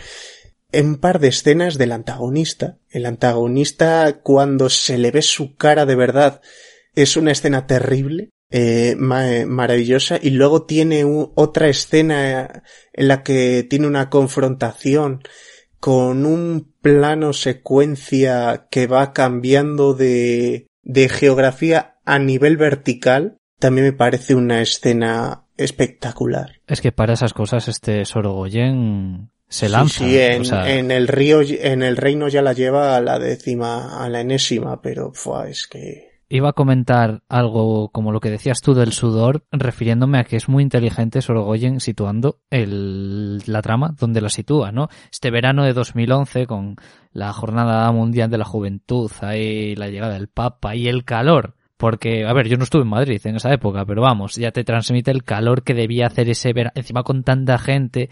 en 0.72 0.98
par 0.98 1.20
de 1.20 1.30
escenas 1.30 1.78
del 1.78 1.92
antagonista. 1.92 2.78
El 2.90 3.06
antagonista, 3.06 4.20
cuando 4.22 4.70
se 4.70 4.98
le 4.98 5.12
ve 5.12 5.22
su 5.22 5.56
cara 5.56 5.86
de 5.86 5.96
verdad, 5.96 6.42
es 6.96 7.18
una 7.18 7.32
escena 7.32 7.68
terrible, 7.68 8.30
eh, 8.52 8.96
ma- 8.98 9.46
maravillosa, 9.48 10.20
y 10.22 10.32
luego 10.32 10.64
tiene 10.66 11.04
otra 11.36 11.70
escena 11.70 12.64
en 12.94 13.08
la 13.08 13.24
que 13.24 13.64
tiene 13.70 13.88
una 13.88 14.10
confrontación 14.10 15.22
con 15.80 16.26
un 16.26 16.74
plano 16.82 17.32
secuencia 17.34 18.68
que 18.70 18.88
va 18.88 19.14
cambiando 19.14 19.94
de, 19.94 20.68
de 20.84 21.10
geografía 21.10 21.98
a 22.06 22.20
nivel 22.20 22.58
vertical. 22.58 23.38
También 23.60 23.88
me 23.88 23.94
parece 23.94 24.36
una 24.36 24.62
escena 24.62 25.46
espectacular. 25.58 26.62
Es 26.68 26.82
que 26.82 26.92
para 26.92 27.14
esas 27.14 27.34
cosas 27.34 27.68
este 27.68 28.06
Sorogoyen 28.06 29.30
se 29.50 29.66
Sí, 29.66 29.72
lanza. 29.72 30.06
Sí, 30.06 30.18
en, 30.18 30.42
o 30.42 30.46
sea, 30.46 30.78
en 30.78 30.92
el 30.92 31.08
río, 31.08 31.42
en 31.42 31.84
el 31.84 31.98
reino 31.98 32.28
ya 32.28 32.42
la 32.42 32.54
lleva 32.54 32.96
a 32.96 33.02
la 33.02 33.20
décima, 33.20 34.04
a 34.04 34.08
la 34.10 34.22
enésima, 34.22 34.82
pero 34.82 35.12
fua, 35.14 35.50
es 35.50 35.68
que 35.68 36.10
Iba 36.32 36.50
a 36.50 36.54
comentar 36.54 37.24
algo 37.28 37.90
como 37.90 38.12
lo 38.12 38.20
que 38.20 38.30
decías 38.30 38.62
tú 38.62 38.76
del 38.76 38.94
sudor, 38.94 39.46
refiriéndome 39.52 40.20
a 40.20 40.24
que 40.26 40.36
es 40.36 40.48
muy 40.48 40.62
inteligente 40.62 41.24
Sorogoyen 41.24 41.80
situando 41.80 42.38
el, 42.52 43.40
la 43.48 43.64
trama 43.64 43.96
donde 44.00 44.22
la 44.22 44.30
sitúa, 44.30 44.72
¿no? 44.72 44.90
Este 45.12 45.32
verano 45.32 45.64
de 45.64 45.74
2011 45.74 46.46
con 46.46 46.76
la 47.14 47.34
Jornada 47.34 47.92
Mundial 47.92 48.30
de 48.30 48.38
la 48.38 48.46
Juventud, 48.46 49.12
ahí 49.22 49.76
la 49.76 49.88
llegada 49.88 50.14
del 50.14 50.28
Papa 50.28 50.76
y 50.76 50.88
el 50.88 51.04
calor. 51.04 51.56
Porque, 51.78 52.26
a 52.28 52.34
ver, 52.34 52.48
yo 52.48 52.58
no 52.58 52.64
estuve 52.64 52.84
en 52.84 52.90
Madrid 52.90 53.22
en 53.24 53.38
esa 53.38 53.52
época, 53.52 53.84
pero 53.86 54.04
vamos, 54.04 54.36
ya 54.36 54.52
te 54.52 54.64
transmite 54.64 55.10
el 55.10 55.24
calor 55.24 55.64
que 55.64 55.74
debía 55.74 56.06
hacer 56.06 56.30
ese 56.30 56.54
verano, 56.54 56.74
encima 56.76 57.02
con 57.02 57.24
tanta 57.24 57.58
gente. 57.58 58.10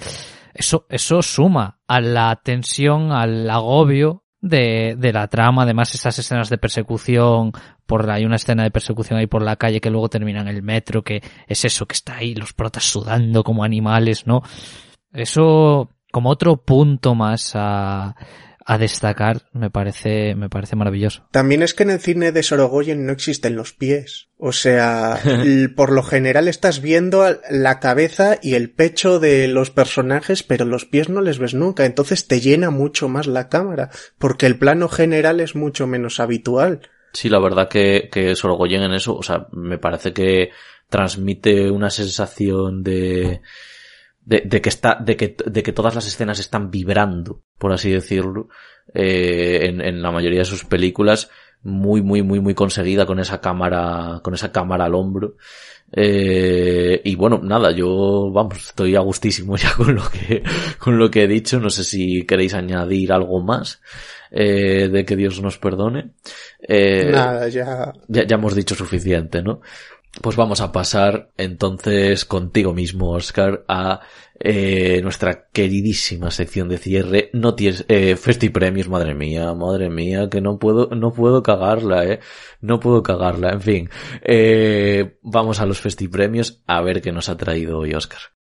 Eso, 0.58 0.86
eso 0.89 1.22
suma 1.22 1.80
a 1.88 2.01
la 2.01 2.36
tensión, 2.43 3.12
al 3.12 3.49
agobio 3.49 4.24
de, 4.41 4.95
de 4.97 5.14
la 5.14 5.28
trama, 5.28 5.64
además 5.64 5.93
esas 5.93 6.18
escenas 6.18 6.49
de 6.49 6.58
persecución, 6.58 7.51
por 7.86 8.10
hay 8.10 8.26
una 8.26 8.38
escena 8.38 8.64
de 8.64 8.72
persecución 8.72 9.20
ahí 9.20 9.28
por 9.28 9.43
la 9.43 9.55
calle 9.55 9.80
que 9.80 9.89
luego 9.91 10.10
termina 10.10 10.41
en 10.41 10.47
el 10.47 10.64
metro, 10.64 11.03
que 11.03 11.22
es 11.47 11.64
eso 11.64 11.86
que 11.86 11.93
está 11.93 12.18
ahí, 12.18 12.34
los 12.34 12.53
protas 12.53 12.84
sudando 12.84 13.43
como 13.43 13.64
animales, 13.64 14.26
¿no? 14.26 14.41
Eso 15.14 15.89
como 16.12 16.30
otro 16.30 16.58
punto 16.58 17.16
más 17.16 17.51
a, 17.55 18.16
a 18.70 18.78
destacar 18.78 19.43
me 19.53 19.70
parece, 19.70 20.36
me 20.36 20.49
parece 20.49 20.76
maravilloso. 20.76 21.26
También 21.32 21.63
es 21.63 21.74
que 21.74 21.84
en 21.84 21.89
el 21.89 22.01
cine 22.01 22.34
de 22.34 22.43
Sorogoyen 22.43 23.05
no 23.05 23.13
existen 23.13 23.55
los 23.55 23.72
pies. 23.72 24.28
O 24.38 24.51
sea, 24.51 25.22
por 25.78 25.93
lo 25.93 26.03
general 26.03 26.49
estás 26.49 26.82
viendo 26.82 27.26
la 27.49 27.80
cabeza 27.80 28.38
y 28.41 28.55
el 28.55 28.70
pecho 28.70 29.22
de 29.22 29.47
los 29.47 29.72
personajes, 29.72 30.43
pero 30.43 30.65
los 30.65 30.84
pies 30.84 31.07
no 31.07 31.22
les 31.22 31.39
ves 31.39 31.53
nunca. 31.53 31.86
Entonces 31.86 32.28
te 32.28 32.41
llena 32.41 32.70
mucho 32.70 33.07
más 33.07 33.26
la 33.26 33.47
cámara, 33.47 33.89
porque 34.18 34.45
el 34.45 34.59
plano 34.59 34.89
general 34.89 35.39
es 35.39 35.55
mucho 35.55 35.88
menos 35.88 36.20
habitual. 36.20 36.82
Sí, 37.13 37.30
la 37.30 37.39
verdad 37.39 37.70
que, 37.70 38.09
que 38.11 38.36
Sorogoyen 38.36 38.84
en 38.84 38.93
eso, 38.93 39.15
o 39.15 39.24
sea, 39.24 39.47
me 39.53 39.78
parece 39.78 40.11
que 40.11 40.49
transmite 40.89 41.72
una 41.72 41.89
sensación 41.89 42.84
de, 42.84 43.39
de, 44.28 44.44
de 44.46 44.62
que 44.62 44.68
está, 44.68 44.96
de 44.96 45.16
que, 45.16 45.38
de 45.46 45.64
que 45.64 45.72
todas 45.72 45.96
las 45.96 46.06
escenas 46.06 46.38
están 46.40 46.70
vibrando, 46.70 47.44
por 47.58 47.72
así 47.72 47.90
decirlo, 47.90 48.50
eh, 48.94 49.60
en, 49.64 49.80
en 49.80 50.02
la 50.02 50.12
mayoría 50.12 50.40
de 50.40 50.46
sus 50.46 50.66
películas, 50.66 51.30
muy, 51.64 52.02
muy, 52.02 52.24
muy, 52.24 52.42
muy 52.42 52.54
conseguida 52.54 53.06
con 53.06 53.20
esa 53.20 53.40
cámara, 53.40 54.20
con 54.22 54.34
esa 54.34 54.52
cámara 54.52 54.86
al 54.86 54.96
hombro. 54.96 55.36
Eh, 55.94 57.00
y 57.06 57.16
bueno, 57.16 57.40
nada, 57.42 57.72
yo, 57.72 58.30
vamos, 58.34 58.58
estoy 58.58 58.98
a 58.98 59.00
gustísimo 59.00 59.56
ya 59.58 59.74
con 59.74 59.96
lo 59.96 60.04
que, 60.10 60.44
con 60.78 60.98
lo 60.98 61.10
que 61.10 61.24
he 61.24 61.28
dicho. 61.28 61.62
No 61.62 61.70
sé 61.70 61.86
si 61.86 62.26
queréis 62.26 62.54
añadir 62.54 63.14
algo 63.14 63.42
más, 63.42 63.82
eh, 64.30 64.90
de 64.90 65.06
que 65.06 65.16
Dios 65.16 65.42
nos 65.42 65.58
perdone. 65.58 66.12
Eh, 66.68 67.12
Nada, 67.14 67.48
ya. 67.48 67.94
ya, 68.10 68.24
ya 68.28 68.36
hemos 68.36 68.56
dicho 68.56 68.76
suficiente, 68.76 69.42
¿no? 69.42 69.62
Pues 70.22 70.36
vamos 70.36 70.61
a 70.61 70.72
pasar 70.72 71.32
entonces 71.38 72.26
contigo 72.26 72.74
mismo, 72.74 73.11
Oscar, 73.11 73.63
a 73.68 74.01
eh, 74.39 75.01
nuestra 75.01 75.47
queridísima 75.51 76.32
sección 76.32 76.70
de 76.70 76.78
cierre. 76.78 77.30
No 77.34 77.55
tienes, 77.55 77.86
eh, 77.88 78.15
Festi 78.15 78.49
Premios, 78.49 78.89
madre 78.89 79.15
mía, 79.15 79.53
madre 79.53 79.89
mía, 79.89 80.30
que 80.30 80.41
no 80.41 80.59
puedo, 80.59 80.89
no 80.95 81.11
puedo 81.11 81.43
cagarla, 81.43 82.05
eh. 82.05 82.20
No 82.61 82.80
puedo 82.80 83.03
cagarla, 83.03 83.51
en 83.51 83.61
fin. 83.61 83.89
Eh, 84.22 85.18
vamos 85.22 85.59
a 85.59 85.65
los 85.65 85.80
Festi 85.82 86.07
Premios 86.07 86.61
a 86.68 86.82
ver 86.82 87.01
qué 87.01 87.11
nos 87.11 87.30
ha 87.30 87.38
traído 87.38 87.80
hoy 87.80 87.93
Oscar. 87.93 88.37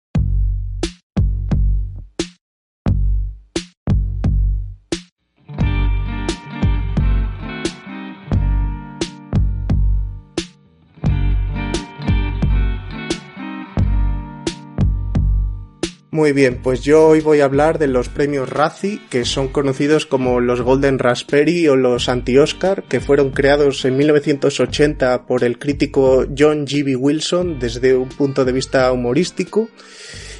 Muy 16.16 16.32
bien, 16.32 16.61
pues 16.63 16.82
yo 16.82 17.07
hoy 17.07 17.20
voy 17.20 17.41
a 17.41 17.43
hablar 17.43 17.78
de 17.78 17.88
los 17.88 18.07
premios 18.07 18.49
Razzie, 18.49 19.01
que 19.09 19.26
son 19.26 19.49
conocidos 19.49 20.05
como 20.05 20.39
los 20.39 20.61
Golden 20.61 20.97
Raspberry 20.97 21.68
o 21.68 21.76
los 21.76 22.07
Anti-Oscar, 22.07 22.86
que 22.88 23.01
fueron 23.01 23.32
creados 23.32 23.84
en 23.84 23.97
1980 23.97 25.26
por 25.26 25.43
el 25.43 25.59
crítico 25.59 26.26
John 26.26 26.66
G.B. 26.66 26.95
Wilson 26.95 27.59
desde 27.59 27.97
un 27.97 28.07
punto 28.07 28.45
de 28.45 28.53
vista 28.53 28.89
humorístico. 28.93 29.68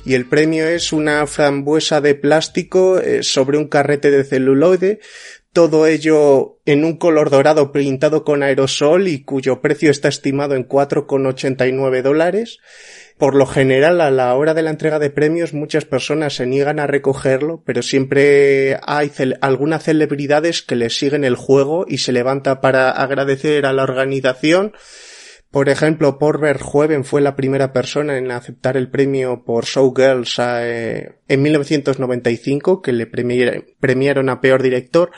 Y 0.06 0.14
el 0.14 0.30
premio 0.30 0.66
es 0.66 0.94
una 0.94 1.28
frambuesa 1.28 2.00
de 2.00 2.16
plástico 2.16 2.98
eh, 2.98 3.22
sobre 3.22 3.58
un 3.58 3.68
carrete 3.68 4.12
de 4.12 4.24
celuloide, 4.24 5.02
todo 5.52 5.88
ello 5.88 6.60
en 6.66 6.86
un 6.86 6.98
color 6.98 7.30
dorado 7.30 7.74
pintado 7.74 8.24
con 8.24 8.44
aerosol 8.44 9.10
y 9.10 9.24
cuyo 9.24 9.62
precio 9.62 9.92
está 9.92 10.08
estimado 10.08 10.56
en 10.56 10.68
4,89 10.68 12.02
dólares. 12.02 12.60
Por 13.18 13.34
lo 13.34 13.46
general, 13.46 14.02
a 14.02 14.12
la 14.12 14.36
hora 14.36 14.54
de 14.54 14.62
la 14.62 14.72
entrega 14.72 15.00
de 15.00 15.10
premios, 15.10 15.54
muchas 15.54 15.86
personas 15.86 16.36
se 16.36 16.46
niegan 16.46 16.82
a 16.82 16.88
recogerlo, 16.88 17.64
pero 17.66 17.82
siempre 17.82 18.78
hay 18.86 19.10
algunas 19.40 19.84
celebridades 19.84 20.62
que 20.62 20.76
les 20.76 20.98
siguen 20.98 21.24
el 21.24 21.36
juego 21.36 21.86
y 21.88 22.00
se 22.00 22.12
levanta 22.12 22.60
para 22.60 22.92
agradecer 22.92 23.66
a 23.66 23.72
la 23.72 23.84
organización. 23.84 24.74
Por 25.50 25.70
ejemplo, 25.70 26.20
Porver 26.20 26.60
Jueven 26.60 27.06
fue 27.06 27.22
la 27.22 27.38
primera 27.38 27.72
persona 27.72 28.18
en 28.18 28.30
aceptar 28.32 28.76
el 28.76 28.90
premio 28.90 29.46
por 29.46 29.64
Showgirls 29.64 30.36
eh, 30.40 31.14
en 31.30 31.42
1995, 31.42 32.82
que 32.82 32.92
le 32.92 33.08
premiaron 33.08 34.30
a 34.30 34.42
peor 34.42 34.62
director. 34.62 35.12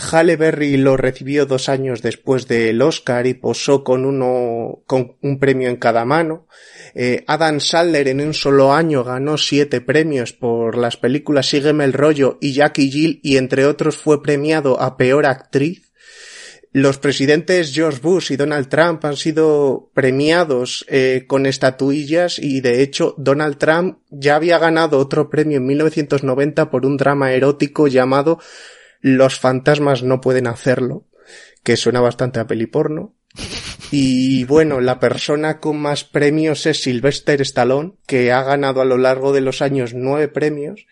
Halle 0.00 0.36
Berry 0.36 0.76
lo 0.76 0.96
recibió 0.96 1.46
dos 1.46 1.68
años 1.68 2.02
después 2.02 2.48
del 2.48 2.80
Oscar 2.82 3.26
y 3.26 3.34
posó 3.34 3.84
con 3.84 4.04
uno, 4.04 4.82
con 4.86 5.16
un 5.22 5.38
premio 5.38 5.68
en 5.68 5.76
cada 5.76 6.04
mano. 6.04 6.46
Eh, 6.94 7.24
Adam 7.26 7.60
Sandler 7.60 8.08
en 8.08 8.20
un 8.20 8.34
solo 8.34 8.72
año 8.72 9.04
ganó 9.04 9.38
siete 9.38 9.80
premios 9.80 10.32
por 10.32 10.76
las 10.76 10.96
películas 10.96 11.48
Sígueme 11.48 11.84
el 11.84 11.92
rollo 11.92 12.38
y 12.40 12.52
Jackie 12.52 12.90
Jill 12.90 13.20
y 13.22 13.36
entre 13.36 13.66
otros 13.66 13.96
fue 13.96 14.22
premiado 14.22 14.80
a 14.80 14.96
peor 14.96 15.26
actriz. 15.26 15.90
Los 16.72 16.98
presidentes 16.98 17.74
George 17.74 17.98
Bush 18.00 18.30
y 18.30 18.36
Donald 18.36 18.68
Trump 18.68 19.04
han 19.04 19.16
sido 19.16 19.90
premiados 19.92 20.86
eh, 20.88 21.24
con 21.26 21.46
estatuillas 21.46 22.38
y 22.38 22.60
de 22.60 22.82
hecho 22.82 23.14
Donald 23.18 23.58
Trump 23.58 23.98
ya 24.08 24.36
había 24.36 24.58
ganado 24.58 24.98
otro 24.98 25.28
premio 25.28 25.56
en 25.58 25.66
1990 25.66 26.70
por 26.70 26.86
un 26.86 26.96
drama 26.96 27.32
erótico 27.32 27.88
llamado 27.88 28.38
Los 29.00 29.38
fantasmas 29.38 30.02
no 30.02 30.20
pueden 30.20 30.46
hacerlo, 30.46 31.06
que 31.62 31.76
suena 31.76 32.00
bastante 32.00 32.40
a 32.40 32.46
peliporno. 32.46 33.14
Y 33.90 34.44
bueno, 34.44 34.80
la 34.80 35.00
persona 35.00 35.58
con 35.58 35.78
más 35.78 36.04
premios 36.04 36.66
es 36.66 36.82
Sylvester 36.82 37.40
Stallone, 37.42 37.94
que 38.06 38.30
ha 38.32 38.42
ganado 38.42 38.80
a 38.80 38.84
lo 38.84 38.98
largo 38.98 39.32
de 39.32 39.40
los 39.40 39.62
años 39.62 39.94
nueve 39.94 40.28
premios 40.28 40.86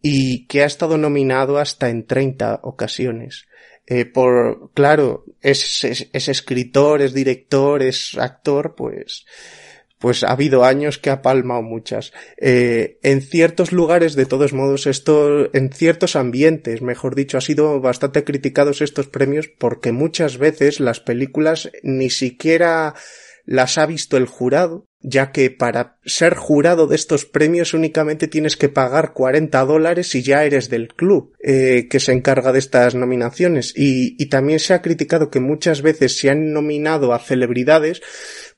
y 0.00 0.46
que 0.46 0.62
ha 0.62 0.66
estado 0.66 0.96
nominado 0.96 1.58
hasta 1.58 1.90
en 1.90 2.06
30 2.06 2.60
ocasiones. 2.62 3.46
Eh, 3.86 4.04
por, 4.06 4.72
claro, 4.72 5.24
es, 5.40 5.84
es, 5.84 6.28
escritor, 6.28 7.02
es 7.02 7.12
director, 7.12 7.82
es 7.82 8.16
actor, 8.16 8.74
pues, 8.76 9.26
pues 10.00 10.24
ha 10.24 10.32
habido 10.32 10.64
años 10.64 10.98
que 10.98 11.10
ha 11.10 11.22
palmado 11.22 11.62
muchas. 11.62 12.12
Eh, 12.38 12.98
en 13.02 13.20
ciertos 13.20 13.70
lugares, 13.70 14.14
de 14.14 14.26
todos 14.26 14.54
modos, 14.54 14.86
esto, 14.86 15.54
en 15.54 15.70
ciertos 15.72 16.16
ambientes, 16.16 16.80
mejor 16.80 17.14
dicho, 17.14 17.36
ha 17.36 17.42
sido 17.42 17.80
bastante 17.80 18.24
criticados 18.24 18.80
estos 18.80 19.08
premios 19.08 19.48
porque 19.48 19.92
muchas 19.92 20.38
veces 20.38 20.80
las 20.80 21.00
películas 21.00 21.70
ni 21.82 22.08
siquiera 22.08 22.94
las 23.44 23.76
ha 23.76 23.86
visto 23.86 24.16
el 24.16 24.26
jurado, 24.26 24.89
ya 25.02 25.32
que 25.32 25.50
para 25.50 25.96
ser 26.04 26.34
jurado 26.34 26.86
de 26.86 26.96
estos 26.96 27.24
premios 27.24 27.72
únicamente 27.72 28.28
tienes 28.28 28.56
que 28.56 28.68
pagar 28.68 29.12
40 29.12 29.64
dólares 29.64 30.14
y 30.14 30.22
ya 30.22 30.44
eres 30.44 30.68
del 30.68 30.88
club 30.88 31.34
eh, 31.42 31.88
que 31.88 32.00
se 32.00 32.12
encarga 32.12 32.52
de 32.52 32.58
estas 32.58 32.94
nominaciones. 32.94 33.72
Y, 33.76 34.22
y 34.22 34.26
también 34.26 34.58
se 34.58 34.74
ha 34.74 34.82
criticado 34.82 35.30
que 35.30 35.40
muchas 35.40 35.80
veces 35.82 36.18
se 36.18 36.28
han 36.28 36.52
nominado 36.52 37.14
a 37.14 37.18
celebridades 37.18 38.02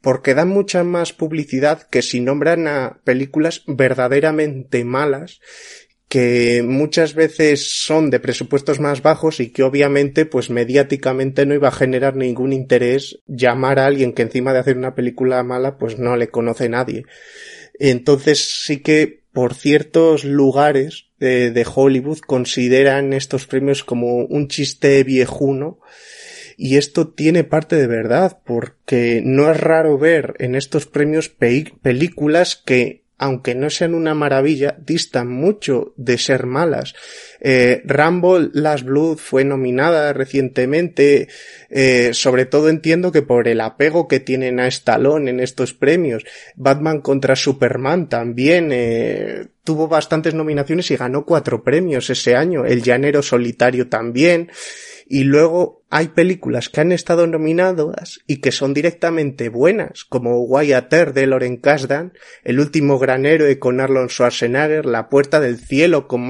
porque 0.01 0.34
dan 0.34 0.49
mucha 0.49 0.82
más 0.82 1.12
publicidad 1.12 1.86
que 1.88 2.03
si 2.03 2.20
nombran 2.20 2.66
a 2.66 3.01
películas 3.05 3.62
verdaderamente 3.66 4.84
malas 4.84 5.40
que 6.13 6.63
muchas 6.63 7.15
veces 7.15 7.71
son 7.71 8.11
de 8.11 8.21
presupuestos 8.21 8.81
más 8.81 9.01
bajos 9.01 9.41
y 9.41 9.49
que 9.49 9.63
obviamente 9.63 10.27
pues 10.27 10.51
mediáticamente 10.51 11.47
no 11.47 11.55
iba 11.55 11.69
a 11.69 11.73
generar 11.73 12.17
ningún 12.17 12.53
interés 12.53 13.21
llamar 13.27 13.79
a 13.79 13.87
alguien 13.87 14.13
que 14.13 14.21
encima 14.21 14.53
de 14.53 14.59
hacer 14.59 14.77
una 14.77 14.95
película 14.95 15.43
mala 15.43 15.79
pues 15.79 15.99
no 15.99 16.19
le 16.19 16.29
conoce 16.29 16.69
nadie. 16.69 17.07
Entonces 17.79 18.45
sí 18.63 18.81
que 18.81 19.23
por 19.33 19.55
ciertos 19.55 20.25
lugares 20.25 21.07
de, 21.19 21.51
de 21.51 21.67
Hollywood 21.75 22.19
consideran 22.19 23.15
estos 23.15 23.47
premios 23.47 23.83
como 23.83 24.17
un 24.27 24.49
chiste 24.49 25.03
viejuno 25.05 25.81
y 26.59 26.77
esto 26.77 27.09
tiene 27.09 27.43
parte 27.43 27.77
de 27.77 27.87
verdad, 27.87 28.39
porque 28.45 29.23
no 29.25 29.51
es 29.51 29.59
raro 29.59 29.97
ver 29.97 30.35
en 30.39 30.57
estos 30.57 30.85
premios 30.85 31.31
películas 31.31 32.55
que, 32.55 33.02
aunque 33.23 33.55
no 33.55 33.70
sean 33.70 33.95
una 33.95 34.14
maravilla, 34.14 34.77
distan 34.85 35.29
mucho 35.29 35.95
de 35.97 36.18
ser 36.18 36.45
malas. 36.45 36.93
Eh, 37.41 37.81
Rambo 37.85 38.41
Last 38.41 38.85
Blood 38.85 39.18
fue 39.18 39.45
nominada 39.45 40.12
recientemente, 40.12 41.29
eh, 41.70 42.14
sobre 42.14 42.47
todo 42.47 42.68
entiendo 42.68 43.12
que 43.12 43.23
por 43.23 43.47
el 43.47 43.61
apego 43.61 44.09
que 44.09 44.18
tienen 44.18 44.59
a 44.59 44.66
Stallone 44.66 45.31
en 45.31 45.39
estos 45.39 45.73
premios. 45.73 46.25
Batman 46.57 47.01
contra 47.01 47.37
Superman 47.37 48.09
también 48.09 48.70
eh, 48.73 49.47
tuvo 49.62 49.87
bastantes 49.87 50.35
nominaciones 50.35 50.91
y 50.91 50.97
ganó 50.97 51.25
cuatro 51.25 51.62
premios 51.62 52.11
ese 52.11 52.35
año. 52.35 52.64
El 52.64 52.83
Llanero 52.83 53.23
Solitario 53.23 53.89
también. 53.89 54.51
Y 55.15 55.25
luego 55.25 55.85
hay 55.91 56.09
películas 56.09 56.71
que 56.71 56.81
han 56.81 56.91
estado 56.91 57.27
nominadas 57.27 58.21
y 58.27 58.39
que 58.39 58.51
son 58.51 58.73
directamente 58.73 59.51
buenas, 59.51 60.07
como 60.07 60.41
Wyatt 60.41 60.91
Earp 60.91 61.15
de 61.15 61.27
Loren 61.27 61.59
Kasdan, 61.59 62.15
El 62.45 62.61
último 62.61 62.99
gran 62.99 63.27
héroe 63.27 63.59
con 63.59 63.79
Arnold 63.79 64.09
Schwarzenegger, 64.09 64.87
La 64.87 65.11
puerta 65.11 65.39
del 65.39 65.59
cielo 65.59 66.09
con, 66.09 66.27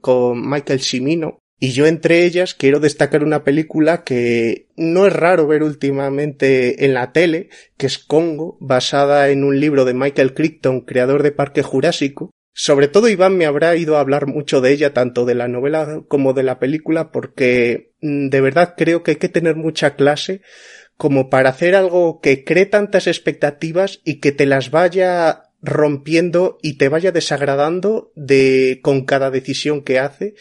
con 0.00 0.48
Michael 0.48 0.80
Cimino. 0.80 1.38
Y 1.60 1.72
yo 1.72 1.84
entre 1.84 2.24
ellas 2.24 2.54
quiero 2.54 2.80
destacar 2.80 3.24
una 3.24 3.44
película 3.44 4.04
que 4.04 4.68
no 4.74 5.06
es 5.06 5.12
raro 5.12 5.46
ver 5.46 5.62
últimamente 5.62 6.86
en 6.86 6.94
la 6.94 7.12
tele, 7.12 7.50
que 7.76 7.84
es 7.84 7.98
Congo, 7.98 8.56
basada 8.58 9.28
en 9.28 9.44
un 9.44 9.60
libro 9.60 9.84
de 9.84 9.92
Michael 9.92 10.32
Crichton, 10.32 10.80
creador 10.80 11.22
de 11.22 11.32
Parque 11.32 11.62
Jurásico, 11.62 12.30
sobre 12.56 12.86
todo 12.86 13.08
Iván 13.08 13.36
me 13.36 13.46
habrá 13.46 13.74
ido 13.74 13.96
a 13.96 14.00
hablar 14.00 14.28
mucho 14.28 14.60
de 14.60 14.72
ella, 14.72 14.94
tanto 14.94 15.24
de 15.24 15.34
la 15.34 15.48
novela 15.48 16.02
como 16.06 16.32
de 16.32 16.44
la 16.44 16.60
película, 16.60 17.10
porque 17.10 17.92
mm, 18.00 18.28
de 18.28 18.40
verdad 18.40 18.74
creo 18.76 19.02
que 19.02 19.12
hay 19.12 19.16
que 19.16 19.28
tener 19.28 19.56
mucha 19.56 19.96
clase 19.96 20.40
como 20.96 21.28
para 21.28 21.50
hacer 21.50 21.74
algo 21.74 22.20
que 22.20 22.44
cree 22.44 22.66
tantas 22.66 23.08
expectativas 23.08 24.00
y 24.04 24.20
que 24.20 24.30
te 24.30 24.46
las 24.46 24.70
vaya 24.70 25.50
rompiendo 25.62 26.58
y 26.62 26.74
te 26.74 26.88
vaya 26.88 27.10
desagradando 27.10 28.12
de 28.14 28.78
con 28.82 29.04
cada 29.04 29.32
decisión 29.32 29.82
que 29.82 29.98
hace. 29.98 30.34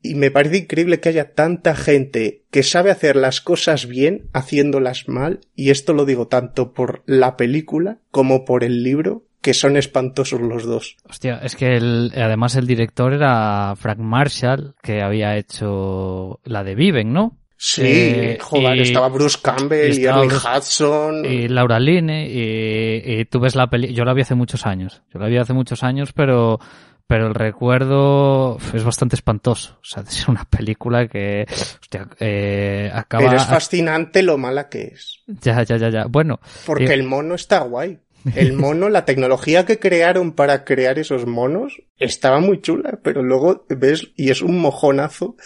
Y 0.00 0.14
me 0.14 0.30
parece 0.30 0.58
increíble 0.58 1.00
que 1.00 1.10
haya 1.10 1.32
tanta 1.32 1.74
gente 1.74 2.44
que 2.50 2.62
sabe 2.62 2.90
hacer 2.90 3.16
las 3.16 3.42
cosas 3.42 3.86
bien 3.86 4.28
haciéndolas 4.32 5.08
mal, 5.08 5.40
y 5.54 5.70
esto 5.70 5.92
lo 5.92 6.06
digo 6.06 6.28
tanto 6.28 6.72
por 6.72 7.02
la 7.04 7.36
película 7.36 7.98
como 8.10 8.44
por 8.46 8.64
el 8.64 8.82
libro, 8.82 9.24
que 9.44 9.52
son 9.52 9.76
espantosos 9.76 10.40
los 10.40 10.64
dos. 10.64 10.96
Hostia, 11.06 11.38
es 11.42 11.54
que 11.54 11.76
además 12.16 12.56
el 12.56 12.66
director 12.66 13.12
era 13.12 13.74
Frank 13.76 13.98
Marshall, 13.98 14.74
que 14.82 15.02
había 15.02 15.36
hecho 15.36 16.40
la 16.44 16.64
de 16.64 16.74
Viven, 16.74 17.12
¿no? 17.12 17.36
Sí, 17.54 17.82
eh, 17.84 18.38
joder, 18.40 18.80
estaba 18.80 19.08
Bruce 19.10 19.38
Campbell 19.42 19.98
y, 19.98 20.06
Ernie 20.06 20.30
Hudson. 20.34 21.26
Y 21.26 21.48
Laura 21.48 21.78
Linney, 21.78 22.30
y, 22.32 23.24
tú 23.26 23.38
ves 23.38 23.54
la 23.54 23.68
peli, 23.68 23.92
yo 23.92 24.06
la 24.06 24.14
vi 24.14 24.22
hace 24.22 24.34
muchos 24.34 24.64
años, 24.64 25.02
yo 25.12 25.20
la 25.20 25.26
vi 25.26 25.36
hace 25.36 25.52
muchos 25.52 25.82
años, 25.82 26.14
pero 26.14 26.58
pero 27.06 27.26
el 27.26 27.34
recuerdo 27.34 28.56
es 28.72 28.82
bastante 28.82 29.14
espantoso. 29.16 29.74
O 29.74 29.84
sea, 29.84 30.02
es 30.08 30.26
una 30.26 30.46
película 30.46 31.06
que 31.06 31.46
hostia, 31.50 32.08
eh, 32.18 32.90
acaba... 32.92 33.24
Pero 33.24 33.36
es 33.36 33.44
fascinante 33.44 34.22
lo 34.22 34.38
mala 34.38 34.70
que 34.70 34.84
es. 34.94 35.22
Ya, 35.26 35.62
ya, 35.64 35.76
ya, 35.76 35.90
ya. 35.90 36.06
Bueno. 36.06 36.40
Porque 36.64 36.86
eh, 36.86 36.94
el 36.94 37.02
mono 37.02 37.34
está 37.34 37.60
guay. 37.60 38.00
El 38.34 38.54
mono, 38.54 38.88
la 38.88 39.04
tecnología 39.04 39.66
que 39.66 39.78
crearon 39.78 40.32
para 40.32 40.64
crear 40.64 40.98
esos 40.98 41.26
monos 41.26 41.82
estaba 41.98 42.40
muy 42.40 42.60
chula, 42.60 42.98
pero 43.02 43.22
luego 43.22 43.66
ves 43.68 44.12
y 44.16 44.30
es 44.30 44.42
un 44.42 44.58
mojonazo 44.58 45.36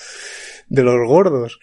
de 0.69 0.83
los 0.83 0.97
gordos. 1.07 1.59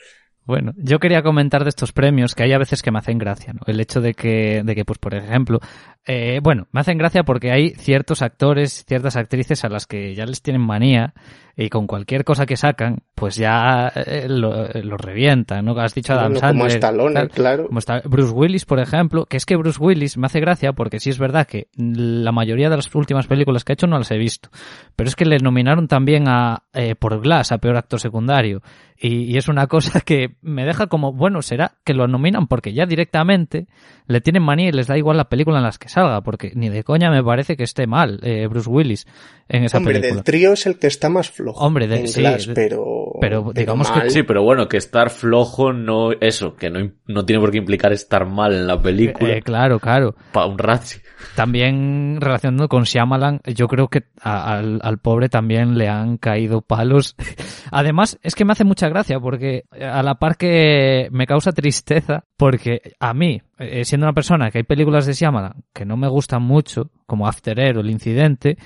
Bueno, 0.45 0.73
yo 0.77 0.99
quería 0.99 1.23
comentar 1.23 1.63
de 1.63 1.69
estos 1.69 1.91
premios 1.91 2.35
que 2.35 2.43
hay 2.43 2.53
a 2.53 2.59
veces 2.59 2.83
que 2.83 2.91
me 2.91 2.99
hacen 2.99 3.17
gracia, 3.17 3.53
¿no? 3.53 3.61
El 3.65 3.79
hecho 3.79 3.99
de 3.99 4.13
que, 4.13 4.61
de 4.63 4.75
que 4.75 4.85
pues 4.85 4.99
por 4.99 5.15
ejemplo, 5.15 5.59
eh, 6.07 6.39
bueno, 6.41 6.67
me 6.71 6.81
hacen 6.81 6.97
gracia 6.97 7.23
porque 7.23 7.51
hay 7.51 7.71
ciertos 7.71 8.21
actores, 8.21 8.85
ciertas 8.87 9.15
actrices 9.15 9.63
a 9.65 9.69
las 9.69 9.87
que 9.87 10.13
ya 10.13 10.25
les 10.25 10.41
tienen 10.41 10.61
manía 10.61 11.13
y 11.57 11.69
con 11.69 11.87
cualquier 11.87 12.25
cosa 12.25 12.45
que 12.45 12.57
sacan, 12.57 12.99
pues 13.15 13.37
ya 13.37 13.87
eh, 13.95 14.27
lo, 14.27 14.67
lo, 14.67 14.97
revientan, 14.97 15.63
¿no? 15.63 15.71
Has 15.79 15.95
dicho 15.95 16.13
Adam 16.13 16.33
Bueno, 16.33 16.39
Sandler. 16.39 16.57
como 16.57 16.67
Stallone, 16.67 17.13
tal, 17.13 17.29
claro. 17.29 17.67
Como 17.67 17.79
está 17.79 18.01
Bruce 18.03 18.33
Willis, 18.33 18.65
por 18.65 18.79
ejemplo, 18.79 19.25
que 19.25 19.37
es 19.37 19.45
que 19.45 19.55
Bruce 19.55 19.81
Willis 19.81 20.17
me 20.17 20.25
hace 20.25 20.41
gracia 20.41 20.73
porque 20.73 20.99
sí 20.99 21.09
es 21.09 21.17
verdad 21.17 21.47
que 21.47 21.69
la 21.77 22.33
mayoría 22.33 22.69
de 22.69 22.75
las 22.75 22.93
últimas 22.93 23.27
películas 23.27 23.63
que 23.63 23.71
ha 23.71 23.75
hecho 23.75 23.87
no 23.87 23.97
las 23.97 24.11
he 24.11 24.17
visto, 24.17 24.49
pero 24.97 25.07
es 25.07 25.15
que 25.15 25.25
le 25.25 25.37
nominaron 25.39 25.87
también 25.87 26.27
a 26.27 26.63
eh, 26.73 26.95
por 26.95 27.21
Glass 27.21 27.53
a 27.53 27.57
peor 27.57 27.77
actor 27.77 28.01
secundario 28.01 28.61
y, 28.97 29.33
y, 29.33 29.37
es 29.37 29.47
una 29.47 29.67
cosa 29.67 30.01
que 30.01 30.35
me 30.41 30.65
deja 30.65 30.87
como 30.87 31.13
bueno 31.13 31.41
será 31.41 31.73
que 31.83 31.93
lo 31.93 32.07
nominan 32.07 32.47
porque 32.47 32.73
ya 32.73 32.85
directamente 32.85 33.67
le 34.07 34.21
tienen 34.21 34.43
manía 34.43 34.69
y 34.69 34.71
les 34.71 34.87
da 34.87 34.97
igual 34.97 35.17
la 35.17 35.29
película 35.29 35.57
en 35.57 35.63
las 35.63 35.77
que 35.77 35.89
salga 35.95 36.21
porque 36.21 36.51
ni 36.55 36.69
de 36.69 36.83
coña 36.83 37.09
me 37.09 37.23
parece 37.23 37.55
que 37.57 37.63
esté 37.63 37.87
mal 37.87 38.19
eh, 38.23 38.45
Bruce 38.47 38.69
Willis 38.69 39.07
en 39.47 39.63
esa 39.63 39.77
Hombre, 39.77 39.93
película. 39.95 40.15
del 40.15 40.23
trío 40.23 40.53
es 40.53 40.65
el 40.65 40.77
que 40.79 40.87
está 40.87 41.07
más 41.09 41.29
flojo. 41.29 41.63
Hombre, 41.63 41.87
de, 41.87 41.99
en 42.01 42.07
sí, 42.07 42.19
Glass, 42.21 42.47
pero, 42.53 42.85
pero 43.21 43.51
digamos 43.53 43.89
que-. 43.91 44.09
Sí, 44.09 44.23
pero 44.23 44.43
bueno, 44.43 44.67
que 44.67 44.77
estar 44.77 45.09
flojo 45.09 45.71
no, 45.73 46.11
eso, 46.19 46.55
que 46.55 46.69
no, 46.69 46.91
no 47.07 47.25
tiene 47.25 47.39
por 47.39 47.51
qué 47.51 47.57
implicar 47.59 47.93
estar 47.93 48.25
mal 48.27 48.53
en 48.53 48.67
la 48.67 48.81
película. 48.81 49.33
Eh, 49.33 49.41
claro, 49.41 49.79
claro. 49.79 50.15
para 50.31 50.47
un 50.47 50.57
Ratzi. 50.57 50.99
También 51.35 52.17
relacionando 52.21 52.67
con 52.67 52.83
Shyamalan, 52.83 53.41
yo 53.55 53.67
creo 53.67 53.87
que 53.87 54.03
a- 54.21 54.55
al, 54.57 54.79
al 54.83 54.97
pobre 54.99 55.29
también 55.29 55.77
le 55.77 55.89
han 55.89 56.17
caído 56.17 56.61
palos. 56.61 57.15
Además, 57.71 58.17
es 58.23 58.35
que 58.35 58.45
me 58.45 58.53
hace 58.53 58.63
mucha 58.63 58.89
gracia 58.89 59.19
porque 59.19 59.63
a 59.79 60.01
la 60.01 60.15
par 60.15 60.37
que 60.37 61.07
me 61.11 61.27
causa 61.27 61.51
tristeza, 61.51 62.23
porque 62.37 62.93
a 62.99 63.13
mí, 63.13 63.41
eh, 63.59 63.85
siendo 63.85 64.05
una 64.05 64.13
persona 64.13 64.51
que 64.51 64.59
hay 64.59 64.63
películas 64.63 65.05
de 65.05 65.13
Shyamalan 65.13 65.63
que 65.73 65.85
no 65.85 65.97
me 65.97 66.07
gustan 66.07 66.41
mucho, 66.43 66.89
como 67.05 67.27
After 67.27 67.59
Air 67.59 67.77
o 67.77 67.81
El 67.81 67.89
Incidente, 67.91 68.57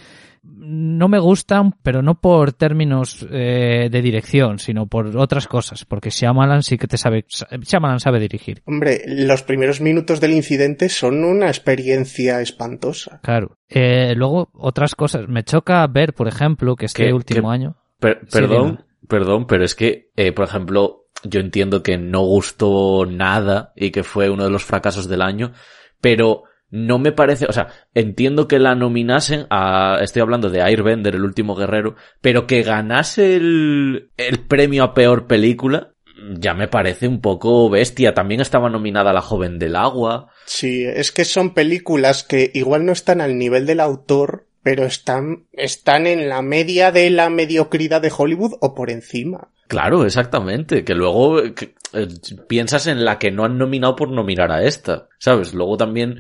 no 0.42 1.10
me 1.10 1.20
gustan, 1.20 1.74
pero 1.84 2.02
no 2.02 2.22
por 2.22 2.54
términos 2.54 3.28
eh, 3.30 3.90
de 3.92 4.02
dirección, 4.02 4.58
sino 4.58 4.88
por 4.88 5.16
otras 5.18 5.48
cosas, 5.48 5.84
porque 5.86 6.10
Shyamalan 6.10 6.64
sí 6.64 6.78
que 6.78 6.88
te 6.88 6.98
sabe, 6.98 7.26
Shyamalan 7.28 8.00
sabe 8.00 8.20
dirigir. 8.20 8.62
Hombre, 8.66 9.02
los 9.06 9.44
primeros 9.44 9.82
minutos 9.82 10.22
del 10.22 10.32
incidente 10.32 10.88
son 10.90 11.24
una 11.26 11.48
experiencia 11.48 12.40
espantosa. 12.42 13.20
Claro. 13.22 13.58
Eh, 13.68 14.14
luego, 14.16 14.50
otras 14.54 14.96
cosas. 14.96 15.28
Me 15.28 15.44
choca 15.44 15.86
ver, 15.88 16.14
por 16.14 16.28
ejemplo, 16.28 16.76
que 16.78 16.86
este 16.86 17.06
¿Qué- 17.08 17.14
último 17.14 17.50
qué- 17.50 17.54
año. 17.56 17.76
Per- 18.00 18.22
perdón, 18.32 18.86
perdón, 19.10 19.46
pero 19.46 19.66
es 19.66 19.76
que, 19.76 20.10
eh, 20.16 20.32
por 20.32 20.46
ejemplo, 20.46 20.99
yo 21.24 21.40
entiendo 21.40 21.84
que 21.84 21.98
no 21.98 22.22
gustó 22.22 23.06
nada 23.06 23.74
y 23.76 23.92
que 23.92 24.04
fue 24.04 24.30
uno 24.30 24.44
de 24.44 24.50
los 24.50 24.64
fracasos 24.64 25.08
del 25.08 25.22
año, 25.22 25.54
pero 26.02 26.44
no 26.72 27.00
me 27.00 27.12
parece, 27.12 27.46
o 27.48 27.54
sea, 27.54 27.70
entiendo 27.94 28.48
que 28.48 28.60
la 28.60 28.76
nominasen 28.76 29.48
a, 29.50 29.98
estoy 30.02 30.22
hablando 30.22 30.50
de 30.50 30.62
Airbender, 30.62 31.16
el 31.16 31.24
último 31.24 31.56
guerrero, 31.56 31.96
pero 32.22 32.46
que 32.46 32.62
ganase 32.62 33.36
el, 33.36 34.12
el 34.18 34.40
premio 34.40 34.84
a 34.84 34.94
peor 34.94 35.26
película, 35.26 35.94
ya 36.38 36.54
me 36.54 36.68
parece 36.68 37.08
un 37.08 37.22
poco 37.22 37.70
bestia. 37.70 38.14
También 38.14 38.42
estaba 38.42 38.70
nominada 38.70 39.14
La 39.14 39.22
joven 39.22 39.60
del 39.60 39.76
agua. 39.76 40.28
Sí, 40.46 40.84
es 40.84 41.12
que 41.12 41.26
son 41.26 41.54
películas 41.54 42.24
que 42.24 42.52
igual 42.54 42.86
no 42.86 42.92
están 42.92 43.22
al 43.22 43.38
nivel 43.38 43.66
del 43.66 43.80
autor, 43.80 44.48
pero 44.64 44.84
están, 44.86 45.46
están 45.54 46.08
en 46.08 46.30
la 46.30 46.42
media 46.42 46.92
de 46.92 47.10
la 47.10 47.30
mediocridad 47.30 48.02
de 48.02 48.12
Hollywood 48.16 48.54
o 48.62 48.76
por 48.76 48.90
encima. 48.90 49.50
Claro, 49.68 50.04
exactamente. 50.06 50.84
Que 50.84 50.96
luego 50.96 51.42
eh, 51.44 51.54
que, 51.54 51.76
eh, 51.94 52.08
piensas 52.48 52.88
en 52.88 53.06
la 53.06 53.20
que 53.20 53.32
no 53.32 53.46
han 53.46 53.58
nominado 53.58 53.96
por 53.96 54.10
nominar 54.10 54.52
a 54.52 54.64
esta, 54.64 55.08
¿sabes? 55.20 55.54
Luego 55.54 55.78
también, 55.78 56.20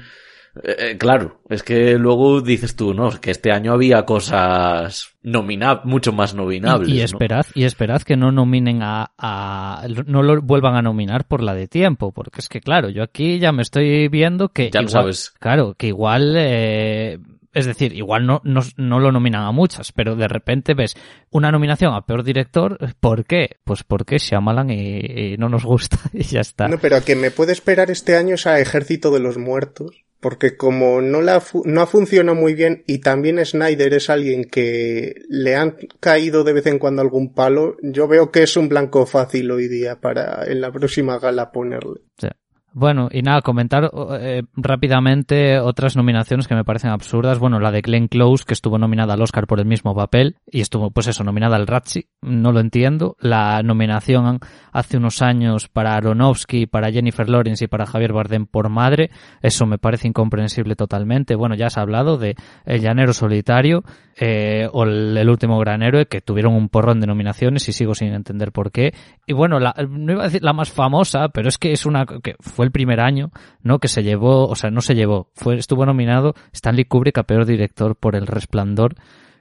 eh, 0.63 0.75
eh, 0.91 0.97
claro, 0.99 1.41
es 1.49 1.63
que 1.63 1.95
luego 1.97 2.41
dices 2.41 2.75
tú, 2.75 2.93
no, 2.93 3.09
es 3.09 3.17
que 3.19 3.31
este 3.31 3.51
año 3.51 3.73
había 3.73 4.05
cosas 4.05 5.15
nomina 5.23 5.81
mucho 5.83 6.11
más 6.13 6.35
nominables. 6.35 6.89
Y, 6.89 6.93
y 6.93 6.99
¿no? 6.99 7.05
esperad, 7.05 7.45
y 7.55 7.63
esperad 7.63 8.01
que 8.03 8.15
no 8.17 8.31
nominen 8.31 8.81
a, 8.83 9.11
a- 9.17 9.83
no 10.05 10.21
lo 10.23 10.41
vuelvan 10.41 10.75
a 10.75 10.81
nominar 10.83 11.25
por 11.27 11.41
la 11.41 11.53
de 11.55 11.67
tiempo, 11.67 12.11
porque 12.11 12.39
es 12.41 12.49
que 12.49 12.61
claro, 12.61 12.89
yo 12.89 13.01
aquí 13.03 13.39
ya 13.39 13.51
me 13.51 13.63
estoy 13.63 14.07
viendo 14.09 14.49
que 14.49 14.69
Ya 14.71 14.81
lo 14.83 14.89
sabes. 14.89 15.31
claro, 15.39 15.73
que 15.75 15.87
igual 15.87 16.35
eh, 16.37 17.17
es 17.53 17.65
decir, 17.65 17.93
igual 17.93 18.25
no, 18.25 18.41
no, 18.43 18.61
no 18.77 18.99
lo 18.99 19.11
nominan 19.11 19.43
a 19.43 19.51
muchas, 19.51 19.91
pero 19.91 20.15
de 20.15 20.27
repente 20.27 20.73
ves 20.73 20.95
una 21.31 21.51
nominación 21.51 21.93
a 21.93 22.05
peor 22.05 22.23
director, 22.23 22.77
¿por 22.99 23.25
qué? 23.25 23.57
Pues 23.63 23.83
porque 23.83 24.17
Shyamalan 24.17 24.69
y, 24.69 25.33
y 25.33 25.37
no 25.37 25.49
nos 25.49 25.65
gusta 25.65 25.97
y 26.13 26.23
ya 26.23 26.41
está. 26.41 26.67
No, 26.67 26.77
pero 26.77 26.97
a 26.97 27.01
que 27.01 27.15
me 27.15 27.31
puede 27.31 27.53
esperar 27.53 27.91
este 27.91 28.15
año 28.15 28.35
es 28.35 28.45
a 28.47 28.59
Ejército 28.59 29.11
de 29.11 29.19
los 29.19 29.37
Muertos, 29.37 30.05
porque 30.19 30.57
como 30.57 31.01
no, 31.01 31.21
la 31.21 31.41
no 31.65 31.81
ha 31.81 31.87
funcionado 31.87 32.37
muy 32.37 32.53
bien 32.53 32.83
y 32.85 32.99
también 32.99 33.43
Snyder 33.43 33.93
es 33.93 34.09
alguien 34.09 34.43
que 34.45 35.15
le 35.29 35.55
han 35.55 35.77
caído 35.99 36.43
de 36.43 36.53
vez 36.53 36.65
en 36.67 36.79
cuando 36.79 37.01
algún 37.01 37.33
palo, 37.33 37.77
yo 37.81 38.07
veo 38.07 38.31
que 38.31 38.43
es 38.43 38.57
un 38.57 38.69
blanco 38.69 39.05
fácil 39.05 39.49
hoy 39.51 39.67
día 39.67 39.99
para 39.99 40.45
en 40.45 40.61
la 40.61 40.71
próxima 40.71 41.19
gala 41.19 41.51
ponerle. 41.51 42.01
Sí. 42.17 42.27
Bueno, 42.71 43.09
y 43.11 43.23
nada, 43.23 43.41
comentar 43.41 43.89
eh, 44.19 44.43
rápidamente 44.55 45.59
otras 45.59 45.97
nominaciones 45.97 46.47
que 46.47 46.55
me 46.55 46.63
parecen 46.63 46.91
absurdas. 46.91 47.39
Bueno, 47.39 47.59
la 47.59 47.71
de 47.71 47.81
Glenn 47.81 48.07
Close, 48.07 48.45
que 48.45 48.53
estuvo 48.53 48.77
nominada 48.77 49.15
al 49.15 49.21
Oscar 49.21 49.47
por 49.47 49.59
el 49.59 49.65
mismo 49.65 49.95
papel, 49.95 50.35
y 50.45 50.61
estuvo, 50.61 50.91
pues 50.91 51.07
eso, 51.07 51.23
nominada 51.23 51.55
al 51.55 51.67
Razzie, 51.67 52.07
no 52.21 52.51
lo 52.51 52.59
entiendo. 52.59 53.15
La 53.19 53.63
nominación 53.63 54.39
hace 54.71 54.97
unos 54.97 55.21
años 55.21 55.67
para 55.67 55.95
Aronofsky, 55.95 56.67
para 56.67 56.91
Jennifer 56.91 57.27
Lawrence 57.27 57.65
y 57.65 57.67
para 57.67 57.87
Javier 57.87 58.13
Bardem 58.13 58.45
por 58.45 58.69
Madre, 58.69 59.09
eso 59.41 59.65
me 59.65 59.79
parece 59.79 60.07
incomprensible 60.07 60.75
totalmente. 60.75 61.35
Bueno, 61.35 61.55
ya 61.55 61.67
has 61.67 61.77
hablado 61.77 62.17
de 62.17 62.35
El 62.65 62.81
Llanero 62.81 63.13
Solitario, 63.13 63.83
eh, 64.21 64.67
o 64.71 64.83
el, 64.83 65.17
el 65.17 65.29
Último 65.29 65.57
Gran 65.59 65.81
Héroe, 65.81 66.05
que 66.05 66.21
tuvieron 66.21 66.53
un 66.53 66.69
porrón 66.69 66.99
de 66.99 67.07
nominaciones 67.07 67.67
y 67.69 67.71
sigo 67.71 67.95
sin 67.95 68.13
entender 68.13 68.51
por 68.51 68.71
qué. 68.71 68.93
Y 69.25 69.33
bueno, 69.33 69.59
la, 69.59 69.73
no 69.89 70.11
iba 70.11 70.23
a 70.23 70.25
decir 70.25 70.43
la 70.43 70.53
más 70.53 70.71
famosa, 70.71 71.29
pero 71.29 71.47
es 71.47 71.57
que 71.57 71.71
es 71.71 71.85
una 71.85 72.05
que 72.05 72.35
fue 72.59 72.65
el 72.65 72.73
primer 72.73 72.99
año, 72.99 73.31
¿no? 73.63 73.79
Que 73.79 73.87
se 73.87 74.03
llevó, 74.03 74.45
o 74.49 74.53
sea, 74.53 74.69
no 74.69 74.81
se 74.81 74.93
llevó, 74.93 75.31
fue, 75.33 75.55
estuvo 75.55 75.85
nominado 75.85 76.35
Stanley 76.51 76.83
Kubrick 76.83 77.17
a 77.17 77.23
peor 77.23 77.45
director 77.45 77.95
por 77.95 78.17
El 78.17 78.27
Resplandor, 78.27 78.95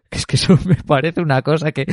que 0.09 0.19
es 0.19 0.25
que 0.25 0.37
eso 0.37 0.57
me 0.67 0.77
parece 0.77 1.21
una 1.21 1.43
cosa 1.43 1.73
que, 1.73 1.87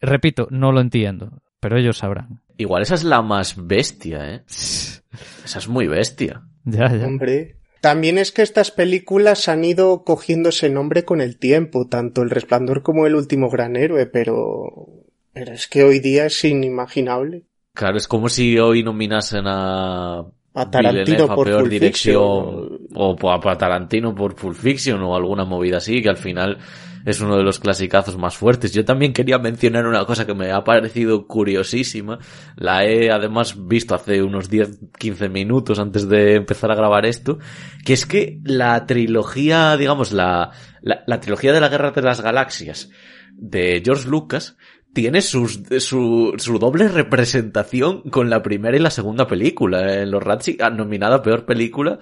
repito, 0.00 0.48
no 0.50 0.72
lo 0.72 0.80
entiendo, 0.80 1.40
pero 1.60 1.78
ellos 1.78 1.98
sabrán. 1.98 2.42
Igual 2.56 2.82
esa 2.82 2.96
es 2.96 3.04
la 3.04 3.22
más 3.22 3.54
bestia, 3.64 4.28
¿eh? 4.28 4.42
Esa 4.48 5.02
es 5.44 5.68
muy 5.68 5.86
bestia. 5.86 6.42
Ya, 6.64 6.92
ya. 6.92 7.06
Hombre. 7.06 7.58
También 7.80 8.18
es 8.18 8.32
que 8.32 8.42
estas 8.42 8.72
películas 8.72 9.48
han 9.48 9.62
ido 9.62 10.02
cogiendo 10.02 10.48
ese 10.48 10.68
nombre 10.68 11.04
con 11.04 11.20
el 11.20 11.38
tiempo, 11.38 11.86
tanto 11.86 12.22
El 12.22 12.30
Resplandor 12.30 12.82
como 12.82 13.06
El 13.06 13.14
Último 13.14 13.50
Gran 13.50 13.76
Héroe, 13.76 14.06
pero... 14.06 15.04
Pero 15.32 15.52
es 15.52 15.68
que 15.68 15.84
hoy 15.84 16.00
día 16.00 16.26
es 16.26 16.44
inimaginable. 16.44 17.44
Claro, 17.72 17.98
es 17.98 18.08
como 18.08 18.30
si 18.30 18.58
hoy 18.58 18.82
nominasen 18.82 19.44
a 19.46 20.24
A 20.56 20.70
Tarantino 20.70 21.28
por 21.28 21.46
peor 21.46 21.60
Pulp 21.60 21.70
dirección 21.70 22.78
Fiction. 22.78 22.88
o 22.94 23.30
a 23.30 23.58
Tarantino 23.58 24.14
por 24.14 24.34
Pulp 24.34 24.56
Fiction 24.56 25.02
o 25.02 25.14
alguna 25.14 25.44
movida 25.44 25.76
así 25.76 26.02
que 26.02 26.08
al 26.08 26.16
final 26.16 26.58
es 27.06 27.20
uno 27.20 27.36
de 27.36 27.44
los 27.44 27.60
clasicazos 27.60 28.18
más 28.18 28.36
fuertes. 28.36 28.72
Yo 28.72 28.84
también 28.84 29.12
quería 29.12 29.38
mencionar 29.38 29.86
una 29.86 30.04
cosa 30.04 30.26
que 30.26 30.34
me 30.34 30.50
ha 30.50 30.64
parecido 30.64 31.28
curiosísima. 31.28 32.18
La 32.56 32.84
he 32.84 33.12
además 33.12 33.54
visto 33.68 33.94
hace 33.94 34.22
unos 34.22 34.50
10-15 34.50 35.30
minutos 35.30 35.78
antes 35.78 36.08
de 36.08 36.34
empezar 36.34 36.72
a 36.72 36.74
grabar 36.74 37.06
esto, 37.06 37.38
que 37.84 37.92
es 37.92 38.06
que 38.06 38.40
la 38.42 38.86
trilogía, 38.86 39.76
digamos, 39.76 40.10
la, 40.10 40.50
la, 40.80 41.04
la 41.06 41.20
trilogía 41.20 41.52
de 41.52 41.60
la 41.60 41.68
Guerra 41.68 41.92
de 41.92 42.02
las 42.02 42.20
Galaxias 42.20 42.90
de 43.36 43.82
George 43.84 44.08
Lucas 44.08 44.56
tiene 44.96 45.20
sus, 45.20 45.60
su, 45.80 46.32
su 46.38 46.58
doble 46.58 46.88
representación 46.88 48.00
con 48.08 48.30
la 48.30 48.42
primera 48.42 48.78
y 48.78 48.80
la 48.80 48.88
segunda 48.88 49.26
película. 49.26 50.00
En 50.00 50.10
los 50.10 50.22
Razzie, 50.22 50.56
ah, 50.58 50.70
nominada 50.70 51.20
peor 51.20 51.44
película, 51.44 51.98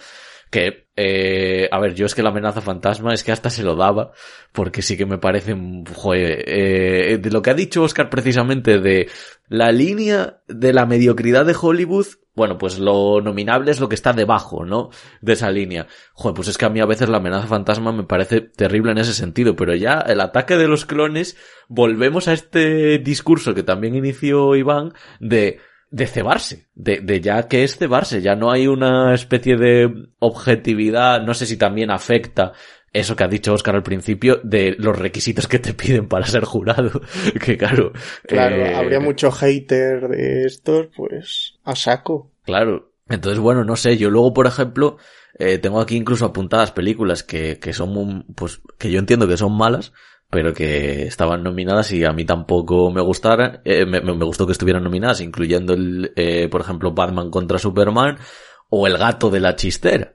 que, 0.49 0.86
eh, 0.95 1.68
a 1.72 1.80
ver, 1.80 1.97
yo 1.97 2.07
es 2.07 2.14
que 2.14 2.22
la 2.22 2.28
amenaza 2.28 2.61
fantasma 2.61 3.12
es 3.12 3.24
que 3.24 3.32
hasta 3.32 3.51
se 3.51 3.64
lo 3.64 3.74
daba, 3.74 4.12
porque 4.53 4.80
sí 4.80 4.97
que 4.97 5.07
me 5.07 5.18
parece, 5.18 5.57
joder, 5.92 6.45
eh, 6.47 7.18
de 7.18 7.30
lo 7.32 7.42
que 7.42 7.51
ha 7.51 7.55
dicho 7.55 7.82
Oscar 7.82 8.09
precisamente 8.09 8.78
de 8.78 9.09
la 9.49 9.72
línea 9.72 10.45
de 10.47 10.72
la 10.72 10.86
mediocridad 10.86 11.47
de 11.47 11.57
Hollywood 11.61 12.07
bueno, 12.35 12.59
pues 12.59 12.78
lo 12.78 13.20
nominable 13.20 13.70
es 13.70 13.80
lo 13.80 13.89
que 13.89 13.95
está 13.95 14.12
debajo, 14.12 14.64
¿no? 14.64 14.91
De 15.20 15.35
esa 15.35 15.51
línea. 15.51 15.87
Joder, 16.12 16.35
pues 16.35 16.49
es 16.49 16.59
que 16.59 16.64
a 16.64 16.70
mí 16.70 16.80
a 16.80 16.87
veces 16.87 17.09
la 17.09 17.18
amenaza 17.18 17.47
fantasma 17.47 17.93
me 17.93 18.05
parece 18.05 18.41
terrible 18.41 18.93
en 18.93 18.99
ese 18.99 19.14
sentido, 19.14 19.55
pero 19.57 19.74
ya 19.74 20.01
el 20.01 20.20
ataque 20.20 20.57
de 20.57 20.68
los 20.68 20.85
clones, 20.85 21.37
volvemos 21.68 22.28
a 22.28 22.32
este 22.32 22.99
discurso 22.99 23.55
que 23.55 23.62
también 23.62 23.95
inició 23.95 24.57
Iván 24.57 24.93
de 25.20 25.61
de 25.95 26.09
cebarse, 26.09 26.66
de, 26.74 27.01
de 27.03 27.20
ya 27.20 27.47
que 27.47 27.62
es 27.62 27.76
cebarse, 27.76 28.20
ya 28.20 28.35
no 28.35 28.51
hay 28.51 28.66
una 28.66 29.14
especie 29.14 29.57
de 29.57 30.09
objetividad, 30.18 31.22
no 31.22 31.35
sé 31.35 31.47
si 31.47 31.57
también 31.57 31.93
afecta 31.93 32.53
eso 32.95 33.16
que 33.16 33.24
ha 33.24 33.28
dicho 33.28 33.53
Oscar 33.53 33.74
al 33.74 33.82
principio 33.82 34.40
de 34.42 34.76
los 34.78 34.99
requisitos 34.99 35.49
que 35.49 35.59
te 35.59 35.74
piden 35.74 36.09
para 36.09 36.26
ser 36.26 36.45
jurado. 36.45 37.03
que 37.45 37.59
claro. 37.59 37.92
Claro, 38.26 38.57
eh, 38.57 38.74
habría 38.74 39.01
mucho 39.01 39.30
hater 39.30 40.09
de 40.09 40.47
estos, 40.47 40.86
pues 40.97 41.59
a 41.64 41.74
saco. 41.74 42.30
Claro. 42.45 42.92
Entonces, 43.09 43.38
bueno, 43.38 43.64
no 43.64 43.76
sé, 43.76 43.99
yo 43.99 44.09
luego, 44.09 44.32
por 44.32 44.47
ejemplo, 44.47 44.97
eh, 45.38 45.59
tengo 45.59 45.80
aquí 45.80 45.97
incluso 45.97 46.24
apuntadas 46.24 46.70
películas 46.70 47.22
que, 47.22 47.59
que 47.59 47.72
son, 47.72 48.24
pues, 48.34 48.62
que 48.78 48.90
yo 48.90 48.99
entiendo 48.99 49.28
que 49.28 49.36
son 49.36 49.53
malas, 49.57 49.92
pero 50.30 50.55
que 50.55 51.07
estaban 51.07 51.42
nominadas 51.42 51.92
y 51.92 52.05
a 52.05 52.12
mí 52.12 52.24
tampoco 52.24 52.90
me 52.90 53.03
gustaron, 53.03 53.61
eh, 53.64 53.84
me, 53.84 54.01
me, 54.01 54.24
gustó 54.24 54.47
que 54.47 54.53
estuvieran 54.53 54.84
nominadas, 54.84 55.20
incluyendo 55.20 55.74
el, 55.74 56.12
eh, 56.16 56.49
por 56.49 56.61
ejemplo, 56.61 56.92
Batman 56.92 57.30
contra 57.30 57.59
Superman 57.59 58.18
o 58.70 58.86
El 58.86 58.97
gato 58.97 59.30
de 59.30 59.40
la 59.40 59.55
chistera. 59.55 60.14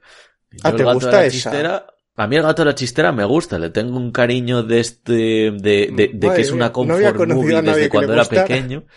¿Ah, 0.63 0.73
te 0.73 0.84
gusta 0.84 1.25
esa? 1.25 1.86
A 2.20 2.28
mí 2.28 2.36
el 2.36 2.43
gato 2.43 2.63
de 2.63 2.65
la 2.65 2.76
chistera 2.76 3.13
me 3.13 3.24
gusta, 3.24 3.57
le 3.57 3.70
tengo 3.70 3.95
un 3.95 4.11
cariño 4.11 4.61
de 4.61 4.82
este, 4.82 5.51
de, 5.51 5.89
de, 5.93 6.11
de 6.13 6.34
que 6.36 6.41
es 6.41 6.51
una 6.51 6.70
comfort 6.70 7.15
no 7.15 7.36
movie 7.36 7.61
desde 7.61 7.88
cuando 7.88 8.13
era 8.13 8.26
pequeño. 8.26 8.84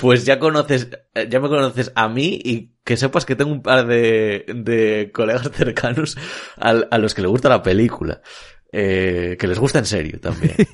Pues 0.00 0.24
ya 0.24 0.38
conoces, 0.38 0.88
ya 1.28 1.40
me 1.40 1.48
conoces 1.48 1.92
a 1.94 2.08
mí 2.08 2.40
y 2.42 2.70
que 2.84 2.96
sepas 2.96 3.26
que 3.26 3.36
tengo 3.36 3.52
un 3.52 3.60
par 3.60 3.86
de, 3.86 4.46
de 4.48 5.10
colegas 5.12 5.50
cercanos 5.52 6.16
a, 6.56 6.70
a 6.70 6.96
los 6.96 7.12
que 7.12 7.20
le 7.20 7.28
gusta 7.28 7.50
la 7.50 7.62
película. 7.62 8.22
Eh, 8.70 9.36
que 9.38 9.46
les 9.46 9.58
gusta 9.58 9.78
en 9.78 9.86
serio 9.86 10.20
también. 10.20 10.54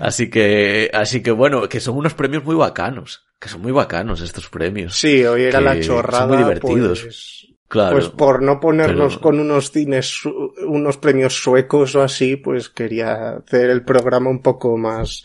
así 0.00 0.28
que, 0.28 0.90
así 0.92 1.22
que 1.22 1.30
bueno, 1.30 1.68
que 1.68 1.80
son 1.80 1.96
unos 1.96 2.14
premios 2.14 2.44
muy 2.44 2.56
bacanos, 2.56 3.26
que 3.38 3.48
son 3.48 3.62
muy 3.62 3.72
bacanos 3.72 4.20
estos 4.20 4.48
premios. 4.48 4.96
Sí, 4.96 5.24
hoy 5.24 5.44
era 5.44 5.60
la 5.60 5.80
chorrada. 5.80 6.20
Son 6.20 6.28
muy 6.28 6.38
divertidos. 6.38 7.02
Pues, 7.02 7.45
claro. 7.68 7.96
Pues 7.96 8.08
por 8.08 8.42
no 8.42 8.60
ponernos 8.60 9.18
con 9.18 9.38
unos 9.38 9.70
cines, 9.70 10.22
unos 10.66 10.96
premios 10.96 11.34
suecos 11.34 11.94
o 11.94 12.02
así, 12.02 12.36
pues 12.36 12.68
quería 12.68 13.36
hacer 13.36 13.70
el 13.70 13.84
programa 13.84 14.30
un 14.30 14.42
poco 14.42 14.76
más 14.76 15.24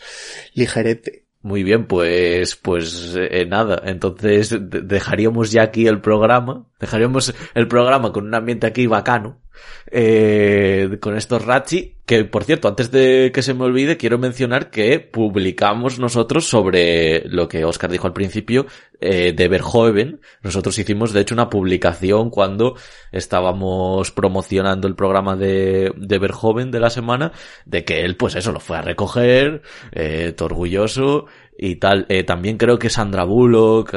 ligerete. 0.54 1.26
Muy 1.42 1.64
bien, 1.64 1.86
pues, 1.86 2.54
pues 2.54 3.16
eh, 3.16 3.44
nada. 3.46 3.82
Entonces 3.84 4.56
dejaríamos 4.60 5.50
ya 5.50 5.62
aquí 5.62 5.88
el 5.88 6.00
programa. 6.00 6.68
Dejaríamos 6.78 7.34
el 7.54 7.66
programa 7.66 8.12
con 8.12 8.26
un 8.26 8.34
ambiente 8.34 8.68
aquí 8.68 8.86
bacano 8.86 9.41
eh, 9.90 10.98
con 11.00 11.16
estos 11.16 11.44
Rachi, 11.44 11.96
que 12.06 12.24
por 12.24 12.44
cierto, 12.44 12.68
antes 12.68 12.90
de 12.90 13.30
que 13.32 13.42
se 13.42 13.54
me 13.54 13.64
olvide, 13.64 13.96
quiero 13.96 14.18
mencionar 14.18 14.70
que 14.70 15.00
publicamos 15.00 15.98
nosotros 15.98 16.48
sobre 16.48 17.22
lo 17.28 17.48
que 17.48 17.64
Oscar 17.64 17.90
dijo 17.90 18.06
al 18.06 18.12
principio, 18.12 18.66
eh, 19.00 19.32
de 19.32 19.48
Verhoeven. 19.48 20.20
Nosotros 20.42 20.78
hicimos, 20.78 21.12
de 21.12 21.20
hecho, 21.20 21.34
una 21.34 21.50
publicación 21.50 22.30
cuando 22.30 22.76
estábamos 23.10 24.10
promocionando 24.10 24.88
el 24.88 24.94
programa 24.94 25.36
de, 25.36 25.92
de 25.96 26.18
Verhoeven 26.18 26.70
de 26.70 26.80
la 26.80 26.90
semana, 26.90 27.32
de 27.64 27.84
que 27.84 28.04
él, 28.04 28.16
pues 28.16 28.36
eso, 28.36 28.52
lo 28.52 28.60
fue 28.60 28.78
a 28.78 28.82
recoger, 28.82 29.62
eh, 29.92 30.32
todo 30.36 30.46
orgulloso, 30.46 31.26
y 31.56 31.76
tal. 31.76 32.06
Eh, 32.08 32.24
también 32.24 32.56
creo 32.56 32.78
que 32.78 32.90
Sandra 32.90 33.24
Bullock, 33.24 33.90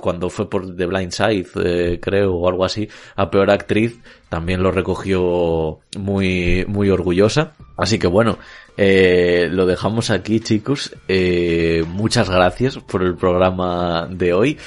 cuando 0.00 0.30
fue 0.30 0.48
por 0.48 0.74
The 0.74 0.86
Blind 0.86 1.12
Side, 1.12 1.46
eh, 1.64 2.00
creo, 2.00 2.34
o 2.34 2.48
algo 2.48 2.64
así, 2.64 2.88
a 3.14 3.30
peor 3.30 3.50
actriz, 3.50 4.00
también 4.28 4.62
lo 4.62 4.70
recogió 4.70 5.80
muy, 5.96 6.64
muy 6.66 6.90
orgullosa. 6.90 7.54
Así 7.76 7.98
que 7.98 8.06
bueno, 8.06 8.38
eh, 8.76 9.48
lo 9.50 9.66
dejamos 9.66 10.10
aquí 10.10 10.40
chicos. 10.40 10.94
Eh, 11.08 11.84
muchas 11.88 12.28
gracias 12.28 12.78
por 12.78 13.02
el 13.02 13.14
programa 13.14 14.08
de 14.10 14.32
hoy. 14.32 14.58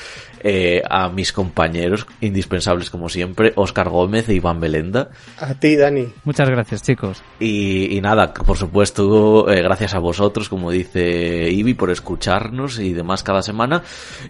Eh, 0.42 0.82
a 0.90 1.10
mis 1.10 1.34
compañeros 1.34 2.08
indispensables 2.22 2.90
como 2.90 3.10
siempre, 3.10 3.52
Oscar 3.56 3.90
Gómez 3.90 4.30
e 4.30 4.36
Iván 4.36 4.60
Belenda. 4.60 5.10
A 5.38 5.54
ti, 5.56 5.76
Dani. 5.76 6.08
Muchas 6.24 6.50
gracias, 6.50 6.82
chicos. 6.82 7.22
Y, 7.40 8.00
nada, 8.02 8.34
por 8.34 8.58
supuesto, 8.58 9.50
eh, 9.52 9.62
gracias 9.62 9.94
a 9.96 10.00
vosotros, 10.00 10.48
como 10.48 10.72
dice 10.72 11.50
Ivi, 11.52 11.74
por 11.74 11.92
escucharnos 11.92 12.80
y 12.80 12.94
demás 12.94 13.24
cada 13.24 13.42
semana. 13.42 13.84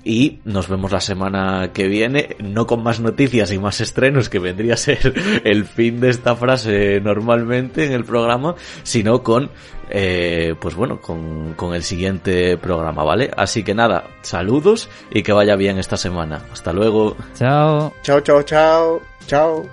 Y 0.03 0.39
nos 0.45 0.67
vemos 0.67 0.91
la 0.91 1.01
semana 1.01 1.71
que 1.73 1.87
viene, 1.87 2.35
no 2.39 2.65
con 2.65 2.81
más 2.81 2.99
noticias 2.99 3.51
y 3.51 3.59
más 3.59 3.79
estrenos, 3.79 4.29
que 4.29 4.39
vendría 4.39 4.73
a 4.73 4.77
ser 4.77 5.13
el 5.43 5.65
fin 5.65 5.99
de 5.99 6.09
esta 6.09 6.35
frase 6.35 7.01
normalmente 7.01 7.85
en 7.85 7.91
el 7.91 8.03
programa, 8.03 8.55
sino 8.83 9.21
con 9.21 9.51
eh, 9.91 10.55
pues 10.59 10.75
bueno, 10.75 11.01
con, 11.01 11.55
con 11.55 11.73
el 11.73 11.83
siguiente 11.83 12.57
programa, 12.57 13.03
¿vale? 13.03 13.31
Así 13.35 13.63
que 13.63 13.73
nada, 13.73 14.03
saludos 14.21 14.87
y 15.11 15.23
que 15.23 15.33
vaya 15.33 15.55
bien 15.55 15.79
esta 15.79 15.97
semana. 15.99 16.41
Hasta 16.51 16.73
luego. 16.73 17.15
Chao. 17.35 17.93
Chao, 18.01 18.19
chao, 18.21 18.41
chao. 18.41 19.01
Chao. 19.27 19.69